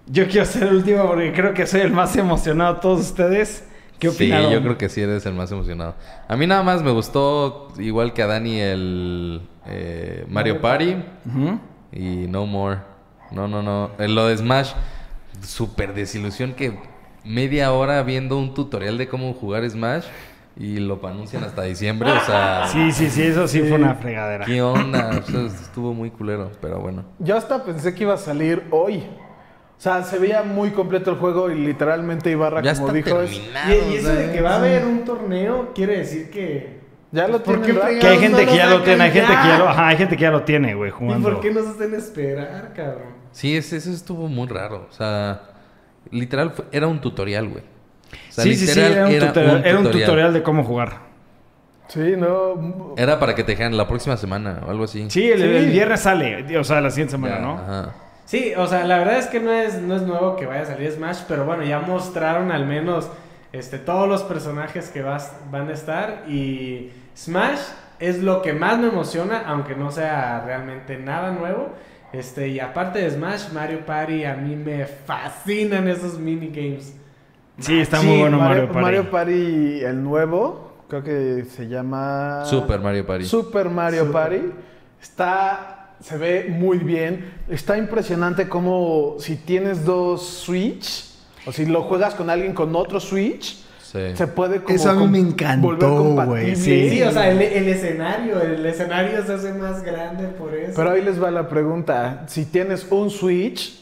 Yo 0.07 0.27
quiero 0.27 0.45
ser 0.45 0.63
el 0.63 0.75
último 0.75 1.05
porque 1.07 1.31
creo 1.31 1.53
que 1.53 1.65
soy 1.65 1.81
el 1.81 1.91
más 1.91 2.15
emocionado 2.17 2.75
de 2.75 2.79
todos 2.81 2.99
ustedes. 3.01 3.65
¿Qué 3.99 4.09
Sí, 4.09 4.15
opinaron? 4.15 4.51
yo 4.51 4.61
creo 4.61 4.77
que 4.77 4.89
sí 4.89 5.01
eres 5.01 5.25
el 5.25 5.33
más 5.33 5.51
emocionado. 5.51 5.95
A 6.27 6.35
mí 6.35 6.47
nada 6.47 6.63
más 6.63 6.81
me 6.81 6.91
gustó, 6.91 7.69
igual 7.77 8.13
que 8.13 8.23
a 8.23 8.27
Dani, 8.27 8.59
el 8.59 9.41
eh, 9.67 10.25
Mario 10.27 10.59
Party 10.59 10.97
y 11.93 12.27
No 12.27 12.45
More. 12.47 12.79
No, 13.31 13.47
no, 13.47 13.61
no. 13.61 13.91
Eh, 13.99 14.07
Lo 14.07 14.27
de 14.27 14.35
Smash, 14.37 14.71
súper 15.41 15.93
desilusión 15.93 16.53
que 16.53 16.79
media 17.23 17.71
hora 17.71 18.01
viendo 18.03 18.37
un 18.37 18.53
tutorial 18.55 18.97
de 18.97 19.07
cómo 19.07 19.33
jugar 19.33 19.69
Smash 19.69 20.05
y 20.57 20.79
lo 20.79 20.99
anuncian 21.07 21.43
hasta 21.43 21.63
diciembre. 21.63 22.11
O 22.11 22.19
sea, 22.25 22.67
Sí, 22.71 22.91
sí, 22.91 23.09
sí, 23.09 23.23
eso 23.23 23.47
sí, 23.47 23.59
fue 23.61 23.73
una 23.73 23.95
fregadera. 23.95 24.45
¿qué 24.45 24.61
onda? 24.61 25.09
O 25.19 25.23
sea, 25.23 25.45
estuvo 25.45 25.93
muy 25.93 26.09
culero, 26.11 26.51
pero 26.61 26.79
bueno. 26.79 27.05
Yo 27.19 27.37
hasta 27.37 27.63
pensé 27.63 27.93
que 27.95 28.03
iba 28.03 28.13
a 28.13 28.17
salir 28.17 28.63
hoy. 28.71 29.03
O 29.77 29.81
sea, 29.83 30.03
se 30.03 30.19
veía 30.19 30.43
muy 30.43 30.69
completo 30.71 31.09
el 31.09 31.17
juego 31.17 31.49
y 31.49 31.55
literalmente 31.55 32.29
Ibarra, 32.29 32.61
Ya 32.61 32.75
como 32.75 32.93
dijo, 32.93 33.19
es- 33.21 33.31
terminado. 33.31 33.71
Y, 33.89 33.93
y 33.93 33.95
eso 33.95 34.09
de 34.13 34.31
que 34.31 34.41
va 34.41 34.51
a 34.51 34.57
haber 34.57 34.85
un 34.85 35.03
torneo 35.05 35.71
quiere 35.73 35.97
decir 35.97 36.29
que. 36.29 36.81
ya 37.11 37.27
lo 37.27 37.41
¿Por 37.41 37.61
tienen. 37.63 37.99
Que 37.99 38.07
hay 38.07 38.19
gente 38.19 38.45
No 38.45 38.51
que 38.51 38.57
ya 38.57 38.67
lo 38.69 38.83
tiene, 38.83 39.03
hay 39.05 39.11
gente 39.11 39.27
que 39.41 39.47
ya 39.47 39.57
lo, 39.57 39.67
ajá, 39.69 39.87
hay 39.87 39.97
gente 39.97 40.15
que 40.17 40.21
ya 40.21 40.29
lo 40.31 40.43
tiene, 40.43 40.75
güey, 40.75 40.89
¿Y 40.89 40.93
jugando. 40.93 41.29
por 41.31 41.39
qué 41.41 41.51
nos 41.51 41.65
hacen 41.65 41.95
esperar, 41.95 42.73
cabrón? 42.75 43.21
Sí, 43.31 43.55
eso 43.57 43.75
estuvo 43.75 44.27
muy 44.27 44.47
raro. 44.47 44.85
O 44.87 44.93
sea, 44.93 45.41
literal 46.11 46.51
fue- 46.51 46.65
era 46.71 46.85
un 46.87 47.01
tutorial, 47.01 47.47
güey. 47.49 47.63
O 48.11 48.31
sea, 48.31 48.43
sí, 48.43 48.55
sí, 48.55 48.67
sí, 48.67 48.79
era 48.79 49.07
un, 49.07 49.19
tutorial, 49.19 49.65
era 49.65 49.79
un 49.79 49.91
tutorial 49.91 50.33
de 50.33 50.43
cómo 50.43 50.63
jugar. 50.63 51.11
Sí, 51.87 52.13
no. 52.17 52.93
Era 52.97 53.19
para 53.19 53.35
que 53.35 53.43
te 53.43 53.51
dejaran 53.51 53.75
la 53.75 53.87
próxima 53.87 54.15
semana 54.15 54.61
o 54.65 54.71
algo 54.71 54.85
así. 54.85 55.09
Sí, 55.09 55.29
el, 55.29 55.39
Sí. 55.39 55.45
el 55.45 55.69
viernes 55.71 55.99
sale, 55.99 56.57
o 56.57 56.63
sea, 56.63 56.79
la 56.79 56.89
siguiente 56.89 57.11
semana, 57.11 57.35
Ya, 57.35 57.41
¿no? 57.41 57.53
Ajá. 57.55 57.95
Sí, 58.25 58.53
o 58.55 58.65
sea, 58.65 58.85
la 58.85 58.97
verdad 58.97 59.17
es 59.17 59.27
que 59.27 59.41
no 59.41 59.51
es, 59.51 59.81
no 59.81 59.95
es 59.97 60.03
nuevo 60.03 60.37
que 60.37 60.45
vaya 60.45 60.61
a 60.61 60.65
salir 60.65 60.89
Smash, 60.89 61.23
pero 61.27 61.43
bueno, 61.43 61.63
ya 61.63 61.79
mostraron 61.79 62.49
al 62.51 62.65
menos 62.65 63.09
este, 63.51 63.77
todos 63.77 64.07
los 64.07 64.23
personajes 64.23 64.87
que 64.89 65.01
vas, 65.01 65.33
van 65.51 65.67
a 65.67 65.73
estar 65.73 66.23
y 66.29 66.91
Smash 67.17 67.59
es 67.99 68.23
lo 68.23 68.41
que 68.41 68.53
más 68.53 68.79
me 68.79 68.87
emociona, 68.87 69.43
aunque 69.45 69.75
no 69.75 69.91
sea 69.91 70.43
realmente 70.45 70.97
nada 70.97 71.31
nuevo. 71.31 71.73
Este, 72.13 72.47
y 72.47 72.61
aparte 72.61 72.99
de 72.99 73.09
Smash, 73.11 73.51
Mario 73.51 73.85
Party, 73.85 74.23
a 74.23 74.33
mí 74.35 74.55
me 74.55 74.85
fascinan 74.85 75.89
esos 75.89 76.17
minigames. 76.17 76.95
Sí, 77.61 77.79
está 77.79 77.97
Sí, 77.99 78.07
muy 78.07 78.19
bueno 78.19 78.37
Mario, 78.37 78.65
Party. 78.67 78.81
Mario 78.81 79.11
Party, 79.11 79.79
el 79.81 80.03
nuevo, 80.03 80.71
creo 80.87 81.03
que 81.03 81.45
se 81.45 81.67
llama... 81.67 82.43
Super 82.45 82.79
Mario 82.79 83.05
Party. 83.05 83.25
Super 83.25 83.69
Mario 83.69 84.05
Super. 84.05 84.13
Party. 84.21 84.41
Está, 85.01 85.95
se 86.01 86.17
ve 86.17 86.47
muy 86.49 86.77
bien. 86.79 87.31
Está 87.49 87.77
impresionante 87.77 88.47
como 88.47 89.15
si 89.19 89.35
tienes 89.35 89.85
dos 89.85 90.25
Switch, 90.27 91.05
o 91.45 91.51
si 91.51 91.65
lo 91.65 91.83
juegas 91.83 92.13
con 92.15 92.29
alguien 92.29 92.53
con 92.53 92.75
otro 92.75 92.99
Switch, 92.99 93.57
Sí. 93.81 93.99
se 94.15 94.25
puede 94.25 94.61
como 94.63 94.73
Eso 94.73 94.89
a 94.91 94.93
mí 94.93 95.05
me 95.05 95.19
encantó, 95.19 96.13
güey, 96.25 96.55
sí. 96.55 96.89
Sí, 96.91 97.03
o 97.03 97.11
sea, 97.11 97.29
el, 97.29 97.41
el 97.41 97.67
escenario, 97.67 98.39
el 98.41 98.65
escenario 98.65 99.21
se 99.25 99.33
hace 99.33 99.53
más 99.53 99.83
grande 99.83 100.27
por 100.29 100.55
eso. 100.55 100.71
Pero 100.77 100.91
ahí 100.91 101.01
les 101.01 101.21
va 101.21 101.29
la 101.29 101.49
pregunta. 101.49 102.23
Si 102.27 102.45
tienes 102.45 102.87
un 102.89 103.09
Switch, 103.09 103.80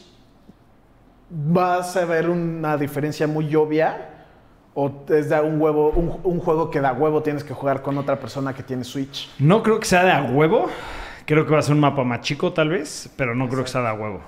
¿vas 1.30 1.96
a 1.96 2.04
ver 2.04 2.28
una 2.28 2.76
diferencia 2.76 3.26
muy 3.26 3.54
obvia? 3.54 4.08
¿O 4.74 5.04
es 5.08 5.28
de 5.28 5.40
un 5.40 5.60
huevo, 5.60 5.90
un, 5.90 6.20
un 6.22 6.40
juego 6.40 6.70
que 6.70 6.80
da 6.80 6.92
huevo 6.92 7.22
tienes 7.22 7.42
que 7.42 7.54
jugar 7.54 7.82
con 7.82 7.98
otra 7.98 8.18
persona 8.20 8.54
que 8.54 8.62
tiene 8.62 8.84
Switch? 8.84 9.30
No 9.38 9.62
creo 9.62 9.80
que 9.80 9.86
sea 9.86 10.04
de 10.04 10.12
a 10.12 10.22
huevo. 10.22 10.68
Creo 11.26 11.46
que 11.46 11.52
va 11.52 11.58
a 11.60 11.62
ser 11.62 11.74
un 11.74 11.80
mapa 11.80 12.02
más 12.04 12.20
chico, 12.22 12.52
tal 12.52 12.68
vez, 12.68 13.10
pero 13.16 13.34
no 13.34 13.48
creo 13.48 13.64
que 13.64 13.70
sea 13.70 13.82
de 13.82 13.88
a 13.88 13.94
huevo. 13.94 14.20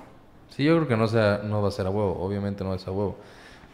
Sí, 0.49 0.63
yo 0.63 0.75
creo 0.75 0.87
que 0.87 0.97
no, 0.97 1.07
sea, 1.07 1.41
no 1.43 1.61
va 1.61 1.69
a 1.69 1.71
ser 1.71 1.87
a 1.87 1.89
huevo. 1.89 2.17
Obviamente 2.19 2.63
no 2.63 2.69
va 2.69 2.75
a 2.75 2.79
ser 2.79 2.89
a 2.89 2.91
huevo. 2.91 3.17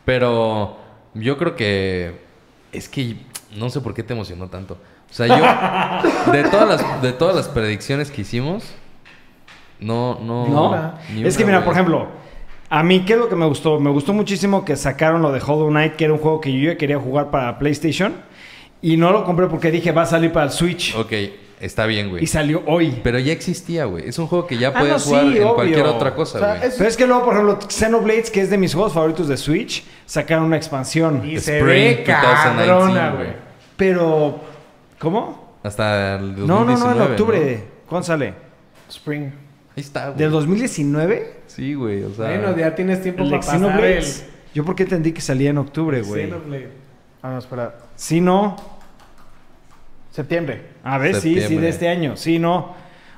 Pero 0.05 0.77
yo 1.13 1.37
creo 1.37 1.55
que... 1.55 2.27
Es 2.71 2.87
que 2.87 3.17
no 3.55 3.69
sé 3.69 3.81
por 3.81 3.93
qué 3.93 4.03
te 4.03 4.13
emocionó 4.13 4.47
tanto. 4.47 4.75
O 5.09 5.13
sea, 5.13 5.27
yo... 5.27 6.31
de, 6.31 6.43
todas 6.45 6.67
las, 6.67 7.01
de 7.01 7.11
todas 7.13 7.35
las 7.35 7.49
predicciones 7.49 8.11
que 8.11 8.21
hicimos... 8.21 8.73
No, 9.79 10.19
no... 10.21 10.47
No, 10.47 10.93
ni 11.13 11.25
es 11.25 11.37
que 11.37 11.45
mira, 11.45 11.63
por 11.63 11.73
ejemplo, 11.73 12.07
a 12.69 12.83
mí, 12.83 13.01
¿qué 13.05 13.13
es 13.13 13.19
lo 13.19 13.29
que 13.29 13.35
me 13.35 13.45
gustó? 13.45 13.79
Me 13.79 13.89
gustó 13.89 14.13
muchísimo 14.13 14.63
que 14.63 14.75
sacaron 14.75 15.21
lo 15.21 15.31
de 15.31 15.41
Hollow 15.45 15.69
Knight, 15.69 15.95
que 15.95 16.05
era 16.05 16.13
un 16.13 16.19
juego 16.19 16.39
que 16.41 16.51
yo 16.51 16.71
ya 16.71 16.77
quería 16.77 16.99
jugar 16.99 17.31
para 17.31 17.57
PlayStation. 17.57 18.13
Y 18.81 18.95
no 18.97 19.11
lo 19.11 19.23
compré 19.25 19.47
porque 19.47 19.71
dije, 19.71 19.91
va 19.91 20.03
a 20.03 20.05
salir 20.05 20.31
para 20.31 20.45
el 20.45 20.51
Switch. 20.51 20.95
Ok, 20.95 21.11
está 21.59 21.85
bien, 21.85 22.09
güey. 22.09 22.23
Y 22.23 22.27
salió 22.27 22.61
hoy. 22.67 22.99
Pero 23.03 23.19
ya 23.19 23.33
existía, 23.33 23.85
güey. 23.85 24.07
Es 24.07 24.17
un 24.19 24.27
juego 24.27 24.47
que 24.47 24.57
ya 24.57 24.69
Ah, 24.69 24.73
puedes 24.79 24.93
no, 24.93 24.99
sí, 24.99 25.09
jugar 25.09 25.23
en 25.25 25.31
obvio. 25.43 25.55
cualquier 25.55 25.85
otra 25.85 26.15
cosa, 26.15 26.37
O 26.37 26.41
sea, 26.41 26.55
güey. 26.55 26.67
es- 26.69 26.75
Pero 26.77 26.89
es 26.89 26.95
que 26.95 27.05
luego, 27.07 27.25
por 27.25 27.33
ejemplo, 27.33 27.59
Xenoblades, 27.67 28.31
que 28.31 28.41
es 28.41 28.49
de 28.49 28.57
mis 28.57 28.73
juegos 28.73 28.93
favoritos 28.93 29.27
de 29.27 29.35
Switch, 29.35 29.83
sacaron 30.05 30.45
una 30.45 30.55
expansión. 30.57 31.21
y 31.25 31.39
se 31.39 31.57
Spring 31.59 31.65
ve 31.65 32.03
2019, 32.05 32.05
cabrona, 32.67 33.09
güey. 33.11 33.23
güey. 33.25 33.37
Pero, 33.75 34.39
¿cómo? 34.99 35.55
Hasta 35.63 36.15
el 36.15 36.35
2019, 36.35 36.47
No, 36.47 36.65
no, 36.65 36.77
no, 36.95 37.05
en 37.05 37.11
octubre. 37.11 37.55
¿no? 37.57 37.89
¿Cuándo 37.89 38.05
sale? 38.05 38.33
Spring. 38.89 39.23
Ahí 39.25 39.31
está, 39.81 40.05
güey. 40.07 40.17
¿Del 40.19 40.31
2019? 40.31 41.38
Sí, 41.49 41.73
güey. 41.73 42.03
O 42.03 42.13
sea... 42.13 42.27
Bueno, 42.27 42.55
ya 42.57 42.73
tienes 42.75 43.01
tiempo 43.01 43.23
¿El 43.23 43.31
de 43.31 43.37
para 43.37 43.45
pasar 43.45 43.55
el 43.55 43.67
Xenoblades? 43.67 44.29
Yo 44.53 44.63
porque 44.63 44.83
entendí 44.83 45.11
que 45.11 45.21
salía 45.21 45.49
en 45.49 45.57
octubre, 45.57 46.01
güey. 46.01 46.25
Xenoblade. 46.25 46.69
Ah, 47.21 47.31
no, 47.31 47.39
espera. 47.39 47.75
Sí, 47.95 48.21
no. 48.21 48.55
Septiembre. 50.11 50.61
A 50.83 50.97
ver, 50.97 51.15
sí, 51.15 51.21
sí, 51.21 51.39
Septiembre. 51.39 51.65
de 51.65 51.69
este 51.69 51.89
año. 51.89 52.15
Sí, 52.15 52.39
no. 52.39 52.73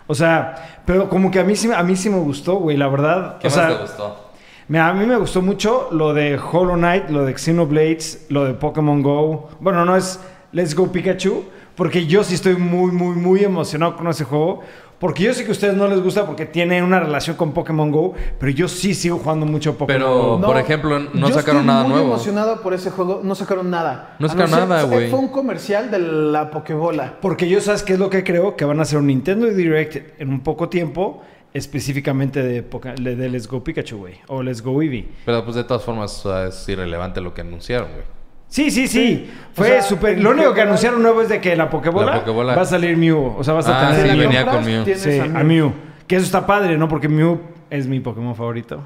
O 0.07 0.15
sea, 0.15 0.81
pero 0.85 1.07
como 1.07 1.29
que 1.29 1.39
a 1.39 1.43
mí 1.43 1.55
sí, 1.55 1.69
a 1.73 1.83
mí 1.83 1.95
sí 1.95 2.09
me 2.09 2.19
gustó, 2.19 2.55
güey, 2.55 2.77
la 2.77 2.87
verdad. 2.87 3.37
¿Qué 3.39 3.47
o 3.47 3.49
más 3.49 3.53
sea, 3.53 3.67
te 3.67 3.81
gustó? 3.81 4.31
A 4.73 4.93
mí 4.93 5.05
me 5.05 5.17
gustó 5.17 5.41
mucho 5.41 5.89
lo 5.91 6.13
de 6.13 6.37
Hollow 6.37 6.75
Knight, 6.75 7.09
lo 7.09 7.25
de 7.25 7.37
Xenoblades, 7.37 8.25
lo 8.29 8.45
de 8.45 8.53
Pokémon 8.53 9.01
Go. 9.01 9.49
Bueno, 9.59 9.85
no 9.85 9.95
es 9.95 10.19
Let's 10.51 10.75
Go 10.75 10.91
Pikachu, 10.91 11.45
porque 11.75 12.05
yo 12.07 12.23
sí 12.23 12.35
estoy 12.35 12.55
muy, 12.55 12.91
muy, 12.91 13.15
muy 13.15 13.43
emocionado 13.43 13.95
con 13.95 14.07
ese 14.07 14.23
juego. 14.23 14.61
Porque 15.01 15.23
yo 15.23 15.33
sé 15.33 15.43
que 15.43 15.49
a 15.49 15.51
ustedes 15.51 15.73
no 15.75 15.87
les 15.87 15.99
gusta 15.99 16.25
porque 16.27 16.45
tiene 16.45 16.81
una 16.83 16.99
relación 16.99 17.35
con 17.35 17.53
Pokémon 17.53 17.91
Go, 17.91 18.13
pero 18.39 18.51
yo 18.51 18.67
sí 18.67 18.93
sigo 18.93 19.17
jugando 19.17 19.45
mucho 19.47 19.75
Pokémon 19.75 19.99
Pero, 19.99 20.37
Go. 20.37 20.41
por 20.41 20.57
ejemplo, 20.57 20.99
no 20.99 21.27
yo 21.27 21.33
sacaron 21.33 21.61
estoy 21.61 21.65
nada 21.65 21.83
muy 21.83 21.93
nuevo. 21.93 22.07
emocionado 22.13 22.61
por 22.61 22.75
ese 22.75 22.91
juego. 22.91 23.19
No 23.23 23.33
sacaron 23.33 23.71
nada. 23.71 24.15
No 24.19 24.29
sacaron 24.29 24.51
nada, 24.69 24.83
güey. 24.83 25.09
Fue 25.09 25.17
un 25.19 25.29
comercial 25.29 25.89
de 25.89 25.97
la 25.97 26.51
Pokébola. 26.51 27.17
Porque 27.19 27.49
yo 27.49 27.59
sabes 27.61 27.81
qué 27.81 27.93
es 27.93 27.99
lo 27.99 28.11
que 28.11 28.23
creo, 28.23 28.55
que 28.55 28.63
van 28.63 28.77
a 28.77 28.83
hacer 28.83 28.99
un 28.99 29.07
Nintendo 29.07 29.47
Direct 29.47 30.21
en 30.21 30.29
un 30.29 30.41
poco 30.41 30.69
tiempo, 30.69 31.23
específicamente 31.51 32.43
de, 32.43 32.61
de 32.61 33.29
Let's 33.29 33.47
Go 33.47 33.63
Pikachu, 33.63 33.97
güey, 33.97 34.15
o 34.27 34.43
Let's 34.43 34.61
Go 34.61 34.81
Eevee. 34.83 35.07
Pero 35.25 35.43
pues 35.43 35.55
de 35.55 35.63
todas 35.63 35.83
formas 35.83 36.25
o 36.25 36.29
sea, 36.31 36.47
es 36.47 36.69
irrelevante 36.69 37.21
lo 37.21 37.33
que 37.33 37.41
anunciaron, 37.41 37.89
güey. 37.91 38.20
Sí, 38.51 38.69
sí, 38.69 38.85
sí. 38.87 39.31
O 39.53 39.55
Fue 39.55 39.67
sea, 39.67 39.81
súper. 39.81 40.19
Lo 40.19 40.31
único 40.31 40.53
que 40.53 40.61
anunciaron 40.61 41.01
nuevo 41.01 41.21
es 41.21 41.29
de 41.29 41.39
que 41.39 41.55
la 41.55 41.69
Pokébola, 41.69 42.15
La 42.17 42.25
Pokébola- 42.25 42.55
va 42.55 42.61
a 42.61 42.65
salir 42.65 42.97
Mew. 42.97 43.35
O 43.37 43.43
sea, 43.45 43.53
vas 43.53 43.65
a 43.67 43.87
Ah, 43.89 43.91
tener 43.95 44.11
sí, 44.11 44.17
venía 44.19 44.45
con 44.45 44.65
Mew. 44.65 44.85
Sí, 44.93 45.19
a. 45.19 45.43
Mew. 45.43 45.71
Que 46.05 46.17
eso 46.17 46.25
está 46.25 46.45
padre, 46.45 46.77
¿no? 46.77 46.87
Porque 46.89 47.07
Mew 47.07 47.39
es 47.71 47.87
mi 47.87 47.99
Pokémon 48.01 48.35
favorito. 48.35 48.83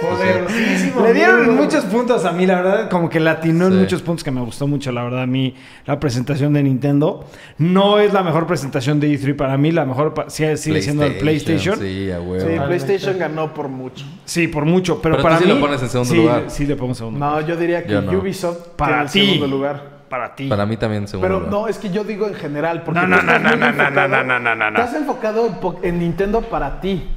Poderosísimo. 0.00 1.02
Le 1.02 1.12
dieron 1.14 1.44
amigo. 1.44 1.62
muchos 1.62 1.84
puntos 1.84 2.24
a 2.24 2.32
mí, 2.32 2.46
la 2.46 2.62
verdad, 2.62 2.90
como 2.90 3.08
que 3.10 3.20
latinó 3.20 3.66
en 3.66 3.72
Sí. 3.72 3.78
muchos 3.80 4.02
puntos 4.02 4.24
que 4.24 4.30
me 4.30 4.40
gustó 4.40 4.66
mucho, 4.66 4.90
la 4.92 5.04
verdad, 5.04 5.22
a 5.22 5.26
mí 5.26 5.54
la 5.84 6.00
presentación 6.00 6.54
de 6.54 6.62
Nintendo. 6.62 7.24
No 7.58 7.98
es 7.98 8.12
la 8.12 8.22
mejor 8.22 8.46
presentación 8.46 8.98
de 8.98 9.08
E3 9.12 9.36
para 9.36 9.56
mí, 9.58 9.72
la 9.72 9.84
mejor 9.84 10.14
sigue, 10.28 10.56
siendo 10.56 11.04
el 11.04 11.18
PlayStation. 11.18 11.78
Sí, 11.78 12.06
Sí, 12.06 12.10
a 12.10 12.20
huevo. 12.20 12.34
Sí, 12.34 12.40
Totalmente. 12.40 12.66
PlayStation 12.66 13.18
ganó 13.18 13.52
por 13.52 13.68
mucho. 13.68 14.06
por 14.52 14.64
mucho, 14.64 15.02
pero, 15.02 15.16
Pero 15.16 15.16
tú 15.18 15.22
para 15.22 15.38
sí 15.38 15.44
mí... 15.44 15.52
lo 15.52 15.60
pones 15.60 15.82
en 15.82 15.88
segundo 15.90 16.10
sí, 16.10 16.16
lugar. 16.16 16.44
Sí, 16.48 16.66
le 16.66 16.76
pongo 16.76 16.92
en 16.92 16.94
segundo 16.96 17.18
No, 17.18 17.40
yo 17.46 17.56
diría 17.56 17.84
que 17.84 17.92
Yo 17.92 18.00
no. 18.00 18.18
Ubisoft 18.18 18.68
Para 18.76 19.04
tiene 19.06 19.26
ti. 19.28 19.34
segundo 19.34 19.54
lugar. 19.56 19.99
Para 20.10 20.34
ti. 20.34 20.48
Para 20.48 20.66
mí 20.66 20.76
también 20.76 21.06
segundo 21.06 21.26
Pero 21.26 21.48
no, 21.48 21.68
es 21.68 21.78
que 21.78 21.88
yo 21.88 22.02
digo 22.04 22.26
en 22.26 22.34
general. 22.34 22.82
Porque 22.82 23.00
No, 23.00 23.06
no, 23.06 23.22
no, 23.22 23.38
no, 23.38 23.50
no, 23.50 23.56
no, 23.56 23.66
enfocado- 23.68 24.08
no, 24.08 24.24
no, 24.24 24.38
no, 24.40 24.54
no, 24.56 24.70
no. 24.72 24.78
Estás 24.80 24.94
enfocado 24.96 25.78
en, 25.82 25.98
Nintendo 26.00 26.42
para 26.42 26.80
ti. 26.80 27.08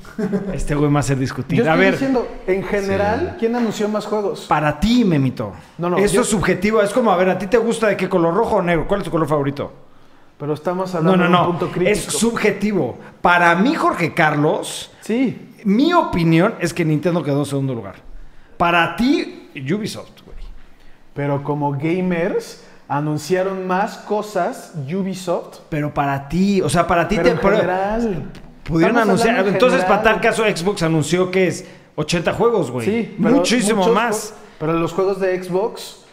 Este 0.54 0.76
güey 0.76 0.92
me 0.92 1.00
hace 1.00 1.16
Yo 1.16 1.20
discutir. 1.22 1.60
estoy 1.62 1.74
A 1.74 1.76
ver, 1.76 1.94
diciendo, 1.94 2.28
en 2.46 2.64
general, 2.64 3.30
Sí. 3.32 3.36
¿quién 3.40 3.56
anunció 3.56 3.90
más 3.90 4.06
juegos? 4.06 4.46
para 4.48 4.80
ti, 4.80 5.04
Memito. 5.04 5.54
No, 5.80 5.90
no, 5.90 5.98
Eso 5.98 6.14
yo- 6.16 6.22
es 6.22 6.28
subjetivo. 6.30 6.84
Es 6.84 6.94
como, 6.94 7.12
a 7.12 7.18
ver, 7.18 7.30
¿a 7.32 7.38
ti 7.40 7.48
te 7.48 7.58
gusta 7.58 7.88
de 7.88 7.98
qué 7.98 8.08
color? 8.08 8.34
¿Rojo 8.36 8.58
o 8.58 8.62
negro? 8.62 8.88
¿Cuál 8.88 9.00
es 9.02 9.06
tu 9.06 9.12
color 9.12 9.28
favorito? 9.28 9.74
Pero 10.38 10.54
estamos 10.54 10.94
No, 10.94 11.00
hablando 11.00 11.18
no, 11.18 11.24
de 11.24 11.30
un 11.30 11.32
no. 11.32 11.46
punto 11.48 11.72
crítico. 11.72 11.90
Es 11.90 12.04
subjetivo. 12.04 13.00
Para 13.22 13.56
mí, 13.56 13.74
Jorge 13.74 14.14
Carlos, 14.14 14.92
Sí, 15.02 15.50
mi 15.64 15.94
opinión 15.94 16.54
es 16.60 16.74
que 16.76 16.86
Nintendo 16.86 17.24
quedó 17.24 17.40
en 17.40 17.46
segundo 17.46 17.74
lugar. 17.74 17.96
Para 18.58 18.96
ti, 18.96 19.50
Ubisoft, 19.56 20.22
güey. 20.26 20.38
pero 21.16 21.44
como 21.44 21.72
gamers 21.72 22.64
anunciaron 22.98 23.66
más 23.68 23.98
cosas 23.98 24.74
Ubisoft. 24.88 25.60
Pero 25.70 25.94
para 25.94 26.28
ti, 26.30 26.62
o 26.62 26.70
sea, 26.70 26.86
para 26.88 27.08
ti 27.08 27.16
Pero 27.16 27.28
te 27.30 27.32
en 27.36 27.40
pero 27.42 27.56
general. 27.58 28.24
pudieron 28.64 28.98
anunciar. 28.98 29.40
en 29.40 29.54
Entonces, 29.54 29.82
general. 29.82 30.02
para 30.02 30.14
tal 30.16 30.22
caso, 30.22 30.44
Xbox 30.44 30.84
anunció 30.84 31.32
que 31.32 31.48
es 31.48 31.66
80 31.96 32.34
juegos, 32.34 32.72
güey. 32.72 32.86
Sí, 32.86 33.16
pero 33.22 33.36
muchísimo 33.36 33.80
muchos 33.82 33.96
más. 33.96 34.34
Pero 34.60 34.74
los 34.74 34.94
juegos 34.94 35.20
de 35.20 35.42
Xbox 35.44 36.06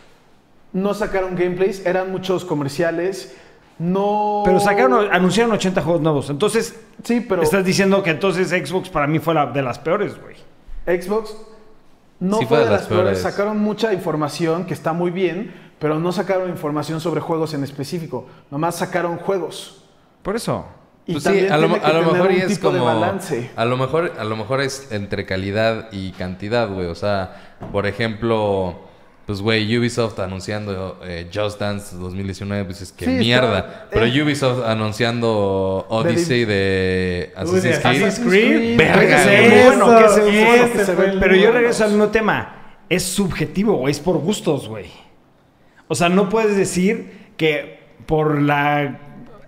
no 0.73 0.95
sacaron 0.95 1.37
gameplays, 1.37 1.85
eran 1.87 2.11
muchos 2.11 2.45
comerciales. 2.45 3.37
No. 3.79 4.43
Pero 4.45 4.61
sacaron, 4.61 5.09
anunciaron 5.11 5.53
80 5.53 5.81
juegos 5.83 6.03
nuevos. 6.03 6.31
Entonces, 6.31 6.79
Sí, 7.03 7.21
pero 7.21 7.41
estás 7.43 7.65
diciendo 7.65 8.03
que 8.03 8.11
entonces 8.11 8.51
Xbox 8.51 8.91
para 8.91 9.07
mí 9.07 9.19
fue 9.21 9.33
la 9.33 9.47
de 9.47 9.63
las 9.63 9.79
peores, 9.79 10.17
güey. 10.21 10.37
Xbox 11.01 11.35
no 12.19 12.37
Sí 12.39 12.45
fue 12.45 12.59
de 12.59 12.65
las 12.67 12.83
peores. 12.83 12.89
peores. 13.19 13.23
Sacaron 13.23 13.59
mucha 13.59 13.95
información 13.95 14.67
que 14.67 14.75
está 14.75 14.93
muy 14.93 15.11
bien, 15.11 15.55
pero 15.81 15.99
no 15.99 16.13
sacaron 16.13 16.49
información 16.49 17.01
sobre 17.01 17.21
juegos 17.21 17.53
en 17.55 17.65
específico. 17.65 18.27
Nomás 18.53 18.77
sacaron 18.77 19.17
juegos. 19.17 19.83
Por 20.23 20.37
eso. 20.37 20.67
Y 21.07 21.13
Pues 21.13 21.25
también 21.25 21.47
sí, 21.47 21.53
a 21.53 21.57
lo, 21.57 21.67
tiene 21.67 21.81
que 21.81 21.87
a 21.87 21.89
lo 21.93 21.99
tener 22.01 22.13
mejor 22.13 22.31
un 22.31 22.37
es 22.37 22.49
tipo 22.49 22.71
de 22.71 22.79
como. 22.79 22.91
balance. 22.95 23.51
A 23.57 23.65
lo 23.65 23.77
mejor, 23.77 24.13
a 24.19 24.25
lo 24.25 24.37
mejor 24.37 24.61
es 24.61 24.93
entre 24.93 25.27
calidad 25.27 25.89
y 25.91 26.13
cantidad, 26.13 26.69
güey. 26.69 26.87
O 26.87 26.95
sea, 26.95 27.57
por 27.73 27.87
ejemplo, 27.87 28.79
pues 29.27 29.41
güey, 29.41 29.77
Ubisoft 29.79 30.19
anunciando 30.21 31.01
eh, 31.03 31.29
Just 31.35 31.59
Dance 31.59 31.97
2019, 31.97 32.65
pues 32.67 32.83
es 32.83 32.93
que 32.93 33.07
Sí, 33.07 33.11
está- 33.13 33.21
mierda. 33.23 33.87
Pero 33.91 34.05
eh. 34.07 34.23
Ubisoft 34.23 34.63
anunciando 34.67 35.87
Odyssey 35.89 36.45
de 36.45 37.33
Assassin's 37.35 37.79
Creed. 37.79 38.03
Assassin's 38.05 38.29
Creed. 38.29 38.77
Verga, 38.77 39.33
Eso, 39.35 39.97
que 40.73 40.85
se 40.85 40.95
ve- 40.95 41.05
el 41.07 41.19
Pero 41.19 41.35
yo 41.35 41.51
regreso 41.51 41.85
al 41.85 41.91
mismo 41.91 42.09
tema. 42.09 42.57
Es 42.89 43.05
subjetivo, 43.05 43.75
güey. 43.77 43.93
Es 43.93 44.01
por 44.01 44.19
gustos, 44.19 44.69
güey. 44.69 44.87
O 45.93 45.97
sea, 45.97 46.09
no 46.09 46.29
puedes 46.29 46.57
decir 46.57 47.33
que 47.37 47.81
por 48.07 48.41
la... 48.41 49.01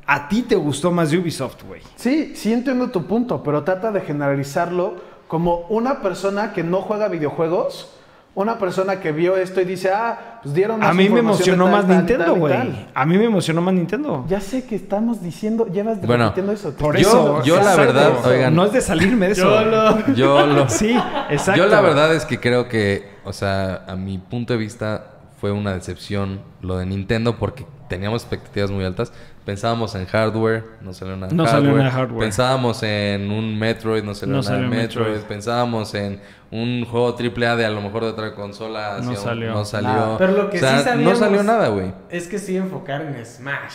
A 0.04 0.28
ti 0.28 0.42
te 0.42 0.56
gustó 0.56 0.90
más 0.90 1.12
Ubisoft, 1.12 1.62
güey. 1.62 1.80
Sí, 1.94 2.32
sí 2.34 2.52
entiendo 2.52 2.90
tu 2.90 3.06
punto, 3.06 3.44
pero 3.44 3.62
trata 3.62 3.92
de 3.92 4.00
generalizarlo 4.00 4.96
como 5.28 5.66
una 5.68 6.00
persona 6.02 6.52
que 6.52 6.64
no 6.64 6.78
juega 6.82 7.06
videojuegos, 7.06 7.94
una 8.34 8.58
persona 8.58 8.98
que 8.98 9.12
vio 9.12 9.36
esto 9.36 9.60
y 9.60 9.64
dice, 9.64 9.90
ah, 9.92 10.40
pues 10.42 10.52
dieron 10.52 10.80
más 10.80 10.88
A 10.90 10.94
mí 10.94 11.08
me 11.08 11.20
emocionó 11.20 11.64
tal, 11.66 11.72
más 11.72 11.86
tal, 11.86 11.96
Nintendo, 11.98 12.34
güey. 12.34 12.52
tal". 12.52 12.88
A 12.92 13.06
mí 13.06 13.16
me 13.18 13.24
emocionó 13.26 13.62
más 13.62 13.74
Nintendo. 13.74 14.24
Ya 14.28 14.40
sé 14.40 14.64
que 14.66 14.74
estamos 14.74 15.22
diciendo, 15.22 15.68
llevas 15.68 16.00
Bueno, 16.04 16.24
repitiendo 16.24 16.52
eso. 16.52 16.72
Por 16.76 16.96
Yo- 16.96 17.08
eso. 17.08 17.42
yo 17.44 17.54
la 17.56 17.60
exacto. 17.62 17.82
verdad, 17.92 18.26
oigan. 18.26 18.54
No 18.56 18.64
es 18.64 18.72
de 18.72 18.80
salirme 18.80 19.26
de 19.26 19.32
eso. 19.32 19.48
Yo 19.48 19.64
lo- 19.70 20.14
Yo 20.14 20.46
lo. 20.46 20.68
Sí, 20.68 20.98
exacto. 21.30 21.62
Yo 21.62 21.68
la 21.68 21.80
verdad 21.80 22.12
es 22.14 22.24
que 22.24 22.40
creo 22.40 22.68
que, 22.68 23.08
o 23.24 23.32
sea, 23.32 23.84
a 23.86 23.94
mi 23.94 24.18
punto 24.18 24.52
de 24.54 24.58
vista 24.58 25.06
fue 25.42 25.50
una 25.50 25.74
decepción 25.74 26.40
lo 26.60 26.78
de 26.78 26.86
Nintendo 26.86 27.36
porque 27.36 27.66
teníamos 27.88 28.22
expectativas 28.22 28.70
muy 28.70 28.84
altas. 28.84 29.12
Pensábamos 29.44 29.92
en 29.96 30.06
hardware, 30.06 30.62
no 30.82 30.94
salió 30.94 31.16
nada 31.16 31.32
No 31.34 31.42
hardware. 31.44 31.60
salió 31.64 31.72
nada 31.78 31.84
de 31.84 31.90
hardware. 31.90 32.20
Pensábamos 32.20 32.82
en 32.84 33.28
un 33.32 33.58
Metroid, 33.58 34.04
no 34.04 34.14
salió 34.14 34.36
No 34.36 34.40
nada 34.42 34.54
de 34.54 34.62
salió 34.62 34.70
Metroid. 34.70 35.06
Metroid. 35.08 35.26
Pensábamos 35.28 35.94
en 35.96 36.20
un 36.52 36.84
juego 36.84 37.16
AAA 37.18 37.56
de 37.56 37.66
a 37.66 37.70
lo 37.70 37.80
mejor 37.80 38.04
de 38.04 38.10
otra 38.10 38.36
consola. 38.36 39.00
No 39.02 39.16
salió. 39.16 39.52
No 39.52 39.64
salió. 39.64 39.88
Nada. 39.88 40.16
Pero 40.18 40.32
lo 40.32 40.48
que 40.48 40.58
O 40.58 40.60
sea, 40.60 40.78
sí 40.78 40.84
sabíamos- 40.84 41.18
No 41.18 41.26
salió 41.26 41.42
nada, 41.42 41.66
güey. 41.70 41.92
Es 42.08 42.28
que 42.28 42.38
sí 42.38 42.56
enfocar 42.56 43.02
en 43.02 43.26
Smash. 43.26 43.74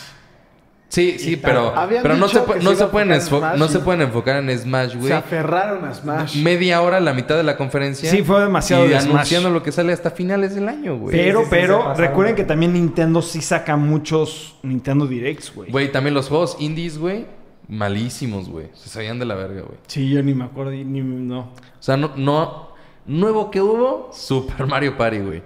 Sí, 0.90 1.18
sí, 1.18 1.36
pero, 1.36 1.74
pero 2.02 2.16
no, 2.16 2.28
se, 2.28 2.40
no 2.62 2.70
se 2.70 2.76
se 2.76 2.86
pueden, 2.86 3.12
enfocar 3.12 3.12
en 3.12 3.20
esfo- 3.20 3.38
Smash 3.40 3.58
no 3.58 3.68
se 3.68 3.78
pueden 3.80 4.00
enfocar 4.00 4.36
en 4.42 4.58
Smash, 4.58 4.92
Se 4.92 4.96
güey. 4.96 5.12
aferraron 5.12 5.84
a 5.84 5.92
Smash. 5.92 6.36
Media 6.42 6.80
hora, 6.80 6.98
la 6.98 7.12
mitad 7.12 7.36
de 7.36 7.42
la 7.42 7.58
conferencia. 7.58 8.10
Sí, 8.10 8.22
fue 8.22 8.40
demasiado 8.40 8.86
Y 8.86 8.88
de 8.88 8.98
Smash. 9.00 9.10
anunciando 9.10 9.50
lo 9.50 9.62
que 9.62 9.70
sale 9.70 9.92
hasta 9.92 10.10
finales 10.10 10.54
del 10.54 10.66
año, 10.66 10.96
güey. 10.96 11.14
Pero, 11.14 11.40
Sí, 11.40 11.44
sí, 11.44 11.50
sí, 11.50 11.56
pero, 11.60 11.74
se 11.76 11.84
pasaron. 11.84 12.08
recuerden 12.08 12.36
que 12.36 12.44
también 12.44 12.72
Nintendo 12.72 13.20
sí 13.20 13.42
saca 13.42 13.76
muchos 13.76 14.56
Nintendo 14.62 15.06
Directs, 15.06 15.54
güey. 15.54 15.70
Güey, 15.70 15.92
también 15.92 16.14
los 16.14 16.28
juegos 16.30 16.56
indies, 16.58 16.96
güey, 16.96 17.26
malísimos, 17.68 18.48
güey. 18.48 18.68
Se 18.74 18.88
sabían 18.88 19.18
de 19.18 19.26
la 19.26 19.34
verga, 19.34 19.60
güey. 19.62 19.78
Sí, 19.86 20.08
yo 20.08 20.22
ni 20.22 20.32
me 20.34 20.44
acuerdo, 20.44 20.72
y 20.72 20.84
ni, 20.84 21.00
no. 21.02 21.40
O 21.40 21.52
sea, 21.80 21.96
no, 21.96 22.12
no... 22.16 22.68
Nuevo 23.06 23.50
que 23.50 23.60
hubo, 23.60 24.10
Super 24.14 24.66
Mario 24.66 24.96
Party, 24.96 25.18
güey. 25.18 25.42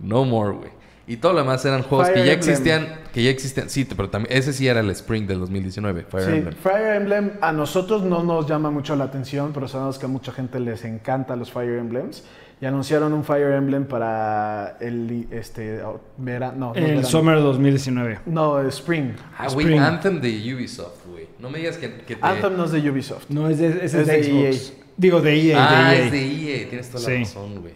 No 0.00 0.24
more, 0.24 0.52
güey. 0.56 0.70
Y 1.12 1.16
todo 1.18 1.32
lo 1.34 1.40
demás 1.40 1.64
eran 1.64 1.82
juegos 1.82 2.08
Fire 2.08 2.20
que 2.20 2.26
ya 2.26 2.32
Emblem. 2.32 2.50
existían, 2.50 2.88
que 3.12 3.22
ya 3.22 3.30
existían. 3.30 3.68
Sí, 3.68 3.84
pero 3.84 4.08
también, 4.08 4.36
ese 4.36 4.52
sí 4.52 4.66
era 4.66 4.80
el 4.80 4.90
Spring 4.90 5.26
del 5.26 5.40
2019, 5.40 6.06
Fire 6.08 6.24
Sí, 6.24 6.30
Emblem. 6.32 6.54
Fire 6.54 6.96
Emblem 6.96 7.32
a 7.40 7.52
nosotros 7.52 8.02
no 8.02 8.22
nos 8.22 8.46
llama 8.48 8.70
mucho 8.70 8.96
la 8.96 9.04
atención, 9.04 9.52
pero 9.52 9.68
sabemos 9.68 9.98
que 9.98 10.06
a 10.06 10.08
mucha 10.08 10.32
gente 10.32 10.58
les 10.60 10.84
encanta 10.84 11.36
los 11.36 11.52
Fire 11.52 11.78
Emblems. 11.78 12.24
Y 12.60 12.64
anunciaron 12.64 13.12
un 13.12 13.24
Fire 13.24 13.52
Emblem 13.54 13.86
para 13.86 14.76
el 14.80 15.26
este 15.32 15.82
verano, 16.16 16.54
no, 16.56 16.74
El 16.76 16.84
verano. 16.84 17.06
Summer 17.08 17.38
2019. 17.40 18.20
No, 18.26 18.60
Spring. 18.68 19.14
Ah, 19.36 19.48
güey. 19.52 19.76
Anthem 19.76 20.20
de 20.20 20.28
Ubisoft, 20.54 21.04
güey. 21.10 21.26
No 21.40 21.50
me 21.50 21.58
digas 21.58 21.76
que, 21.76 21.92
que 22.06 22.14
te... 22.14 22.24
Anthem 22.24 22.56
no 22.56 22.64
es 22.66 22.70
de 22.70 22.88
Ubisoft. 22.88 23.24
No, 23.30 23.48
es 23.48 23.58
de, 23.58 23.66
ese 23.66 23.84
Es 23.84 23.94
es 23.94 24.06
de, 24.06 24.16
de 24.16 24.22
Xbox. 24.52 24.70
EA. 24.70 24.84
Digo, 24.96 25.20
de 25.20 25.34
EA. 25.40 25.58
Ah, 25.58 25.90
de 25.90 25.96
EA. 25.98 26.04
es 26.04 26.12
de 26.12 26.20
EA. 26.62 26.68
Tienes 26.68 26.88
toda 26.88 27.00
la 27.02 27.06
Sí. 27.16 27.18
razón, 27.24 27.60
güey. 27.62 27.74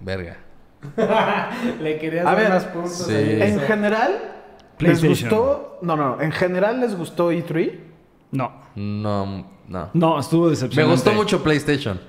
Verga. 0.00 0.36
Le 1.82 1.98
querías 1.98 2.26
A 2.26 2.30
dar 2.30 2.36
ver, 2.36 2.48
más 2.50 2.64
puntos. 2.64 3.06
sí. 3.06 3.14
En 3.16 3.60
general, 3.60 4.32
¿les 4.78 5.04
gustó? 5.04 5.78
No, 5.82 5.96
no, 5.96 6.16
no. 6.16 6.22
En 6.22 6.32
general, 6.32 6.80
¿les 6.80 6.96
gustó 6.96 7.30
E 7.30 7.44
E3? 7.44 7.72
No. 8.32 8.52
No, 8.74 9.46
no. 9.68 9.90
No, 9.94 10.18
estuvo 10.20 10.44
Me 10.44 10.50
decepcionante. 10.50 10.92
gustó 10.94 11.12
mucho 11.12 11.42
PlayStation. 11.42 12.00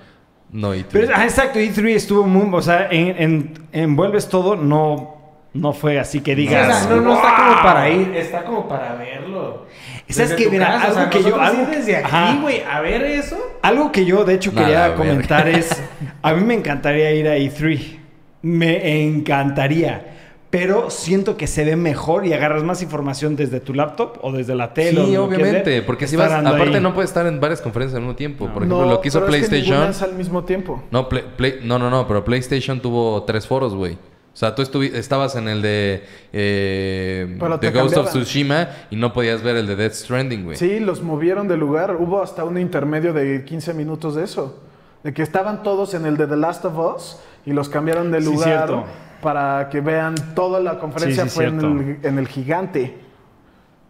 No, 0.51 0.73
y 0.73 0.83
Pero, 0.85 1.11
ah, 1.13 1.25
exacto, 1.25 1.59
E3 1.59 1.87
estuvo 1.95 2.23
muy... 2.23 2.47
O 2.57 2.61
sea, 2.61 2.87
en, 2.89 3.21
en- 3.21 3.53
envuelves 3.73 4.29
todo, 4.29 4.55
no, 4.55 5.17
no 5.53 5.73
fue 5.73 5.99
así 5.99 6.21
que 6.21 6.35
Sí, 6.35 6.41
o 6.45 6.49
digas... 6.49 6.83
sea, 6.83 6.95
no, 6.95 7.01
no 7.01 7.13
está 7.15 7.35
como 7.35 7.61
para 7.63 7.89
ir, 7.89 8.15
está 8.15 8.43
como 8.45 8.67
para 8.67 8.95
verlo. 8.95 9.65
¿Sabes 10.09 10.37
tu 10.37 10.49
Mira, 10.49 10.67
casa, 10.67 10.85
algo 10.85 10.91
o 10.91 11.01
sea, 11.01 11.09
que 11.09 11.23
yo- 11.23 11.41
algo 11.41 11.69
que- 11.69 11.75
desde 11.77 11.97
aquí, 11.97 12.39
güey, 12.41 12.61
a 12.63 12.79
ver 12.79 13.03
eso. 13.03 13.37
Algo 13.61 13.91
que 13.91 14.05
yo, 14.05 14.23
de 14.23 14.35
hecho, 14.35 14.53
Nada, 14.53 14.65
quería 14.67 14.95
comentar 14.95 15.47
es... 15.49 15.69
A 16.21 16.33
mí 16.33 16.43
me 16.45 16.53
encantaría 16.53 17.11
ir 17.11 17.27
a 17.27 17.35
E3. 17.37 17.99
Me 18.41 19.03
encantaría. 19.07 20.13
Pero 20.49 20.89
siento 20.89 21.35
que 21.35 21.45
se 21.45 21.65
ve 21.65 21.75
mejor 21.75 22.25
y 22.25 22.31
agarras 22.31 22.63
más 22.63 22.81
información 22.81 23.35
desde 23.35 23.59
tu 23.59 23.73
laptop 23.73 24.17
o 24.21 24.31
desde 24.31 24.55
la 24.55 24.73
tele. 24.73 25.05
Sí, 25.05 25.17
obviamente. 25.17 25.69
ver, 25.71 25.85
Porque 25.85 26.07
si 26.07 26.15
vas... 26.15 26.31
Aparte 26.31 26.75
ahí. 26.77 26.81
no 26.81 26.93
puedes 26.93 27.09
estar 27.09 27.27
en 27.27 27.41
varias 27.41 27.59
conferencias 27.59 27.95
al 27.97 28.03
mismo 28.03 28.15
tiempo. 28.15 28.45
Por 28.47 28.63
ejemplo, 28.63 28.85
no, 28.85 28.89
lo 28.89 29.01
que 29.01 29.09
hizo 29.09 29.19
pero 29.19 29.33
es 29.35 29.41
que 29.43 29.47
PlayStation... 29.49 29.89
es 29.89 30.01
al 30.01 30.13
mismo 30.13 30.45
tiempo. 30.45 30.81
No, 30.89 31.09
Play- 31.09 31.25
Play- 31.35 31.59
no, 31.63 31.77
no, 31.77 31.89
no, 31.89 32.07
pero 32.07 32.23
PlayStation 32.23 32.79
tuvo 32.79 33.23
tres 33.23 33.45
foros, 33.45 33.75
güey. 33.75 33.95
O 33.95 34.39
sea, 34.39 34.55
tú 34.55 34.61
estuvi- 34.61 34.93
estabas 34.93 35.35
en 35.35 35.49
el 35.49 35.61
de 35.61 36.03
eh, 36.31 37.37
The 37.59 37.71
Ghost 37.71 37.97
of. 37.97 38.09
Tsushima 38.09 38.69
y 38.89 38.95
no 38.95 39.11
podías 39.11 39.41
ver 39.43 39.57
el 39.57 39.67
de 39.67 39.75
Death 39.75 39.93
Stranding, 39.93 40.45
güey. 40.45 40.55
Sí, 40.57 40.79
los 40.79 41.01
movieron 41.01 41.47
de 41.49 41.57
lugar. 41.57 41.97
Hubo 41.99 42.21
hasta 42.21 42.43
un 42.45 42.57
intermedio 42.57 43.11
de 43.13 43.43
15 43.43 43.73
minutos 43.73 44.15
de 44.15 44.23
eso. 44.23 44.61
De 45.03 45.13
que 45.13 45.23
estaban 45.23 45.63
todos 45.63 45.93
en 45.93 46.05
el 46.05 46.17
de 46.17 46.27
The 46.27 46.37
Last 46.37 46.63
of 46.65 46.77
Us 46.95 47.17
y 47.47 47.53
los 47.53 47.69
cambiaron 47.69 48.11
de 48.11 48.19
lugar 48.19 48.83
para 49.21 49.69
que 49.69 49.79
vean 49.79 50.15
toda 50.35 50.59
la 50.59 50.79
conferencia 50.79 51.23
Sí, 51.23 51.29
sí, 51.29 51.35
fue 51.35 51.45
en 51.45 51.59
el, 51.61 51.99
en 52.03 52.19
el 52.19 52.27
gigante. 52.27 52.97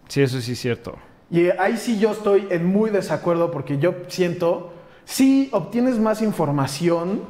Sí, 0.07 0.21
eso 0.21 0.39
sí 0.39 0.51
es 0.51 0.59
cierto. 0.59 0.95
Y 1.31 1.49
ahí 1.49 1.75
sí 1.75 1.97
yo 1.97 2.11
estoy 2.11 2.47
en 2.51 2.67
muy 2.67 2.91
desacuerdo 2.91 3.49
porque 3.49 3.79
yo 3.79 3.95
siento, 4.09 4.73
sí 5.05 5.49
obtienes 5.51 5.97
más 5.97 6.21
información 6.21 7.23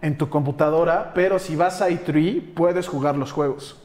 en 0.00 0.16
tu 0.16 0.30
computadora, 0.30 1.12
pero 1.14 1.38
si 1.38 1.56
vas 1.56 1.82
a 1.82 1.90
E3 1.90 2.54
puedes 2.54 2.88
jugar 2.88 3.16
los 3.18 3.30
juegos. 3.30 3.78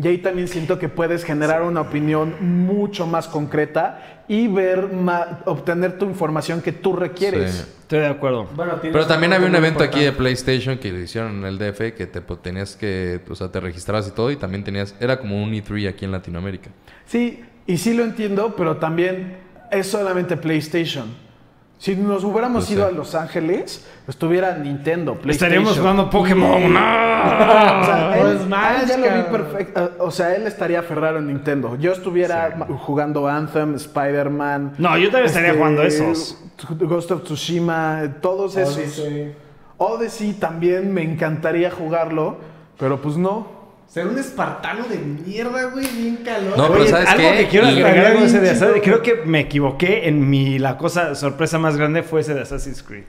Y 0.00 0.06
ahí 0.06 0.18
también 0.18 0.46
siento 0.46 0.78
que 0.78 0.88
puedes 0.88 1.24
generar 1.24 1.62
una 1.62 1.80
opinión 1.80 2.34
mucho 2.40 3.06
más 3.06 3.26
concreta 3.26 4.22
y 4.28 4.46
ver, 4.46 4.92
ma- 4.92 5.40
obtener 5.44 5.98
tu 5.98 6.04
información 6.06 6.60
que 6.62 6.70
tú 6.70 6.94
requieres. 6.94 7.52
Sí. 7.52 7.64
Estoy 7.80 7.98
de 8.00 8.06
acuerdo. 8.06 8.46
Bueno, 8.54 8.74
Pero 8.80 9.06
también 9.06 9.32
había 9.32 9.48
un 9.48 9.56
evento 9.56 9.82
aquí 9.82 10.04
de. 10.04 10.12
PlayStation 10.12 10.78
que 10.78 10.92
lo 10.92 11.00
hicieron 11.00 11.38
en 11.38 11.44
el 11.46 11.58
DF 11.58 11.94
que 11.96 12.06
te 12.06 12.20
pues, 12.20 12.40
tenías 12.42 12.76
que, 12.76 13.20
o 13.28 13.34
sea, 13.34 13.50
te 13.50 13.58
registrabas 13.58 14.06
y 14.06 14.10
todo 14.12 14.30
y 14.30 14.36
también 14.36 14.62
tenías, 14.62 14.94
era 15.00 15.18
como 15.18 15.42
un 15.42 15.50
E3 15.52 15.88
aquí 15.88 16.04
en 16.04 16.12
Latinoamérica. 16.12 16.70
Sí, 17.06 17.42
y 17.66 17.78
sí 17.78 17.94
lo 17.94 18.04
entiendo, 18.04 18.54
pero 18.56 18.76
también 18.76 19.38
es 19.70 19.86
solamente 19.88 20.36
PlayStation. 20.36 21.06
Si 21.78 21.94
nos 21.94 22.24
hubiéramos 22.24 22.68
ido 22.72 22.84
a 22.86 22.90
Los 22.90 23.14
Ángeles, 23.14 23.86
estuviera 24.08 24.56
Nintendo, 24.58 25.14
PlayStation. 25.14 25.62
Estaríamos 25.64 25.78
jugando 25.78 26.10
Pokémon. 26.10 26.72
¡No! 26.72 26.80
O 27.18 27.84
sea, 27.84 28.14
O 28.20 28.28
él- 28.28 28.38
ah, 28.52 28.82
ya 28.86 28.96
lo 28.96 29.02
vi 29.04 29.08
cabrón. 29.08 29.32
perfecto. 29.32 29.90
O 30.00 30.10
sea, 30.10 30.34
él 30.36 30.46
estaría 30.46 30.80
aferrado 30.80 31.18
en 31.18 31.26
Nintendo. 31.28 31.76
Yo 31.76 31.92
estuviera 31.92 32.56
jugando 32.86 33.26
Anthem, 33.28 33.74
Spider-Man. 33.74 34.74
No, 34.78 34.96
yo 34.98 35.06
también 35.10 35.26
estaría 35.26 35.48
este, 35.48 35.58
jugando 35.58 35.82
esos. 35.82 36.38
Ghost 36.78 37.10
of 37.10 37.24
Tsushima, 37.24 38.02
todos 38.20 38.56
esos. 38.56 38.76
Odyssey. 38.76 39.34
Odyssey 39.78 40.32
también 40.34 40.92
me 40.92 41.02
encantaría 41.02 41.70
jugarlo, 41.70 42.38
pero 42.78 43.00
pues 43.00 43.16
no. 43.16 43.57
Ser 43.88 44.06
un 44.06 44.18
espartano 44.18 44.84
de 44.84 44.98
mierda, 44.98 45.64
güey, 45.70 45.86
bien 45.96 46.16
calor. 46.24 46.58
No, 46.58 46.68
pero 46.68 46.82
Oye, 46.82 46.90
¿sabes 46.90 47.08
algo 47.08 47.30
qué? 47.30 47.36
que 47.38 47.48
quiero 47.48 47.66
agregar 47.68 48.18
de 48.18 48.24
ese 48.26 48.38
de 48.40 48.50
Assassin's- 48.50 48.82
Creo 48.82 49.02
que 49.02 49.14
me 49.24 49.40
equivoqué 49.40 50.06
en 50.08 50.28
mi... 50.28 50.58
La 50.58 50.76
cosa, 50.76 51.14
sorpresa 51.14 51.58
más 51.58 51.76
grande 51.78 52.02
fue 52.02 52.20
ese 52.20 52.34
de 52.34 52.42
Assassin's 52.42 52.82
Creed. 52.82 53.04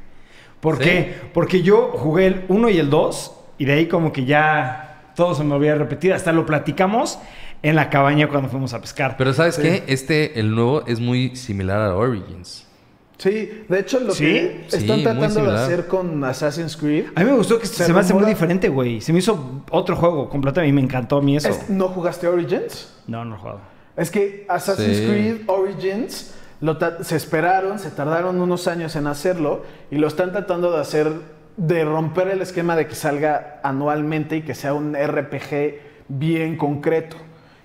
¿Por 0.62 0.78
¿Sí? 0.78 0.84
qué? 0.84 1.16
Porque 1.34 1.62
yo 1.64 1.92
jugué 1.94 2.28
el 2.28 2.46
1 2.48 2.70
y 2.70 2.78
el 2.80 2.90
2 2.90 3.36
y 3.58 3.66
de 3.66 3.74
ahí 3.74 3.88
como 3.88 4.14
que 4.14 4.24
ya 4.24 5.12
todo 5.16 5.36
se 5.36 5.44
me 5.44 5.54
había 5.54 5.76
repetido. 5.76 6.16
Hasta 6.16 6.32
lo 6.32 6.46
platicamos 6.46 7.20
en 7.62 7.76
la 7.76 7.90
cabaña 7.90 8.30
cuando 8.30 8.48
fuimos 8.50 8.74
a 8.74 8.80
pescar. 8.80 9.16
Pero 9.18 9.34
¿sabes 9.34 9.58
qué? 9.58 9.84
Este, 9.88 10.40
el 10.40 10.56
nuevo, 10.56 10.86
es 10.88 11.02
muy 11.02 11.36
similar 11.36 11.82
a 11.82 11.94
Origins. 11.96 12.66
Sí, 13.20 13.64
de 13.68 13.80
hecho 13.80 14.00
lo 14.00 14.14
¿Sí? 14.14 14.24
que 14.24 14.66
están 14.72 15.04
tratando 15.04 15.44
de 15.44 15.52
hacer 15.58 15.88
con 15.88 16.24
Assassin's 16.24 16.78
Creed 16.78 17.08
a 17.16 17.20
mí 17.20 17.26
me 17.30 17.36
gustó 17.36 17.60
que 17.60 17.68
se, 17.68 17.84
Se 17.84 17.94
me 17.94 18.00
hace 18.00 18.14
muy 18.14 18.24
diferente, 18.26 18.70
güey. 18.70 19.02
Se 19.02 19.12
me 19.14 19.20
hizo 19.20 19.62
otro 19.72 19.96
juego 19.98 20.30
completamente 20.30 20.70
y 20.70 20.74
me 20.74 20.82
encantó 20.82 21.18
a 21.18 21.22
mí 21.22 21.36
eso. 21.36 21.50
es- 21.50 21.70
¿No 21.70 21.90
jugaste 21.90 22.28
Origins? 22.28 22.90
No, 23.08 23.26
no 23.26 23.36
he 23.36 23.38
jugado. 23.38 23.60
Es 23.98 24.10
que 24.10 24.46
Assassin's 24.48 24.98
Sí. 24.98 25.06
Creed 25.06 25.36
Origins 25.48 26.34
lo 26.62 26.78
ta- 26.78 27.04
se 27.04 27.18
esperaron, 27.18 27.78
se 27.78 27.92
tardaron 27.92 28.40
unos 28.40 28.68
años 28.70 28.96
en 28.96 29.06
hacerlo 29.08 29.64
y 29.92 29.98
lo 29.98 30.08
están 30.08 30.32
tratando 30.32 30.72
de 30.72 30.80
hacer, 30.80 31.12
de 31.58 31.84
romper 31.84 32.30
el 32.30 32.42
esquema 32.42 32.78
de 32.78 32.88
que 32.88 32.96
salga 32.96 33.60
anualmente 33.64 34.38
y 34.38 34.42
que 34.44 34.56
sea 34.56 34.74
un 34.74 34.96
RPG 34.96 35.80
bien 36.08 36.56
concreto. 36.56 37.18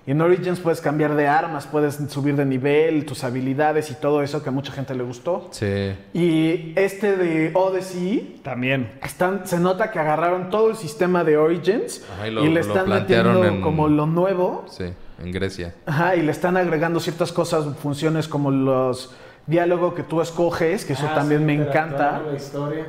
Y 0.07 0.11
en 0.11 0.21
Origins 0.21 0.59
puedes 0.59 0.81
cambiar 0.81 1.15
de 1.15 1.27
armas, 1.27 1.65
puedes 1.65 1.95
subir 2.09 2.35
de 2.35 2.45
nivel, 2.45 3.05
tus 3.05 3.23
habilidades 3.23 3.89
y 3.89 3.95
todo 3.95 4.21
eso 4.21 4.43
que 4.43 4.49
a 4.49 4.51
mucha 4.51 4.71
gente 4.71 4.93
le 4.93 5.03
gustó. 5.03 5.47
Sí. 5.49 5.95
Y 6.13 6.73
este 6.75 7.17
de 7.17 7.49
Odyssey, 7.55 8.39
También. 8.43 8.91
están, 9.03 9.47
se 9.47 9.59
nota 9.59 9.89
que 9.89 9.97
agarraron 9.97 10.51
todo 10.51 10.69
el 10.69 10.75
sistema 10.75 11.23
de 11.23 11.37
Origins 11.37 12.05
Ajá, 12.17 12.27
y 12.27 12.31
lo- 12.31 12.45
y 12.45 12.49
le 12.49 12.59
están 12.59 12.87
metiendo 12.87 13.43
en- 13.45 13.61
como 13.61 13.87
lo 13.87 14.05
nuevo 14.05 14.65
Sí, 14.69 14.85
en 15.23 15.31
Grecia. 15.31 15.73
Ajá, 15.87 16.15
y 16.15 16.21
le 16.21 16.31
están 16.31 16.55
agregando 16.55 16.99
ciertas 16.99 17.31
cosas, 17.31 17.65
funciones 17.77 18.27
como 18.27 18.51
los 18.51 19.15
diálogos 19.47 19.95
que 19.95 20.03
tú 20.03 20.21
escoges, 20.21 20.85
que 20.85 20.93
eso 20.93 21.07
Ah, 21.09 21.15
también 21.15 21.41
sí, 21.41 21.45
me 21.47 21.53
encanta. 21.55 22.19
con 22.23 22.31
La 22.31 22.37
historia. 22.37 22.85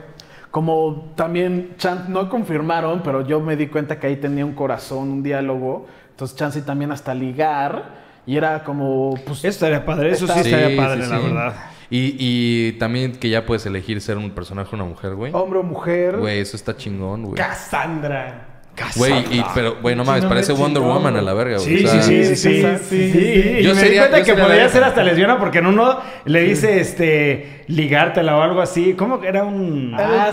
Como 0.50 1.12
también, 1.16 1.74
Chan, 1.76 2.06
no 2.08 2.28
confirmaron, 2.30 3.02
pero 3.02 3.26
yo 3.26 3.40
me 3.40 3.56
di 3.56 3.66
cuenta 3.68 3.98
que 3.98 4.06
ahí 4.06 4.16
tenía 4.16 4.44
un 4.44 4.54
corazón, 4.54 5.08
un 5.10 5.22
diálogo. 5.22 5.86
Entonces, 6.16 6.34
Chance 6.34 6.62
también 6.62 6.92
hasta 6.92 7.12
ligar. 7.14 8.06
Y 8.24 8.38
era 8.38 8.64
como, 8.64 9.14
pues, 9.26 9.40
Eso 9.40 9.48
estaría 9.48 9.84
padre. 9.84 10.12
Eso 10.12 10.26
sí 10.26 10.32
estaría 10.40 10.74
padre, 10.74 11.04
sí, 11.04 11.10
la 11.10 11.18
sí. 11.18 11.24
verdad. 11.24 11.54
Y, 11.90 12.16
y 12.18 12.72
también 12.78 13.12
que 13.12 13.28
ya 13.28 13.44
puedes 13.44 13.66
elegir 13.66 14.00
ser 14.00 14.16
un 14.16 14.30
personaje 14.30 14.70
o 14.72 14.74
una 14.76 14.86
mujer, 14.86 15.14
güey. 15.14 15.30
hombre 15.34 15.58
o 15.58 15.62
mujer. 15.62 16.16
Güey, 16.16 16.40
eso 16.40 16.56
está 16.56 16.74
chingón, 16.76 17.22
güey. 17.24 17.36
Cassandra. 17.36 18.55
Güey, 18.96 19.12
y, 19.38 19.44
pero, 19.54 19.76
güey, 19.80 19.94
no 19.96 20.04
mames, 20.04 20.24
parece 20.26 20.52
Wonder 20.52 20.82
Woman 20.82 21.16
a 21.16 21.22
la 21.22 21.32
verga, 21.34 21.58
güey. 21.58 21.78
Sí, 21.78 21.84
O 21.84 21.88
sea, 21.88 22.02
sí, 22.02 22.24
sí, 22.24 22.24
sí, 22.24 22.36
sí, 22.36 22.56
exacto. 22.60 22.84
sí, 22.90 23.12
Sí, 23.12 23.12
sí. 23.12 23.48
Y 23.58 23.62
Yo 23.62 23.74
me 23.74 23.80
sería- 23.80 24.02
di 24.04 24.08
cuenta 24.10 24.24
que 24.34 24.34
la- 24.36 24.68
ser 24.68 24.84
hasta 24.84 25.02
lesbiana 25.02 25.38
porque 25.38 25.58
en 25.58 25.66
uno 25.66 25.98
le 26.26 26.42
dice, 26.42 26.80
este, 26.80 27.64
ligártela 27.68 28.36
o 28.36 28.42
algo 28.42 28.60
así. 28.60 28.94
¿Cómo 28.94 29.20
que 29.20 29.28
era 29.28 29.44
un...? 29.44 29.94
Ah, 29.98 30.30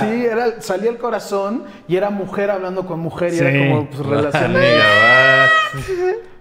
sí, 0.00 0.24
era, 0.24 0.60
salía 0.60 0.90
el 0.90 0.96
corazón 0.98 1.64
y 1.86 1.96
era 1.96 2.10
mujer 2.10 2.50
hablando 2.50 2.86
con 2.86 2.98
mujer 3.00 3.32
y 3.34 3.36
Sí. 3.38 3.44
era 3.44 3.68
como 3.68 3.86
pues, 3.90 4.02
va. 4.02 5.46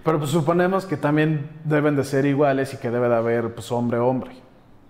Pero 0.03 0.17
pues 0.19 0.31
suponemos 0.31 0.85
que 0.85 0.97
también 0.97 1.47
deben 1.63 1.95
de 1.95 2.03
ser 2.03 2.25
iguales 2.25 2.73
y 2.73 2.77
que 2.77 2.89
debe 2.89 3.07
de 3.07 3.15
haber 3.15 3.53
pues 3.53 3.71
hombre-hombre. 3.71 4.31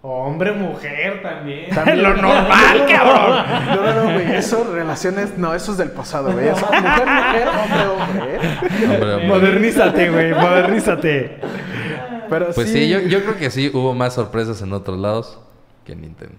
Hombre, 0.03 0.51
mujer 0.53 1.21
también. 1.21 1.69
También- 1.69 2.01
Lo 2.03 2.15
normal, 2.15 2.85
cabrón. 2.89 3.45
No, 3.67 3.75
no, 3.75 4.03
no, 4.05 4.13
güey. 4.13 4.35
Eso, 4.35 4.67
relaciones, 4.73 5.37
no, 5.37 5.53
eso 5.53 5.73
es 5.73 5.77
del 5.77 5.91
pasado, 5.91 6.31
güey. 6.31 6.47
Eso, 6.47 6.65
mujer, 6.65 6.83
mujer, 6.83 7.47
hombre, 7.47 7.87
hombre. 7.87 8.35
¿eh? 8.35 8.39
Hombre, 8.93 9.13
hombre. 9.13 9.27
Modernízate, 9.27 10.09
güey, 10.09 10.31
modernízate. 10.33 11.37
Pero 12.29 12.47
Pues 12.53 12.67
sí, 12.69 12.79
sí, 12.85 12.89
yo, 12.89 12.99
yo 13.01 13.21
creo 13.23 13.37
que 13.37 13.51
sí 13.51 13.69
hubo 13.73 13.93
más 13.93 14.13
sorpresas 14.15 14.61
en 14.61 14.73
otros 14.73 14.97
lados 14.99 15.39
que 15.85 15.91
en 15.93 16.01
Nintendo. 16.01 16.37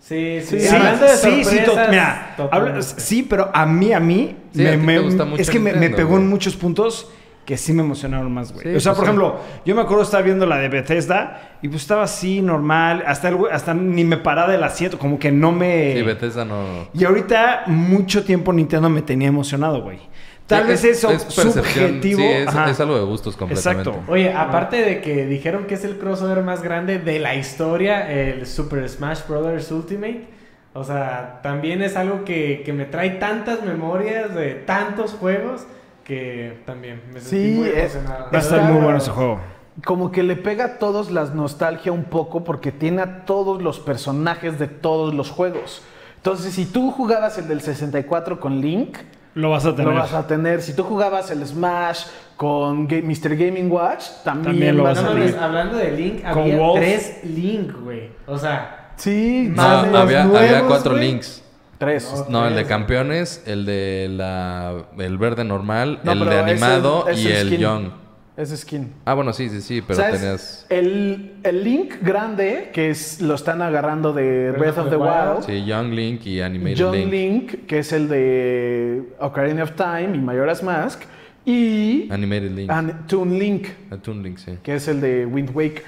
Sí, 0.00 0.40
sí. 0.40 0.60
Sí, 0.60 0.68
Sí, 0.68 0.74
Hablando 0.74 1.04
de 1.04 1.16
sí, 1.16 1.44
sí, 1.44 1.58
to- 1.64 1.76
mira, 1.90 2.34
sí, 2.80 3.22
pero 3.28 3.50
a 3.52 3.66
mí, 3.66 3.92
a 3.92 4.00
mí, 4.00 4.36
Sí, 4.54 4.66
a 4.66 4.72
ti 4.72 4.86
te 4.86 4.98
gusta 5.00 5.24
mucho 5.24 5.42
es 5.42 5.50
que 5.50 5.58
me, 5.58 5.72
me 5.72 5.90
pegó 5.90 6.10
güey. 6.10 6.22
en 6.22 6.28
muchos 6.28 6.56
puntos 6.56 7.10
que 7.46 7.56
sí 7.56 7.72
me 7.72 7.82
emocionaron 7.82 8.30
más, 8.34 8.52
güey. 8.52 8.64
Sí, 8.66 8.74
o 8.74 8.80
sea, 8.80 8.92
pues 8.92 8.96
por 8.98 9.04
sí. 9.06 9.10
ejemplo, 9.22 9.40
yo 9.64 9.74
me 9.74 9.80
acuerdo 9.80 10.02
estar 10.02 10.22
viendo 10.22 10.44
la 10.44 10.58
de 10.58 10.68
Bethesda 10.68 11.56
y 11.62 11.68
pues 11.68 11.80
estaba 11.82 12.02
así, 12.02 12.42
normal, 12.42 13.04
hasta, 13.06 13.28
el 13.28 13.36
güey- 13.36 13.50
hasta 13.52 13.72
ni 13.72 14.04
me 14.04 14.18
paraba 14.18 14.52
del 14.52 14.62
asiento, 14.64 14.98
como 14.98 15.18
que 15.18 15.32
no 15.32 15.52
me... 15.52 15.94
Sí, 15.94 16.02
Bethesda 16.02 16.44
no... 16.44 16.88
y 16.92 17.04
ahorita 17.04 17.62
mucho 17.68 18.24
tiempo 18.24 18.52
Nintendo 18.52 18.90
me 18.90 19.00
tenía 19.00 19.28
emocionado, 19.28 19.80
güey. 19.82 20.00
Tal 20.46 20.62
Sí, 20.62 20.68
vez 20.68 20.84
eso 20.84 21.08
percepción, 21.08 21.52
subjetivo. 21.52 22.20
Sí, 22.20 22.24
es, 22.26 22.48
es 22.70 22.80
algo 22.80 22.96
de 22.96 23.04
gustos 23.04 23.36
completamente. 23.36 23.88
Exacto. 23.90 24.12
Oye, 24.12 24.32
aparte 24.32 24.76
de 24.82 25.00
que 25.00 25.26
dijeron 25.26 25.64
que 25.66 25.74
es 25.74 25.84
el 25.84 25.98
crossover 25.98 26.42
más 26.44 26.62
grande 26.62 26.98
de 27.00 27.18
la 27.18 27.34
historia, 27.34 28.08
el 28.12 28.46
Super 28.46 28.88
Smash 28.88 29.20
Bros. 29.28 29.70
Ultimate. 29.72 30.28
O 30.72 30.84
sea, 30.84 31.40
también 31.42 31.82
es 31.82 31.96
algo 31.96 32.24
que, 32.24 32.62
que 32.64 32.72
me 32.72 32.84
trae 32.84 33.10
tantas 33.10 33.64
memorias 33.64 34.34
de 34.36 34.54
tantos 34.54 35.12
juegos 35.14 35.66
que 36.06 36.62
también 36.64 37.02
me 37.12 37.20
sentí 37.20 37.52
Sí, 37.52 37.54
muy 37.58 37.68
es- 37.68 37.94
emocionado. 37.94 38.26
Va 38.32 38.38
a 38.38 38.40
estar 38.40 38.62
muy 38.62 38.80
bueno 38.82 38.98
ese 38.98 39.10
juego. 39.10 39.40
como 39.84 40.10
que 40.10 40.22
le 40.22 40.36
pega 40.36 40.64
a 40.64 40.78
todos 40.78 41.10
las 41.10 41.34
nostalgia 41.34 41.92
un 41.92 42.04
poco 42.04 42.44
porque 42.44 42.72
tiene 42.72 43.02
a 43.02 43.24
todos 43.26 43.60
los 43.60 43.78
personajes 43.80 44.58
de 44.58 44.68
todos 44.68 45.12
los 45.14 45.30
juegos. 45.30 45.82
Entonces, 46.16 46.54
si 46.54 46.64
tú 46.64 46.90
jugabas 46.92 47.36
el 47.38 47.46
del 47.48 47.60
64 47.60 48.40
con 48.40 48.60
Link, 48.60 48.96
Lo 49.34 49.50
vas 49.50 49.66
a 49.66 49.76
tener. 49.76 49.92
lo 49.92 49.98
vas 50.00 50.14
a 50.14 50.26
tener. 50.26 50.62
Si 50.62 50.74
tú 50.74 50.82
jugabas 50.84 51.30
el 51.30 51.46
Smash 51.46 52.06
con 52.36 52.88
Ga- 52.88 53.02
Mr. 53.02 53.36
Gaming 53.36 53.70
Watch, 53.70 54.04
también, 54.24 54.44
También 54.52 54.76
lo 54.78 54.84
vas 54.84 55.02
No 55.02 55.10
a 55.10 55.12
tener. 55.12 55.38
hablando 55.38 55.76
de 55.76 55.90
Link, 55.92 56.24
había 56.24 56.58
tres 56.74 57.20
Link, 57.24 57.72
güey. 57.82 58.10
O 58.26 58.38
sea, 58.38 58.92
Sí, 58.96 59.52
No, 59.54 59.62
Más 59.62 59.86
los 59.88 60.00
había, 60.00 60.24
nuevos, 60.24 60.40
había 60.40 60.62
cuatro 60.66 60.96
links. 60.96 61.42
Tres. 61.78 62.24
No, 62.28 62.46
el 62.46 62.54
de 62.54 62.64
campeones, 62.64 63.42
el 63.46 63.64
de 63.66 64.08
la 64.10 64.86
el 64.98 65.18
verde 65.18 65.44
normal, 65.44 66.00
No, 66.04 66.12
el 66.12 66.20
de 66.20 66.26
es 66.36 66.42
animado 66.42 67.08
es 67.08 67.18
y 67.24 67.28
el 67.28 67.48
skin. 67.48 67.60
young. 67.60 67.90
Es 68.36 68.50
skin. 68.54 68.92
Ah, 69.06 69.14
bueno, 69.14 69.32
sí, 69.32 69.48
sí, 69.48 69.62
sí, 69.62 69.80
pero 69.80 69.98
¿Sabes? 69.98 70.20
tenías 70.20 70.66
El, 70.68 71.36
el 71.42 71.64
Link 71.64 71.94
grande, 72.02 72.70
que 72.74 72.90
es 72.90 73.22
lo 73.22 73.34
están 73.34 73.62
agarrando 73.62 74.12
de 74.12 74.50
Breath, 74.52 74.76
of 74.76 74.90
the 74.90 74.96
Wild. 74.96 75.42
sí, 75.46 75.64
young 75.64 75.92
Link 75.92 76.26
y 76.26 76.42
animated 76.42 76.84
John 76.84 76.94
Link. 76.94 77.10
Link. 77.10 77.66
que 77.66 77.78
es 77.78 77.92
el 77.94 78.08
de 78.08 79.04
Ocarina 79.20 79.62
of 79.62 79.72
Time 79.72 80.10
y 80.16 80.18
Majora's 80.20 80.62
Mask. 80.62 81.02
Y 81.46 82.12
Animated 82.12 82.50
Link. 82.50 82.70
An- 82.70 83.06
Toon 83.06 83.38
Link, 83.38 83.68
Ah, 83.90 83.96
Toon 83.96 84.22
Link, 84.22 84.36
sí. 84.36 84.58
que 84.62 84.74
es 84.74 84.86
el 84.88 85.00
de 85.00 85.24
Wind 85.24 85.50
Waker. 85.54 85.84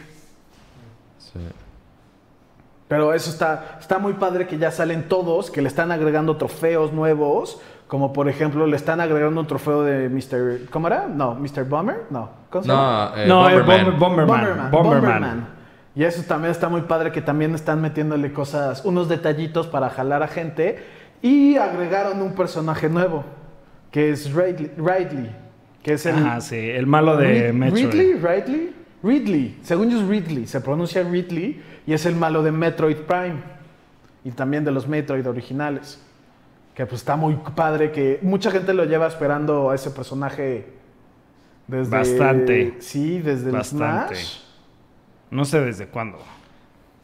sí. 1.19 1.39
Pero 2.89 3.13
eso 3.13 3.31
está, 3.31 3.77
está 3.81 3.99
muy 3.99 4.15
padre 4.15 4.47
que 4.47 4.57
ya 4.59 4.71
salen 4.71 5.09
todos, 5.09 5.51
que 5.51 5.61
le 5.61 5.69
están 5.69 5.93
agregando 5.93 6.37
trofeos 6.37 6.93
nuevos. 6.93 7.61
Como 7.87 8.13
por 8.13 8.29
ejemplo, 8.29 8.67
le 8.67 8.77
están 8.77 9.01
agregando 9.01 9.41
un 9.41 9.47
trofeo 9.47 9.83
de 9.83 10.09
Mr. 10.09 10.69
¿Cómo 10.71 10.89
era? 10.89 11.07
No, 11.07 11.35
Mr. 11.35 11.65
Bomber. 11.65 12.03
No. 12.11 12.31
¿Cómo 12.51 12.63
se 12.65 12.69
llama? 12.71 13.13
No, 13.15 13.23
eh, 13.23 13.27
no, 13.27 13.49
el 13.49 13.57
Bomberman. 13.63 13.87
Bomber- 13.87 13.99
Bomberman. 13.99 14.27
Bomberman. 14.27 14.71
Bomberman. 14.71 15.13
Bomberman. 15.21 15.49
Y 15.95 16.05
eso 16.05 16.23
también 16.29 16.51
está 16.53 16.69
muy 16.69 16.83
padre 16.83 17.13
que 17.13 17.21
también 17.23 17.55
están 17.55 17.81
metiéndole 17.81 18.33
cosas, 18.33 18.85
unos 18.85 19.09
detallitos 19.09 19.67
para 19.67 19.91
jalar 19.91 20.23
a 20.23 20.29
gente. 20.29 20.85
Y 21.23 21.57
agregaron 21.57 22.23
un 22.23 22.35
personaje 22.35 22.89
nuevo, 22.89 23.25
que 23.91 24.11
es 24.11 24.33
Ridley, 24.33 24.71
Ridley 24.77 25.35
que 25.83 25.95
es 25.95 26.05
el... 26.07 26.17
Ah, 26.27 26.41
sí, 26.41 26.57
el 26.71 26.87
malo 26.87 27.17
de 27.17 27.51
Rid- 27.51 27.55
Metroid. 27.55 27.87
Ridley, 27.91 28.13
Ridley, 28.15 28.75
Ridley. 29.03 29.59
Según 29.63 29.91
yo 29.91 30.01
es 30.01 30.07
Ridley, 30.09 30.47
se 30.47 30.61
pronuncia 30.61 31.03
Ridley 31.03 31.63
y 31.87 31.93
es 31.93 32.05
el 32.07 32.17
malo 32.17 32.43
de 32.43 32.53
Metroid 32.53 32.97
Prime 32.97 33.37
y 34.25 34.31
también 34.33 34.65
de 34.65 34.71
los 34.73 34.87
Metroid 34.89 35.27
originales. 35.29 36.01
Que 36.75 36.87
pues 36.87 37.01
está 37.01 37.17
muy 37.17 37.35
padre 37.57 37.91
que 37.91 38.19
mucha 38.23 38.51
gente 38.51 38.73
lo 38.75 38.85
lleva 38.85 39.07
esperando 39.09 39.71
a 39.71 39.75
ese 39.75 39.91
personaje 39.91 40.67
Desde, 41.67 41.91
Bastante. 41.91 42.75
Sí, 42.81 43.19
desde 43.21 43.51
Bastante. 43.51 44.15
el 44.15 44.21
Smash. 44.21 44.39
No 45.31 45.45
sé 45.45 45.61
desde 45.61 45.87
cuándo. 45.87 46.19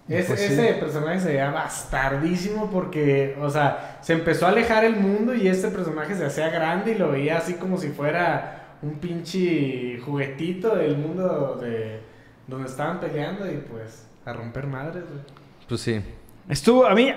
Ese, 0.08 0.28
Pues 0.28 0.40
sí. 0.40 0.52
ese 0.52 0.74
personaje 0.74 1.20
se 1.20 1.28
veía 1.28 1.50
bastardísimo 1.50 2.70
porque, 2.70 3.36
o 3.40 3.48
sea, 3.50 3.98
se 4.02 4.12
empezó 4.12 4.46
a 4.46 4.50
alejar 4.50 4.84
el 4.84 4.96
mundo 4.96 5.34
y 5.34 5.48
este 5.48 5.68
personaje 5.68 6.14
se 6.14 6.24
hacía 6.26 6.48
grande 6.50 6.92
y 6.92 6.98
lo 6.98 7.10
veía 7.10 7.38
así 7.38 7.54
como 7.54 7.76
si 7.78 7.88
fuera 7.88 8.63
un 8.82 8.94
pinche 8.98 9.98
juguetito 10.04 10.74
del 10.76 10.96
mundo 10.96 11.58
de 11.60 12.00
donde 12.46 12.68
estaban 12.68 13.00
peleando 13.00 13.50
y 13.50 13.56
pues 13.56 14.06
a 14.26 14.32
romper 14.32 14.66
madres, 14.66 15.04
güey. 15.04 15.20
Pues 15.68 15.80
sí. 15.80 16.00
Estuvo, 16.48 16.86
a 16.86 16.94
mí. 16.94 17.12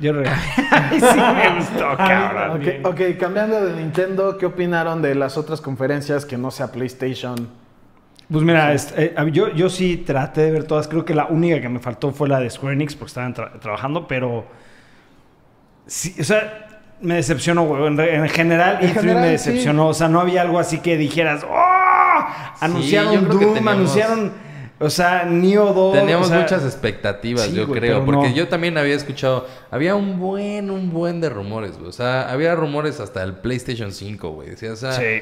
Yo 0.00 0.12
re- 0.12 0.28
Ay, 0.70 1.00
sí 1.00 1.06
me 1.18 1.56
gustó, 1.58 1.96
cabrón. 1.96 2.62
Ok, 2.84 3.00
cambiando 3.18 3.64
de 3.66 3.74
Nintendo, 3.76 4.38
¿qué 4.38 4.46
opinaron 4.46 5.02
de 5.02 5.14
las 5.14 5.36
otras 5.36 5.60
conferencias 5.60 6.24
que 6.24 6.38
no 6.38 6.50
sea 6.50 6.70
PlayStation? 6.72 7.48
Pues 8.30 8.44
mira, 8.44 8.72
es- 8.72 8.94
eh, 8.96 9.14
yo, 9.32 9.52
yo 9.52 9.68
sí 9.68 9.96
traté 9.98 10.42
de 10.42 10.50
ver 10.52 10.64
todas. 10.64 10.86
Creo 10.88 11.04
que 11.04 11.14
la 11.14 11.26
única 11.26 11.60
que 11.60 11.68
me 11.68 11.80
faltó 11.80 12.12
fue 12.12 12.28
la 12.28 12.38
de 12.40 12.48
Square 12.48 12.74
Enix 12.74 12.94
porque 12.94 13.08
estaban 13.10 13.34
tra- 13.34 13.58
trabajando, 13.58 14.06
pero. 14.06 14.46
Sí, 15.86 16.14
o 16.20 16.24
sea, 16.24 16.68
me 17.00 17.14
decepcionó, 17.16 17.64
güey. 17.64 17.86
En, 17.86 18.28
general, 18.28 18.78
En 18.80 18.90
E3 18.90 18.92
general, 18.94 19.20
me 19.22 19.38
sí. 19.38 19.50
decepcionó. 19.50 19.88
O 19.88 19.94
sea, 19.94 20.08
no 20.08 20.20
había 20.20 20.42
algo 20.42 20.58
así 20.58 20.78
que 20.78 20.96
dijeras, 20.96 21.44
¡Oh! 21.48 22.24
Anunciaron 22.60 23.12
que 23.26 23.44
Doom, 23.44 23.54
teníamos- 23.54 23.72
anunciaron. 23.72 24.32
O 24.82 24.88
sea, 24.88 25.24
Neo 25.24 25.72
2. 25.74 25.94
Teníamos 25.94 26.26
o 26.28 26.30
sea, 26.30 26.40
muchas 26.40 26.64
expectativas, 26.64 27.44
sí, 27.46 27.52
yo 27.54 27.66
güey, 27.66 27.80
creo. 27.80 28.04
Porque 28.04 28.30
no. 28.30 28.34
yo 28.34 28.48
también 28.48 28.78
había 28.78 28.94
escuchado. 28.94 29.46
Había 29.70 29.94
un 29.94 30.18
buen, 30.18 30.70
un 30.70 30.90
buen 30.90 31.20
de 31.20 31.28
rumores, 31.28 31.76
güey. 31.76 31.88
O 31.90 31.92
sea, 31.92 32.30
había 32.30 32.54
rumores 32.54 32.98
hasta 32.98 33.22
el 33.22 33.34
PlayStation 33.34 33.92
5, 33.92 34.30
güey. 34.30 34.52
O 34.52 34.76
sea. 34.76 34.92
Sí. 34.92 35.20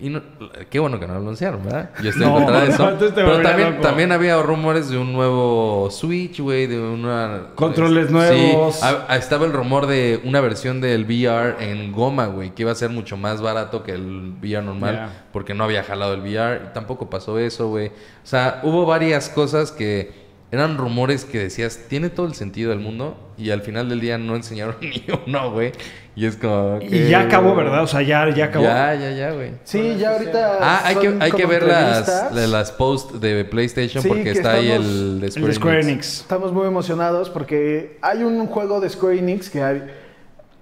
Y 0.00 0.10
no- 0.10 0.22
qué 0.70 0.78
bueno 0.78 1.00
que 1.00 1.08
no 1.08 1.14
lo 1.14 1.18
anunciaron, 1.20 1.64
¿verdad? 1.64 1.90
Yo 2.00 2.10
estoy 2.10 2.24
No, 2.24 2.38
en 2.38 2.44
contra 2.44 2.60
de 2.60 2.68
eso. 2.70 2.92
Pero 3.16 3.42
también, 3.42 3.70
loco. 3.70 3.82
también 3.82 4.12
había 4.12 4.40
rumores 4.40 4.88
de 4.90 4.96
un 4.96 5.12
nuevo 5.12 5.88
Switch, 5.90 6.38
güey, 6.38 6.68
de 6.68 6.78
una... 6.80 7.48
Controles 7.56 8.06
Sí, 8.06 8.12
nuevos. 8.12 8.80
ah, 8.84 9.06
ah, 9.08 9.16
estaba 9.16 9.44
el 9.44 9.52
rumor 9.52 9.86
de 9.88 10.20
una 10.24 10.40
versión 10.40 10.80
del 10.80 11.04
VR 11.04 11.56
en 11.68 11.90
goma, 11.90 12.26
güey, 12.26 12.50
que 12.54 12.62
iba 12.62 12.70
a 12.70 12.76
ser 12.76 12.90
mucho 12.90 13.16
más 13.16 13.40
barato 13.40 13.82
que 13.82 13.90
el 13.92 14.34
VR 14.40 14.62
normal, 14.64 15.10
porque 15.32 15.52
no 15.52 15.64
había 15.64 15.82
jalado 15.82 16.14
el 16.14 16.20
VR. 16.20 16.60
Y 16.70 16.72
tampoco 16.74 17.10
pasó 17.10 17.36
eso, 17.40 17.68
güey. 17.68 17.88
O 17.88 17.92
sea, 18.22 18.60
hubo 18.62 18.86
varias 18.86 19.28
cosas 19.28 19.72
que 19.72 20.27
eran 20.50 20.78
rumores 20.78 21.24
que 21.24 21.38
decías, 21.38 21.78
tiene 21.88 22.08
todo 22.10 22.26
el 22.26 22.34
sentido 22.34 22.70
del 22.70 22.80
mundo, 22.80 23.16
y 23.36 23.50
al 23.50 23.62
final 23.62 23.88
del 23.88 24.00
día 24.00 24.16
no 24.18 24.34
enseñaron 24.34 24.76
ni 24.80 25.04
uno, 25.26 25.52
güey. 25.52 25.72
Y 26.16 26.26
es 26.26 26.36
como... 26.36 26.80
Y 26.82 27.08
ya 27.08 27.20
acabó, 27.20 27.54
¿verdad? 27.54 27.84
O 27.84 27.86
sea, 27.86 28.02
ya, 28.02 28.28
ya 28.34 28.46
acabó. 28.46 28.64
Ya, 28.64 28.92
ya, 28.96 29.10
ya, 29.12 29.30
güey. 29.30 29.52
Sí, 29.62 29.96
ya 29.98 30.14
ahorita. 30.14 30.58
Ah, 30.60 30.82
hay 30.84 30.96
que, 30.96 31.16
hay 31.20 31.30
que 31.30 31.46
ver 31.46 31.62
las, 31.62 32.32
las 32.34 32.72
posts 32.72 33.20
de 33.20 33.44
PlayStation 33.44 34.02
Sí, 34.02 34.08
porque 34.08 34.24
que 34.24 34.30
está 34.32 34.54
ahí 34.54 34.68
el 34.70 35.20
de 35.20 35.26
El 35.26 35.32
Square, 35.32 35.46
de 35.48 35.54
Square 35.54 35.80
Enix. 35.80 35.88
Enix. 35.92 36.20
Estamos 36.22 36.52
muy 36.52 36.66
emocionados 36.66 37.30
porque 37.30 37.98
hay 38.02 38.24
un 38.24 38.46
juego 38.48 38.80
de 38.80 38.90
Square 38.90 39.18
Enix 39.18 39.48
que 39.48 39.62
hay- 39.62 39.84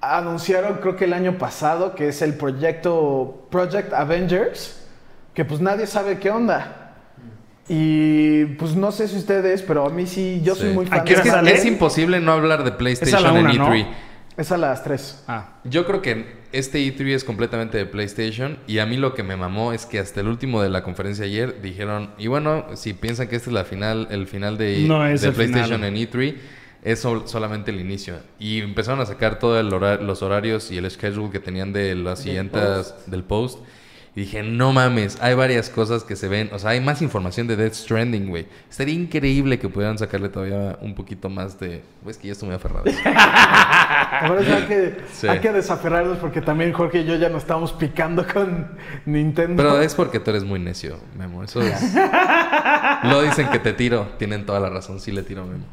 anunciaron 0.02 0.74
creo 0.82 0.94
que 0.96 1.04
el 1.06 1.14
año 1.14 1.38
pasado 1.38 1.94
que 1.94 2.08
es 2.08 2.20
el 2.22 2.34
proyecto 2.34 3.46
Project 3.50 3.92
Avengers 3.94 4.82
que 5.32 5.44
pues 5.44 5.60
nadie 5.60 5.86
sabe 5.86 6.18
qué 6.18 6.30
onda. 6.30 6.85
Y 7.68 8.44
pues 8.58 8.76
no 8.76 8.92
sé 8.92 9.08
si 9.08 9.16
ustedes, 9.16 9.62
pero 9.62 9.86
a 9.86 9.90
mí 9.90 10.06
sí, 10.06 10.40
yo 10.44 10.54
soy 10.54 10.72
muy 10.72 10.86
¿A 10.86 10.88
fan 10.88 11.04
qué 11.04 11.14
Es 11.14 11.24
de 11.24 11.30
que 11.42 11.50
es 11.52 11.64
imposible 11.64 12.20
no 12.20 12.32
hablar 12.32 12.62
de 12.64 12.72
PlayStation 12.72 13.22
la 13.22 13.30
en 13.30 13.36
una, 13.46 13.52
¿no? 13.54 13.68
E3. 13.74 13.86
Es 14.36 14.52
a 14.52 14.58
las 14.58 14.84
3. 14.84 15.24
Ah. 15.28 15.54
Yo 15.64 15.86
creo 15.86 16.02
que 16.02 16.36
este 16.52 16.78
E3 16.86 17.14
es 17.14 17.24
completamente 17.24 17.78
de 17.78 17.86
PlayStation 17.86 18.58
y 18.66 18.78
a 18.78 18.86
mí 18.86 18.98
lo 18.98 19.14
que 19.14 19.22
me 19.22 19.36
mamó 19.36 19.72
es 19.72 19.86
que 19.86 19.98
hasta 19.98 20.20
el 20.20 20.28
último 20.28 20.62
de 20.62 20.68
la 20.68 20.82
conferencia 20.82 21.24
ayer 21.24 21.60
dijeron, 21.62 22.10
y 22.18 22.26
bueno, 22.28 22.66
si 22.74 22.92
piensan 22.92 23.28
que 23.28 23.36
este 23.36 23.50
es 23.50 23.54
la 23.54 23.64
final, 23.64 24.08
el 24.10 24.26
final 24.26 24.58
de, 24.58 24.84
No 24.86 25.04
es 25.06 25.22
de 25.22 25.28
el 25.28 25.34
PlayStation 25.34 25.80
final. 25.80 25.96
en 25.96 26.08
E3, 26.08 26.34
es 26.84 27.00
sol- 27.00 27.22
solamente 27.26 27.70
el 27.72 27.80
inicio. 27.80 28.16
Y 28.38 28.60
empezaron 28.60 29.00
a 29.00 29.06
sacar 29.06 29.38
todos 29.40 29.64
los 29.64 30.22
horarios 30.22 30.70
y 30.70 30.76
el 30.78 30.88
schedule 30.90 31.30
que 31.32 31.40
tenían 31.40 31.72
de 31.72 31.94
las 31.96 32.20
siguientes 32.20 32.94
del 33.06 33.24
post. 33.24 33.58
Y 34.16 34.20
dije, 34.20 34.42
no 34.42 34.72
mames, 34.72 35.18
hay 35.20 35.34
varias 35.34 35.68
cosas 35.68 36.02
que 36.02 36.16
se 36.16 36.26
ven. 36.26 36.48
O 36.54 36.58
sea, 36.58 36.70
hay 36.70 36.80
más 36.80 37.02
información 37.02 37.46
de 37.46 37.54
Death 37.54 37.74
Stranding, 37.74 38.28
güey. 38.30 38.46
Estaría 38.70 38.94
increíble 38.94 39.58
que 39.58 39.68
pudieran 39.68 39.98
sacarle 39.98 40.30
todavía 40.30 40.78
un 40.80 40.94
poquito 40.94 41.28
más 41.28 41.60
de. 41.60 41.82
Pues 42.02 42.16
que 42.16 42.28
ya 42.28 42.32
estoy 42.32 42.46
muy 42.48 42.56
aferrado. 42.56 42.84
Por 44.26 44.38
eso 44.40 44.54
hay 44.56 44.62
que, 44.62 44.96
Sí. 45.12 45.28
hay 45.28 45.38
que 45.40 45.52
desaferrarnos 45.52 46.16
porque 46.16 46.40
también 46.40 46.72
Jorge 46.72 47.00
y 47.00 47.04
yo 47.04 47.16
ya 47.16 47.28
nos 47.28 47.42
estamos 47.42 47.74
picando 47.74 48.26
con 48.26 48.68
Nintendo. 49.04 49.62
Pero 49.62 49.80
es 49.82 49.94
porque 49.94 50.18
tú 50.18 50.30
eres 50.30 50.44
muy 50.44 50.60
necio, 50.60 50.98
Memo. 51.18 51.44
Eso 51.44 51.60
es. 51.60 51.94
Lo 53.04 53.20
dicen 53.20 53.48
que 53.50 53.58
te 53.58 53.74
tiro. 53.74 54.08
Tienen 54.18 54.46
toda 54.46 54.60
la 54.60 54.70
razón. 54.70 54.98
Sí 54.98 55.12
le 55.12 55.24
tiro, 55.24 55.44
Memo. 55.44 55.66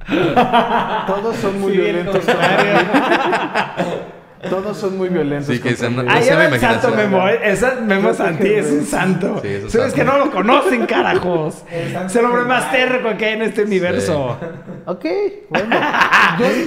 Todos 1.08 1.38
son 1.38 1.62
muy 1.62 1.72
Sí, 1.72 1.78
violentos. 1.78 2.26
Todos 4.50 4.78
son 4.78 4.98
muy 4.98 5.10
violentos. 5.10 5.54
Sí, 5.56 5.62
que 5.62 5.70
dicen, 5.70 5.96
mí. 5.96 6.04
no- 6.04 6.12
Ahí 6.12 6.28
va 6.30 6.46
el 6.46 6.60
santo. 6.60 6.92
Memo. 6.96 7.28
Esa 7.28 7.76
Memo 7.82 8.14
Santi 8.14 8.54
es 8.54 8.68
un 8.72 8.86
santo. 8.86 9.40
Sí, 9.42 9.48
es 9.48 9.64
un 9.64 9.70
Sabes 9.70 9.94
santo. 9.94 9.96
que 9.96 10.04
no 10.04 10.18
lo 10.26 10.32
conocen, 10.32 10.86
carajos. 10.86 11.64
Es 11.72 12.16
el 12.16 12.26
hombre 12.26 12.44
más 12.44 12.72
terco 12.72 13.16
que 13.18 13.26
hay 13.26 13.34
en 13.34 13.42
este 13.44 13.64
universo. 13.64 14.38
Ok, 14.86 15.06
bueno. 15.50 15.76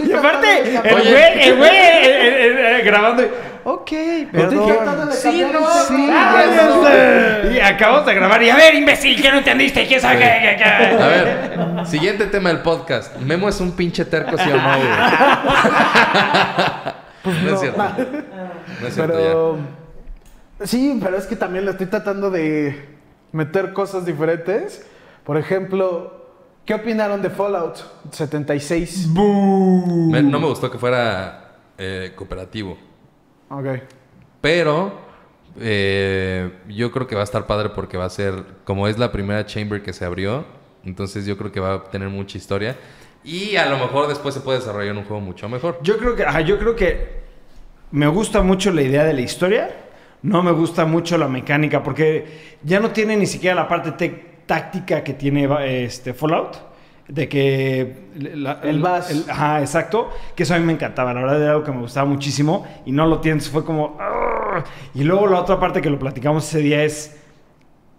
Y 0.07 0.13
aparte, 0.13 0.77
el 0.85 0.95
güey, 0.95 1.49
el 1.49 1.57
güey 1.57 2.83
grabando. 2.85 3.23
y, 3.23 3.27
Ok, 3.69 3.91
perdón. 4.31 5.11
Sí, 5.11 5.45
no, 5.53 5.59
sí, 5.89 6.07
Ya 6.07 6.71
sé. 6.85 7.53
Y 7.53 7.59
acabamos 7.59 8.07
de 8.07 8.15
grabar. 8.15 8.41
Y 8.43 8.49
a 8.51 8.55
ver, 8.57 8.75
imbécil, 8.77 9.21
que 9.21 9.29
no 9.31 9.39
entendiste. 9.39 9.85
¿Quién 9.89 10.01
sabe 10.01 10.19
qué, 10.19 10.39
qué, 10.41 10.57
qué? 10.57 10.65
A 11.03 11.07
ver, 11.09 11.85
siguiente 11.87 12.27
tema 12.27 12.51
del 12.51 12.61
podcast. 12.61 13.17
Memo 13.17 13.49
es 13.49 13.59
un 13.61 13.73
pinche 13.73 14.05
terco, 14.05 14.39
¿sí 14.39 14.49
o 14.51 14.57
no, 14.57 14.77
güey? 14.79 14.89
no, 17.27 17.51
es 17.55 17.61
cierto. 17.61 17.79
No 18.81 18.87
es 18.89 18.95
cierto, 18.95 19.13
Pero. 19.15 19.59
Sí, 20.65 20.99
pero 21.03 21.17
es 21.19 21.27
que 21.27 21.37
también 21.37 21.65
le 21.67 21.73
estoy 21.73 21.87
tratando 21.87 22.31
de 22.31 22.97
meter 23.33 23.73
cosas 23.73 24.07
diferentes. 24.07 24.87
Por 25.25 25.37
ejemplo, 25.37 26.25
¿qué 26.65 26.75
opinaron 26.75 27.21
de 27.21 27.29
Fallout 27.31 27.77
76? 28.11 29.09
ya. 29.15 29.21
Me- 29.21 30.23
no 30.23 30.41
me 30.41 30.47
gustó 30.47 30.71
que 30.71 30.79
fuera 30.79 31.57
eh, 31.77 32.13
cooperativo. 32.17 32.79
Ok. 33.51 33.67
Pero 34.41 34.93
eh, 35.61 36.53
yo 36.69 36.91
creo 36.91 37.07
que 37.07 37.15
va 37.15 37.21
a 37.21 37.25
estar 37.25 37.47
padre 37.47 37.71
porque 37.71 37.97
va 37.99 38.05
a 38.07 38.11
ser, 38.11 38.43
como 38.65 38.89
es 38.89 38.99
la 38.99 39.13
primera 39.13 39.45
chamber 39.47 39.83
que 39.83 39.93
se 39.93 40.05
abrió, 40.05 40.45
entonces 40.85 41.27
yo 41.27 41.37
creo 41.37 41.53
que 41.53 41.61
va 41.61 41.75
a 41.75 41.85
tener 41.85 42.09
mucha 42.09 42.39
historia. 42.39 42.77
Y 43.27 43.57
a 43.57 43.67
lo 43.69 43.77
mejor 43.79 44.07
después 44.09 44.35
se 44.35 44.41
puede 44.41 44.59
desarrollar 44.61 44.97
un 44.97 45.05
juego 45.05 45.21
mucho 45.21 45.49
mejor. 45.49 45.79
Yo 45.83 45.99
creo 45.99 46.15
que, 46.15 46.23
ajá, 46.25 46.41
yo 46.43 46.59
creo 46.59 46.77
que 46.77 47.09
me 47.91 48.07
gusta 48.07 48.41
mucho 48.43 48.71
la 48.71 48.83
idea 48.83 49.05
de 49.05 49.13
la 49.15 49.21
historia. 49.21 49.69
No 50.23 50.43
me 50.43 50.53
gusta 50.53 50.85
mucho 50.87 51.19
la 51.19 51.29
mecánica 51.29 51.83
porque 51.83 52.57
ya 52.63 52.81
no 52.81 52.91
tiene 52.91 53.17
ni 53.17 53.27
siquiera 53.27 53.55
la 53.57 53.69
parte 53.69 54.09
táctica 54.47 55.03
que 55.05 55.13
tiene 55.15 55.49
este 55.85 56.15
Fallout. 56.15 56.57
De 57.09 57.29
que... 57.29 58.09
la- 58.17 58.61
El 58.63 58.77
el- 58.79 58.87
ajá, 59.31 59.61
exacto. 59.61 60.11
Que 60.35 60.43
eso 60.45 60.55
a 60.55 60.59
mí 60.59 60.65
me 60.65 60.73
encantaba. 60.73 61.13
La 61.15 61.21
verdad 61.21 61.41
era 61.43 61.51
algo 61.53 61.63
que 61.65 61.71
me 61.73 61.81
gustaba 61.81 62.07
muchísimo. 62.09 62.67
Y 62.85 62.93
no 62.93 63.07
lo 63.07 63.21
tienes. 63.21 63.49
Fue 63.49 63.65
como... 63.65 63.97
"Arr". 64.01 64.65
Y 64.95 65.05
luego 65.05 65.27
la 65.29 65.41
otra 65.41 65.59
parte 65.61 65.81
que 65.81 65.91
lo 65.91 65.99
platicamos 65.99 66.47
ese 66.49 66.59
día 66.61 66.83
es... 66.85 67.17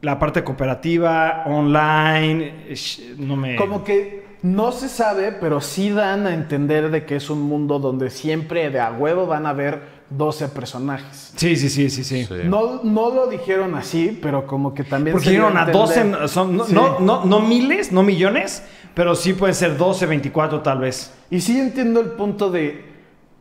La 0.02 0.20
parte 0.20 0.44
cooperativa, 0.44 1.44
online... 1.48 2.68
sh- 2.72 3.16
No 3.18 3.36
me... 3.36 3.56
Como 3.56 3.84
que 3.84 4.27
no 4.42 4.72
se 4.72 4.88
sabe, 4.90 5.32
pero 5.32 5.62
sí 5.62 5.90
dan 5.90 6.28
a 6.28 6.34
entender 6.34 6.92
de 6.92 7.06
que 7.06 7.16
es 7.16 7.30
un 7.30 7.42
mundo 7.42 7.80
donde 7.80 8.10
siempre 8.10 8.70
de 8.70 8.80
a 8.80 8.92
huevo 8.92 9.26
van 9.26 9.46
a 9.46 9.50
haber 9.50 9.98
12 10.10 10.48
personajes. 10.50 11.34
Sí, 11.36 11.56
sí, 11.56 11.70
sí, 11.70 11.90
sí, 11.90 12.04
sí. 12.04 12.28
No, 12.46 12.82
no 12.84 13.10
lo 13.10 13.28
dijeron 13.28 13.76
así, 13.76 14.18
pero 14.22 14.48
como 14.48 14.74
que 14.74 14.84
también 14.84 15.14
Porque 15.16 15.32
dieron 15.32 15.58
a 15.58 15.62
entender. 15.66 16.12
12, 16.22 16.28
son, 16.28 16.56
no, 16.56 16.66
Sí. 16.66 16.74
no, 16.74 17.00
no, 17.00 17.26
no 17.26 17.40
miles, 17.42 17.92
no 17.92 18.04
millones, 18.04 18.64
pero 18.94 19.16
sí 19.16 19.34
pueden 19.34 19.56
ser 19.56 19.78
12, 19.78 20.06
24 20.06 20.62
tal 20.62 20.80
vez. 20.80 21.14
Y 21.30 21.42
sí 21.42 21.60
entiendo 21.60 22.00
el 22.00 22.08
punto 22.12 22.50
de. 22.50 22.86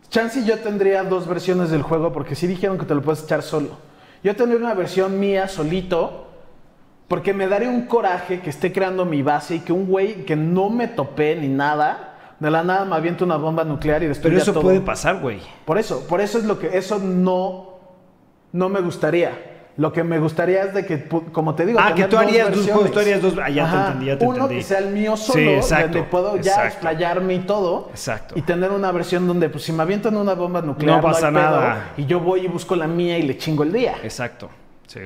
Chance 0.09 0.41
y 0.41 0.45
yo 0.45 0.59
tendría 0.61 1.03
dos 1.03 1.27
versiones 1.27 1.71
del 1.71 1.83
juego 1.83 2.13
porque 2.13 2.35
sí 2.37 2.47
dijeron 2.47 2.79
que 2.79 2.87
te 2.87 2.95
lo 2.95 3.03
puedes 3.03 3.25
echar 3.25 3.43
solo. 3.43 3.71
Yo 4.23 4.35
tendría 4.37 4.61
una 4.61 4.73
versión 4.75 5.19
mía 5.21 5.49
solito 5.49 6.26
porque 7.09 7.33
me 7.33 7.47
daría 7.47 7.69
un 7.69 7.83
coraje 7.87 8.41
que 8.41 8.51
esté 8.51 8.73
creando 8.73 9.05
mi 9.05 9.23
base 9.23 9.57
y 9.57 9.61
que 9.61 9.73
un 9.73 9.87
güey 9.87 10.25
que 10.25 10.35
no 10.37 10.71
me 10.71 10.89
topé 10.89 11.37
ni 11.37 11.49
nada, 11.49 12.15
de 12.41 12.51
la 12.51 12.63
nada 12.65 12.85
me 12.85 12.97
avienta 12.97 13.25
una 13.25 13.37
bomba 13.37 13.65
nuclear 13.65 13.99
y 14.03 14.07
Pero 14.07 14.09
destruya 14.15 14.39
eso 14.39 14.53
todo. 14.53 14.63
puede 14.65 14.81
pasar, 14.81 15.21
güey. 15.21 15.41
Por 15.65 15.79
eso, 15.79 16.07
por 16.09 16.21
eso 16.21 16.39
es 16.39 16.45
lo 16.45 16.59
que. 16.59 16.77
Eso 16.77 16.99
no. 16.99 17.77
No 18.53 18.69
me 18.69 18.81
gustaría. 18.81 19.53
Lo 19.79 19.93
que 19.93 20.03
me 20.03 20.19
gustaría 20.19 20.63
es 20.65 20.73
de 20.73 20.87
que, 20.87 21.05
como 21.33 21.55
te 21.55 21.67
digo, 21.67 21.79
Ah, 21.83 21.95
que 21.95 22.05
tú 22.05 22.17
harías 22.17 22.47
dos 22.49 22.57
versiones. 22.57 22.73
juegos, 22.73 22.93
tú 22.93 22.99
harías 22.99 23.21
dos- 23.21 23.35
ah, 23.43 23.51
ya 23.51 23.71
te 23.71 23.77
entendí, 23.77 24.07
ya 24.07 24.19
te 24.19 24.25
Uno 24.25 24.35
entendí. 24.37 24.55
que 24.57 24.63
sea 24.63 24.79
el 24.79 24.89
mío 24.91 25.17
solo, 25.19 25.39
Sí, 25.39 25.49
exacto, 25.51 25.87
donde 25.89 26.03
puedo 26.05 26.37
ya 26.37 26.53
exacto. 26.53 26.69
explayarme 26.69 27.35
y 27.35 27.39
todo. 27.41 27.89
Exacto. 27.91 28.39
Y 28.39 28.43
tener 28.43 28.71
una 28.71 28.91
versión 28.91 29.27
donde, 29.27 29.51
pues, 29.51 29.65
si 29.65 29.73
me 29.73 29.83
avientan 29.83 30.17
una 30.17 30.33
bomba 30.33 30.63
nuclear, 30.63 30.97
No 30.97 31.03
pasa 31.03 31.29
hay 31.29 31.35
pedo, 31.35 31.43
nada. 31.45 31.93
Y 31.99 32.07
yo 32.07 32.21
voy 32.21 32.41
y 32.41 32.49
busco 32.49 32.75
la 32.75 32.87
mía 32.87 33.19
y 33.19 33.23
le 33.23 33.37
chingo 33.37 33.65
el 33.65 33.73
día. 33.73 33.97
Exacto, 34.03 34.49
sí. 34.87 35.01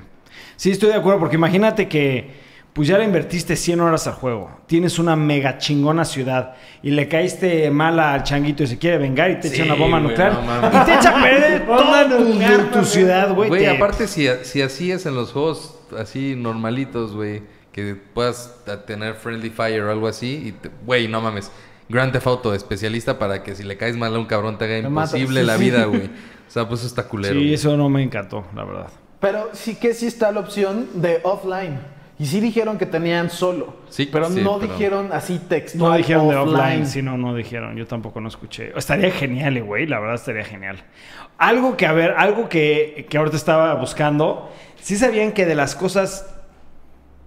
Sí, 0.61 0.73
estoy 0.73 0.91
de 0.91 0.97
acuerdo, 0.97 1.21
porque 1.21 1.37
imagínate 1.37 1.89
que 1.89 2.29
pues 2.75 2.87
ya 2.87 2.99
le 2.99 3.05
invertiste 3.05 3.57
100 3.57 3.81
horas 3.81 4.07
al 4.07 4.13
juego, 4.13 4.51
tienes 4.67 4.99
una 4.99 5.17
mega 5.17 5.57
chingona 5.57 6.05
ciudad 6.05 6.55
y 6.83 6.91
le 6.91 7.09
caíste 7.09 7.71
mal 7.71 7.99
al 7.99 8.25
changuito 8.25 8.63
y 8.65 8.67
se 8.67 8.77
quiere 8.77 8.99
vengar 8.99 9.31
y 9.31 9.41
te 9.41 9.49
Sí, 9.49 9.55
echa 9.55 9.65
una 9.65 9.73
bomba 9.75 9.99
güey, 10.01 10.11
nuclear 10.11 10.33
no 10.35 10.69
y 10.83 10.85
te 10.85 10.95
echa 10.97 11.19
a 11.19 11.23
perder 11.23 11.67
toda 11.67 12.09
tu, 12.11 12.25
nuclear, 12.25 12.71
tu 12.71 12.85
ciudad, 12.85 13.33
güey. 13.35 13.49
Güey, 13.49 13.63
te- 13.63 13.71
aparte 13.71 14.07
si, 14.07 14.29
si 14.43 14.61
así 14.61 14.93
es 14.93 15.07
en 15.07 15.15
los 15.15 15.33
juegos 15.33 15.79
así 15.99 16.35
normalitos, 16.37 17.17
güey, 17.17 17.43
que 17.73 17.95
puedas 17.95 18.55
a- 18.69 18.85
tener 18.85 19.15
friendly 19.15 19.49
fire 19.49 19.81
o 19.85 19.91
algo 19.91 20.09
así, 20.09 20.43
y 20.49 20.53
te- 20.53 20.71
güey, 20.85 21.09
no 21.09 21.23
mames. 21.23 21.51
Grand 21.89 22.13
Theft 22.13 22.27
Auto 22.27 22.55
especialista 22.55 23.19
para 23.19 23.43
que 23.43 23.55
si 23.55 23.63
le 23.63 23.79
caes 23.79 23.97
mal 23.97 24.15
a 24.15 24.19
un 24.19 24.27
cabrón 24.27 24.59
te 24.59 24.67
haga 24.67 24.77
imposible 24.87 25.41
sí, 25.41 25.47
la 25.47 25.57
vida, 25.57 25.85
güey. 25.87 26.11
O 26.51 26.53
sea, 26.53 26.69
pues 26.69 26.81
eso 26.81 26.89
está 26.89 27.05
culero. 27.09 27.33
Sí, 27.35 27.41
güey. 27.41 27.55
eso 27.55 27.77
no 27.79 27.89
me 27.89 28.03
encantó, 28.03 28.45
la 28.55 28.65
verdad. 28.65 28.89
Pero 29.21 29.51
sí 29.53 29.75
que 29.77 29.95
sí 29.95 30.07
está 30.07 30.33
la 30.33 30.41
opción 30.41 30.89
de 30.95 31.21
offline. 31.23 31.79
Y 32.19 32.27
sí 32.27 32.41
dijeron 32.41 32.77
que 32.77 32.85
tenían 32.85 33.31
solo. 33.31 33.77
Sí, 33.89 34.07
pero 34.11 34.29
sí, 34.29 34.43
no 34.43 34.59
pero- 34.59 34.73
dijeron 34.73 35.11
así 35.13 35.39
textual. 35.39 35.93
No 35.93 35.97
dijeron 35.97 36.29
de 36.29 36.37
offline. 36.37 36.57
offline, 36.61 36.87
sí, 36.87 37.01
no, 37.03 37.17
no 37.17 37.35
dijeron. 37.35 37.77
Yo 37.77 37.87
tampoco 37.87 38.21
no 38.21 38.29
escuché. 38.29 38.73
Estaría 38.77 39.11
genial, 39.11 39.57
eh, 39.57 39.63
güey, 39.63 39.87
la 39.87 39.99
verdad 40.01 40.17
estaría 40.17 40.45
genial. 40.45 40.83
Algo 41.39 41.77
que, 41.79 41.87
a 41.87 41.93
ver, 41.93 42.13
algo 42.19 42.49
que, 42.51 43.07
que 43.09 43.17
ahorita 43.17 43.37
estaba 43.37 43.75
buscando. 43.75 44.51
Sí 44.83 44.97
sabían 44.97 45.33
que 45.33 45.47
de 45.47 45.55
las 45.55 45.75
cosas 45.75 46.27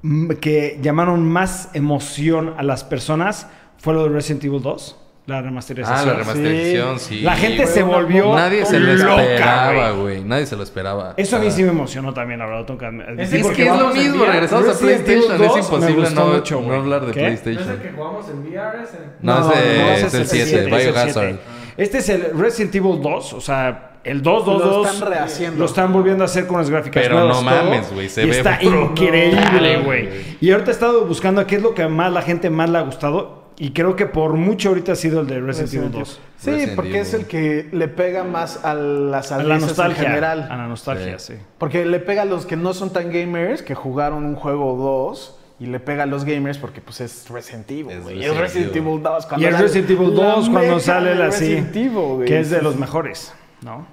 mm, 0.03 0.33
que 0.33 0.77
llamaron 0.81 1.27
más 1.27 1.69
emoción 1.73 2.53
a 2.57 2.63
las 2.63 2.83
personas 2.83 3.47
fue 3.77 3.95
lo 3.95 4.03
de 4.03 4.09
Resident 4.09 4.43
Evil 4.45 4.61
2, 4.61 4.99
la 5.25 5.41
remasterización. 5.41 5.99
Ah, 5.99 6.05
la 6.05 6.13
remasterización, 6.15 6.99
sí. 6.99 7.21
La 7.21 7.35
gente 7.35 7.63
güey. 7.63 7.73
se 7.73 7.83
volvió 7.83 8.35
Nadie 8.35 8.65
se 8.65 8.77
lo 8.79 8.93
loca, 8.93 9.23
esperaba, 9.23 9.91
güey. 9.91 10.23
Nadie 10.23 10.45
se 10.45 10.55
lo 10.57 10.63
esperaba. 10.63 11.13
Eso 11.15 11.37
a 11.37 11.39
mí 11.39 11.49
sí 11.49 11.63
me 11.63 11.69
emocionó 11.69 12.13
también, 12.13 12.39
la 12.39 12.45
verdad. 12.45 12.65
tengo 12.65 13.03
Es 13.17 13.31
Es 13.33 13.47
que 13.47 13.67
es 13.67 13.77
lo 13.77 13.93
mismo, 13.93 14.25
regresamos 14.25 14.75
a 14.75 14.79
PlayStation. 14.79 15.37
2 15.37 15.57
Es 15.57 15.65
imposible 15.65 16.09
no, 16.11 16.27
mucho, 16.27 16.61
no 16.61 16.73
hablar 16.73 17.05
de 17.05 17.13
¿Qué? 17.13 17.21
¿No 17.21 17.27
es 17.29 17.39
PlayStation. 17.39 17.75
el 17.75 17.81
que 17.81 17.91
jugamos 17.95 18.29
en 18.29 18.39
VR 18.39 18.83
ese? 18.83 18.97
No, 19.21 19.39
No, 19.39 19.51
ese 19.53 19.77
no, 19.77 19.87
es 19.91 20.03
ese 20.03 20.17
el 20.17 20.27
7, 20.27 20.43
ese 20.43 20.55
es 20.55 20.61
el 20.61 20.65
Biohazard. 20.69 21.13
7. 21.13 21.39
Este 21.77 21.97
es 21.99 22.09
el 22.09 22.37
Resident 22.37 22.75
Evil 22.75 23.01
2, 23.01 23.33
o 23.33 23.41
sea, 23.41 23.91
el 24.03 24.21
2, 24.21 24.45
2, 24.45 24.59
Lo 24.61 24.69
2. 24.69 24.87
están 24.93 25.09
rehaciendo. 25.09 25.59
Lo 25.59 25.65
están 25.65 25.93
volviendo 25.93 26.23
a 26.23 26.25
hacer 26.25 26.45
con 26.47 26.57
las 26.57 26.69
gráficas 26.69 27.01
Pero 27.01 27.15
nuevas, 27.19 27.37
no 27.37 27.41
mames, 27.43 27.93
güey, 27.93 28.09
se 28.09 28.23
y 28.23 28.29
ve 28.29 28.37
está 28.37 28.61
increíble, 28.61 29.77
güey. 29.77 30.05
güey. 30.07 30.37
Y 30.41 30.51
ahorita 30.51 30.71
he 30.71 30.73
estado 30.73 31.05
buscando 31.05 31.45
qué 31.47 31.55
es 31.55 31.61
lo 31.61 31.73
que 31.73 31.87
más 31.87 32.11
la 32.11 32.21
gente 32.21 32.49
más 32.49 32.69
le 32.69 32.77
ha 32.77 32.81
gustado 32.81 33.42
y 33.57 33.71
creo 33.71 33.95
que 33.95 34.05
por 34.05 34.33
mucho 34.33 34.69
ahorita 34.69 34.93
ha 34.93 34.95
sido 34.95 35.21
el 35.21 35.27
de 35.27 35.39
Resident 35.39 35.73
Evil 35.73 35.91
2. 35.91 36.21
Sí, 36.37 36.51
Resident 36.51 36.75
porque 36.75 36.99
es 36.99 37.13
el 37.13 37.25
que 37.25 37.69
le 37.71 37.87
pega 37.87 38.23
más 38.23 38.63
a 38.65 38.73
las 38.73 39.31
A 39.31 39.43
la 39.43 39.57
nostalgia, 39.59 40.01
en 40.03 40.07
general. 40.09 40.47
a 40.49 40.57
la 40.57 40.67
nostalgia, 40.67 41.19
sí. 41.19 41.35
Porque 41.57 41.85
le 41.85 41.99
pega 41.99 42.23
a 42.23 42.25
los 42.25 42.45
que 42.45 42.55
no 42.55 42.73
son 42.73 42.91
tan 42.91 43.11
gamers, 43.11 43.61
que 43.61 43.75
jugaron 43.75 44.25
un 44.25 44.35
juego 44.35 44.75
2, 44.75 45.39
y 45.59 45.67
le 45.67 45.79
pega 45.79 46.03
a 46.03 46.05
los 46.07 46.25
gamers 46.25 46.57
porque 46.57 46.81
pues 46.81 46.99
es 46.99 47.29
Resident 47.29 47.69
Evil, 47.71 47.91
Es 47.91 48.03
güey. 48.03 48.15
Resident 48.15 48.33
Es 48.35 48.41
Resident 48.41 48.75
Evil. 48.75 48.87
Evil 48.89 49.03
2. 49.03 49.23
Y 49.23 49.27
cuando 49.29 49.47
el 49.47 49.53
la- 49.53 49.61
Resident 49.61 49.89
Evil 49.91 50.15
la 50.17 50.23
2 50.35 50.49
cuando 50.49 50.79
sale 50.79 51.15
la 51.15 51.25
así, 51.27 51.39
Resident 51.45 51.75
Evil, 51.75 51.89
güey. 52.15 52.27
que 52.27 52.39
es 52.39 52.49
de 52.49 52.61
los 52.61 52.75
mejores, 52.77 53.33
¿no? 53.61 53.85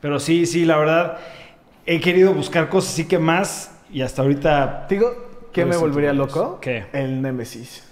Pero 0.00 0.18
sí, 0.18 0.46
sí, 0.46 0.64
la 0.64 0.78
verdad 0.78 1.18
he 1.86 2.00
querido 2.00 2.32
buscar 2.34 2.68
cosas 2.68 2.92
así 2.94 3.04
que 3.06 3.18
más 3.18 3.70
y 3.92 4.00
hasta 4.02 4.22
ahorita 4.22 4.86
Digo, 4.88 5.48
¿qué 5.52 5.64
me 5.66 5.76
volvería 5.76 6.12
loco? 6.12 6.58
¿Qué? 6.60 6.86
El 6.92 7.20
Nemesis. 7.22 7.84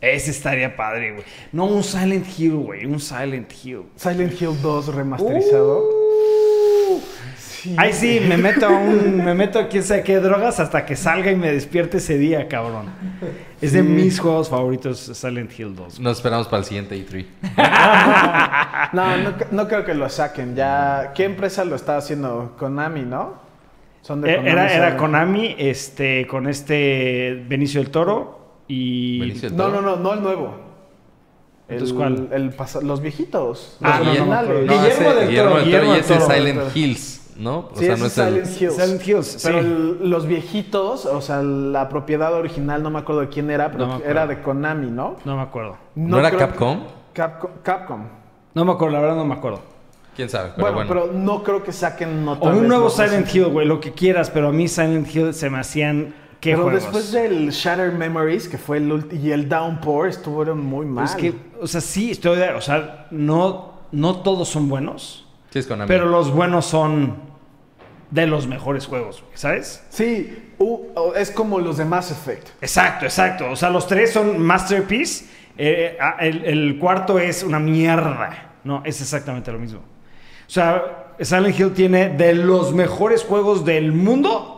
Ese 0.00 0.30
estaría 0.30 0.76
padre, 0.76 1.12
güey. 1.12 1.24
No 1.52 1.64
un 1.66 1.82
Silent 1.82 2.26
Hill, 2.38 2.54
güey, 2.56 2.86
un 2.86 3.00
Silent 3.00 3.50
Hill. 3.64 3.82
Silent 3.96 4.40
Hill 4.40 4.60
2 4.62 4.94
remasterizado. 4.94 5.78
Uh. 5.80 7.00
Sí. 7.38 7.74
Ahí 7.78 7.92
sí, 7.92 8.20
me 8.28 8.36
meto 8.36 8.66
a 8.66 8.68
un, 8.68 9.16
me 9.24 9.34
meto 9.34 9.58
a 9.58 9.66
quién 9.68 9.82
sabe 9.82 10.02
qué 10.04 10.18
drogas 10.18 10.60
hasta 10.60 10.84
que 10.86 10.94
salga 10.94 11.32
y 11.32 11.36
me 11.36 11.50
despierte 11.50 11.96
ese 11.96 12.16
día, 12.16 12.46
cabrón. 12.46 12.86
Es 13.60 13.72
de 13.72 13.80
Sí. 13.80 13.84
mis 13.88 14.20
juegos 14.20 14.48
favoritos, 14.50 14.98
Silent 15.00 15.58
Hill 15.58 15.74
2. 15.74 15.98
Nos 16.00 16.18
esperamos 16.18 16.46
para 16.46 16.58
el 16.60 16.64
siguiente 16.64 16.94
E 16.94 17.04
E3. 17.06 17.26
No, 18.92 19.16
no, 19.16 19.34
no 19.50 19.68
creo 19.68 19.84
que 19.84 19.94
lo 19.94 20.08
saquen. 20.08 20.54
Ya, 20.54 21.12
¿qué 21.14 21.24
empresa 21.24 21.64
lo 21.64 21.74
está 21.74 21.96
haciendo? 21.96 22.54
Konami, 22.58 23.02
¿no? 23.02 23.34
Son 24.02 24.20
de 24.20 24.30
Eh, 24.32 24.36
Konami, 24.36 24.50
Era, 24.52 24.72
era. 24.74 24.96
Konami, 24.96 25.56
este, 25.58 26.26
con 26.28 26.46
este 26.48 27.42
Benicio 27.48 27.80
del 27.82 27.90
Toro 27.90 28.45
y... 28.68 29.20
Benicio 29.20 29.48
del 29.50 29.56
No, 29.58 29.64
Toro. 29.66 29.80
no, 29.82 29.96
no, 29.96 30.02
no 30.02 30.12
el 30.14 30.22
nuevo. 30.22 30.54
Entonces, 31.68 31.90
El- 31.90 31.96
¿cuál? 31.96 32.28
el 32.80 32.86
los 32.86 33.00
viejitos. 33.00 33.76
Ah, 33.82 33.98
los 33.98 34.06
no, 34.06 34.10
originales. 34.12 34.60
Guillermo 34.62 34.86
ese- 34.86 35.14
del 35.14 35.28
Guillermo 35.28 35.50
Toro, 35.50 35.60
del 35.60 35.64
Toro 35.64 35.64
Guillermo 35.64 35.94
y 35.94 35.98
ese 35.98 36.14
Toro. 36.14 36.26
Silent 36.34 36.76
Hills, 36.76 37.32
¿no? 37.36 37.58
O 37.58 37.70
Sí, 37.74 37.84
sea, 37.86 37.96
no 37.96 38.06
es 38.06 38.12
es 38.12 38.18
el... 38.18 38.24
Silent 38.46 38.60
Hills. 38.62 38.74
Silent 38.76 39.08
Hills, 39.08 39.40
Pero 39.42 39.58
el- 39.58 40.10
los 40.10 40.26
viejitos, 40.26 41.06
o 41.06 41.20
sea, 41.20 41.42
la 41.42 41.88
propiedad 41.88 42.34
original, 42.34 42.82
no 42.82 42.90
me 42.90 43.00
acuerdo 43.00 43.22
de 43.22 43.28
quién 43.30 43.50
era, 43.50 43.66
pero 43.72 43.78
No 43.80 43.86
me 43.86 43.94
acuerdo. 43.94 44.10
era 44.12 44.26
de 44.28 44.42
Konami, 44.42 44.90
¿no? 44.90 45.16
No 45.24 45.36
me 45.36 45.42
acuerdo. 45.42 45.76
¿No 45.96 46.18
era 46.20 46.28
creo- 46.30 46.40
Capcom? 46.40 46.84
Capcom. 47.12 47.50
Capcom. 47.62 48.00
No 48.54 48.64
me 48.64 48.72
acuerdo, 48.72 48.94
la 48.94 49.00
verdad 49.00 49.16
no 49.16 49.24
me 49.24 49.34
acuerdo. 49.34 49.60
¿Quién 50.14 50.30
sabe? 50.30 50.50
Pero 50.56 50.72
Bueno, 50.72 50.76
bueno. 50.88 51.06
pero 51.08 51.18
no 51.18 51.42
creo 51.42 51.62
que 51.62 51.72
saquen 51.72 52.26
O 52.26 52.32
otra 52.32 52.50
un 52.50 52.60
vez 52.60 52.68
nuevo 52.68 52.84
los 52.84 52.94
Silent 52.96 53.34
Hill, 53.34 53.46
güey, 53.48 53.66
lo 53.66 53.80
que 53.80 53.92
quieras, 53.92 54.30
pero 54.30 54.48
a 54.48 54.52
mí 54.52 54.68
Silent 54.68 55.14
Hill 55.14 55.34
se 55.34 55.50
me 55.50 55.58
hacían... 55.58 56.14
¿Qué 56.46 56.52
Pero 56.52 56.62
juegos? 56.64 56.82
después 56.82 57.12
del 57.12 57.50
Shattered 57.50 57.92
Memories, 57.94 58.48
que 58.48 58.56
fue 58.58 58.76
el 58.78 58.90
ulti- 58.92 59.20
y 59.20 59.32
el 59.32 59.48
Downpour, 59.48 60.08
estuvieron 60.08 60.64
muy 60.64 60.86
mal. 60.86 61.04
Es 61.04 61.14
que, 61.16 61.34
o 61.60 61.66
sea, 61.66 61.80
sí, 61.80 62.12
estoy 62.12 62.36
de... 62.38 62.50
O 62.50 62.60
sea, 62.60 63.06
no, 63.10 63.72
no 63.92 64.16
todos 64.20 64.48
son 64.48 64.68
buenos, 64.68 65.26
Sí, 65.50 65.58
es 65.58 65.66
Konami. 65.66 65.88
pero 65.88 66.06
los 66.06 66.30
buenos 66.32 66.66
son 66.66 67.16
de 68.10 68.26
los 68.28 68.46
mejores 68.46 68.86
juegos, 68.86 69.24
¿sabes? 69.34 69.82
Sí, 69.90 70.52
es 71.16 71.30
como 71.32 71.58
los 71.58 71.76
de 71.78 71.84
Mass 71.84 72.12
Effect. 72.12 72.48
Exacto, 72.60 73.04
exacto. 73.06 73.50
O 73.50 73.56
sea, 73.56 73.70
los 73.70 73.86
tres 73.88 74.12
son 74.12 74.38
masterpiece. 74.40 75.26
eh, 75.58 75.96
ah, 76.00 76.16
el, 76.20 76.44
el 76.44 76.78
cuarto 76.78 77.18
es 77.18 77.42
una 77.42 77.58
mierda. 77.58 78.52
No, 78.62 78.82
es 78.84 79.00
exactamente 79.00 79.50
lo 79.50 79.58
mismo. 79.58 79.80
O 79.80 80.50
sea, 80.50 81.14
Silent 81.18 81.58
Hill 81.58 81.72
tiene 81.72 82.10
de 82.10 82.34
los 82.34 82.72
mejores 82.72 83.24
juegos 83.24 83.64
del 83.64 83.90
mundo 83.92 84.55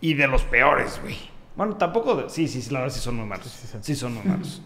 y 0.00 0.14
de 0.14 0.26
los 0.28 0.42
peores, 0.42 0.98
güey. 1.02 1.16
Bueno, 1.56 1.76
tampoco. 1.76 2.14
de- 2.14 2.30
sí, 2.30 2.46
sí, 2.48 2.62
sí, 2.62 2.72
la 2.72 2.80
verdad 2.80 2.94
sí 2.94 3.00
son 3.00 3.16
muy 3.16 3.26
malos. 3.26 3.46
Sí, 3.80 3.94
son 3.96 4.14
muy 4.14 4.24
malos. 4.24 4.62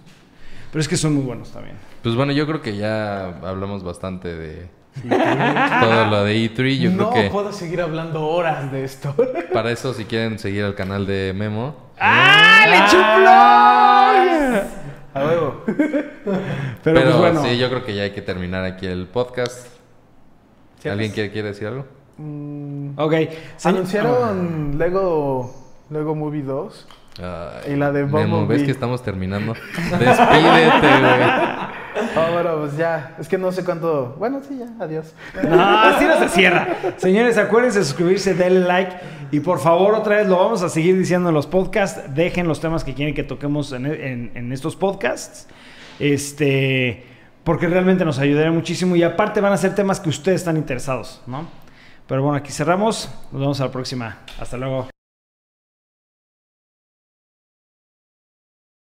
Pero 0.70 0.80
es 0.80 0.88
que 0.88 0.96
son 0.96 1.14
muy 1.14 1.24
buenos 1.24 1.50
también. 1.52 1.76
Pues 2.02 2.14
bueno, 2.14 2.32
yo 2.32 2.46
creo 2.46 2.60
que 2.62 2.76
ya 2.76 3.26
hablamos 3.46 3.82
bastante 3.84 4.34
de 4.34 4.68
todo 5.08 6.06
lo 6.06 6.24
de 6.24 6.36
E3. 6.36 6.78
Yo 6.78 6.90
no 6.90 7.10
creo 7.10 7.24
que 7.24 7.30
puedo 7.30 7.52
seguir 7.52 7.80
hablando 7.80 8.26
horas 8.26 8.70
de 8.72 8.84
esto. 8.84 9.14
para 9.52 9.70
eso, 9.70 9.92
si 9.94 10.04
quieren 10.06 10.38
seguir 10.38 10.64
el 10.64 10.74
canal 10.74 11.06
de 11.06 11.32
Memo, 11.34 11.90
¡Ah! 11.98 12.64
¡Le 12.66 12.78
blog! 13.22 14.64
A 15.14 15.24
huevo. 15.26 15.62
Pero, 15.66 16.40
Pero, 16.82 17.02
pues 17.02 17.16
bueno. 17.16 17.42
sí, 17.44 17.58
yo 17.58 17.68
creo 17.68 17.84
que 17.84 17.94
ya 17.94 18.02
hay 18.04 18.10
que 18.12 18.22
terminar 18.22 18.64
aquí 18.64 18.86
el 18.86 19.06
podcast. 19.06 19.66
¿Alguien 20.84 21.12
quiere, 21.12 21.30
quiere 21.30 21.48
decir 21.48 21.68
algo? 21.68 21.86
Ok. 22.96 23.14
Se- 23.56 23.68
Anunciaron 23.68 24.76
Lego, 24.78 25.54
Lego 25.90 26.14
Movie 26.14 26.42
2. 26.42 26.86
Ay, 27.18 27.72
Y 27.72 27.76
la 27.76 27.92
de 27.92 28.04
Memo, 28.06 28.38
Bumblebee. 28.38 28.46
ves 28.58 28.62
que 28.64 28.70
estamos 28.72 29.02
terminando. 29.02 29.54
Despídete, 29.98 31.00
güey. 31.00 31.72
Ah, 32.16 32.30
bueno, 32.32 32.56
pues 32.60 32.76
ya. 32.76 33.14
Es 33.20 33.28
que 33.28 33.36
no 33.36 33.52
sé 33.52 33.64
cuánto. 33.64 34.16
Bueno, 34.18 34.40
sí, 34.46 34.58
ya. 34.58 34.66
Adiós. 34.82 35.14
No, 35.48 35.62
así 35.62 36.06
no 36.06 36.18
se 36.18 36.28
cierra. 36.30 36.68
Señores, 36.96 37.36
acuérdense 37.36 37.80
de 37.80 37.84
suscribirse, 37.84 38.34
denle 38.34 38.60
like 38.60 38.96
y 39.30 39.40
por 39.40 39.58
favor 39.60 39.94
otra 39.94 40.16
vez 40.16 40.26
lo 40.26 40.38
vamos 40.38 40.62
a 40.62 40.70
seguir 40.70 40.96
diciendo 40.98 41.28
en 41.28 41.34
los 41.34 41.46
podcasts. 41.46 42.02
Dejen 42.14 42.48
los 42.48 42.60
temas 42.60 42.82
que 42.82 42.94
quieren 42.94 43.14
que 43.14 43.22
toquemos 43.24 43.72
en, 43.72 43.84
en- 43.86 44.30
en 44.34 44.52
estos 44.52 44.74
podcasts. 44.74 45.46
Este, 46.00 47.04
porque 47.44 47.66
realmente 47.68 48.04
nos 48.06 48.18
ayudaría 48.18 48.50
muchísimo 48.52 48.96
y 48.96 49.02
aparte 49.02 49.40
van 49.40 49.52
a 49.52 49.56
ser 49.58 49.74
temas 49.74 50.00
que 50.00 50.08
ustedes 50.08 50.40
están 50.40 50.56
interesados, 50.56 51.20
¿no? 51.26 51.46
Pero 52.07 52.22
bueno, 52.22 52.36
aquí 52.38 52.53
cerramos. 52.53 53.09
Nos 53.30 53.40
vemos 53.40 53.61
a 53.61 53.64
la 53.66 53.72
próxima. 53.72 54.18
Hasta 54.38 54.57
luego. 54.57 54.88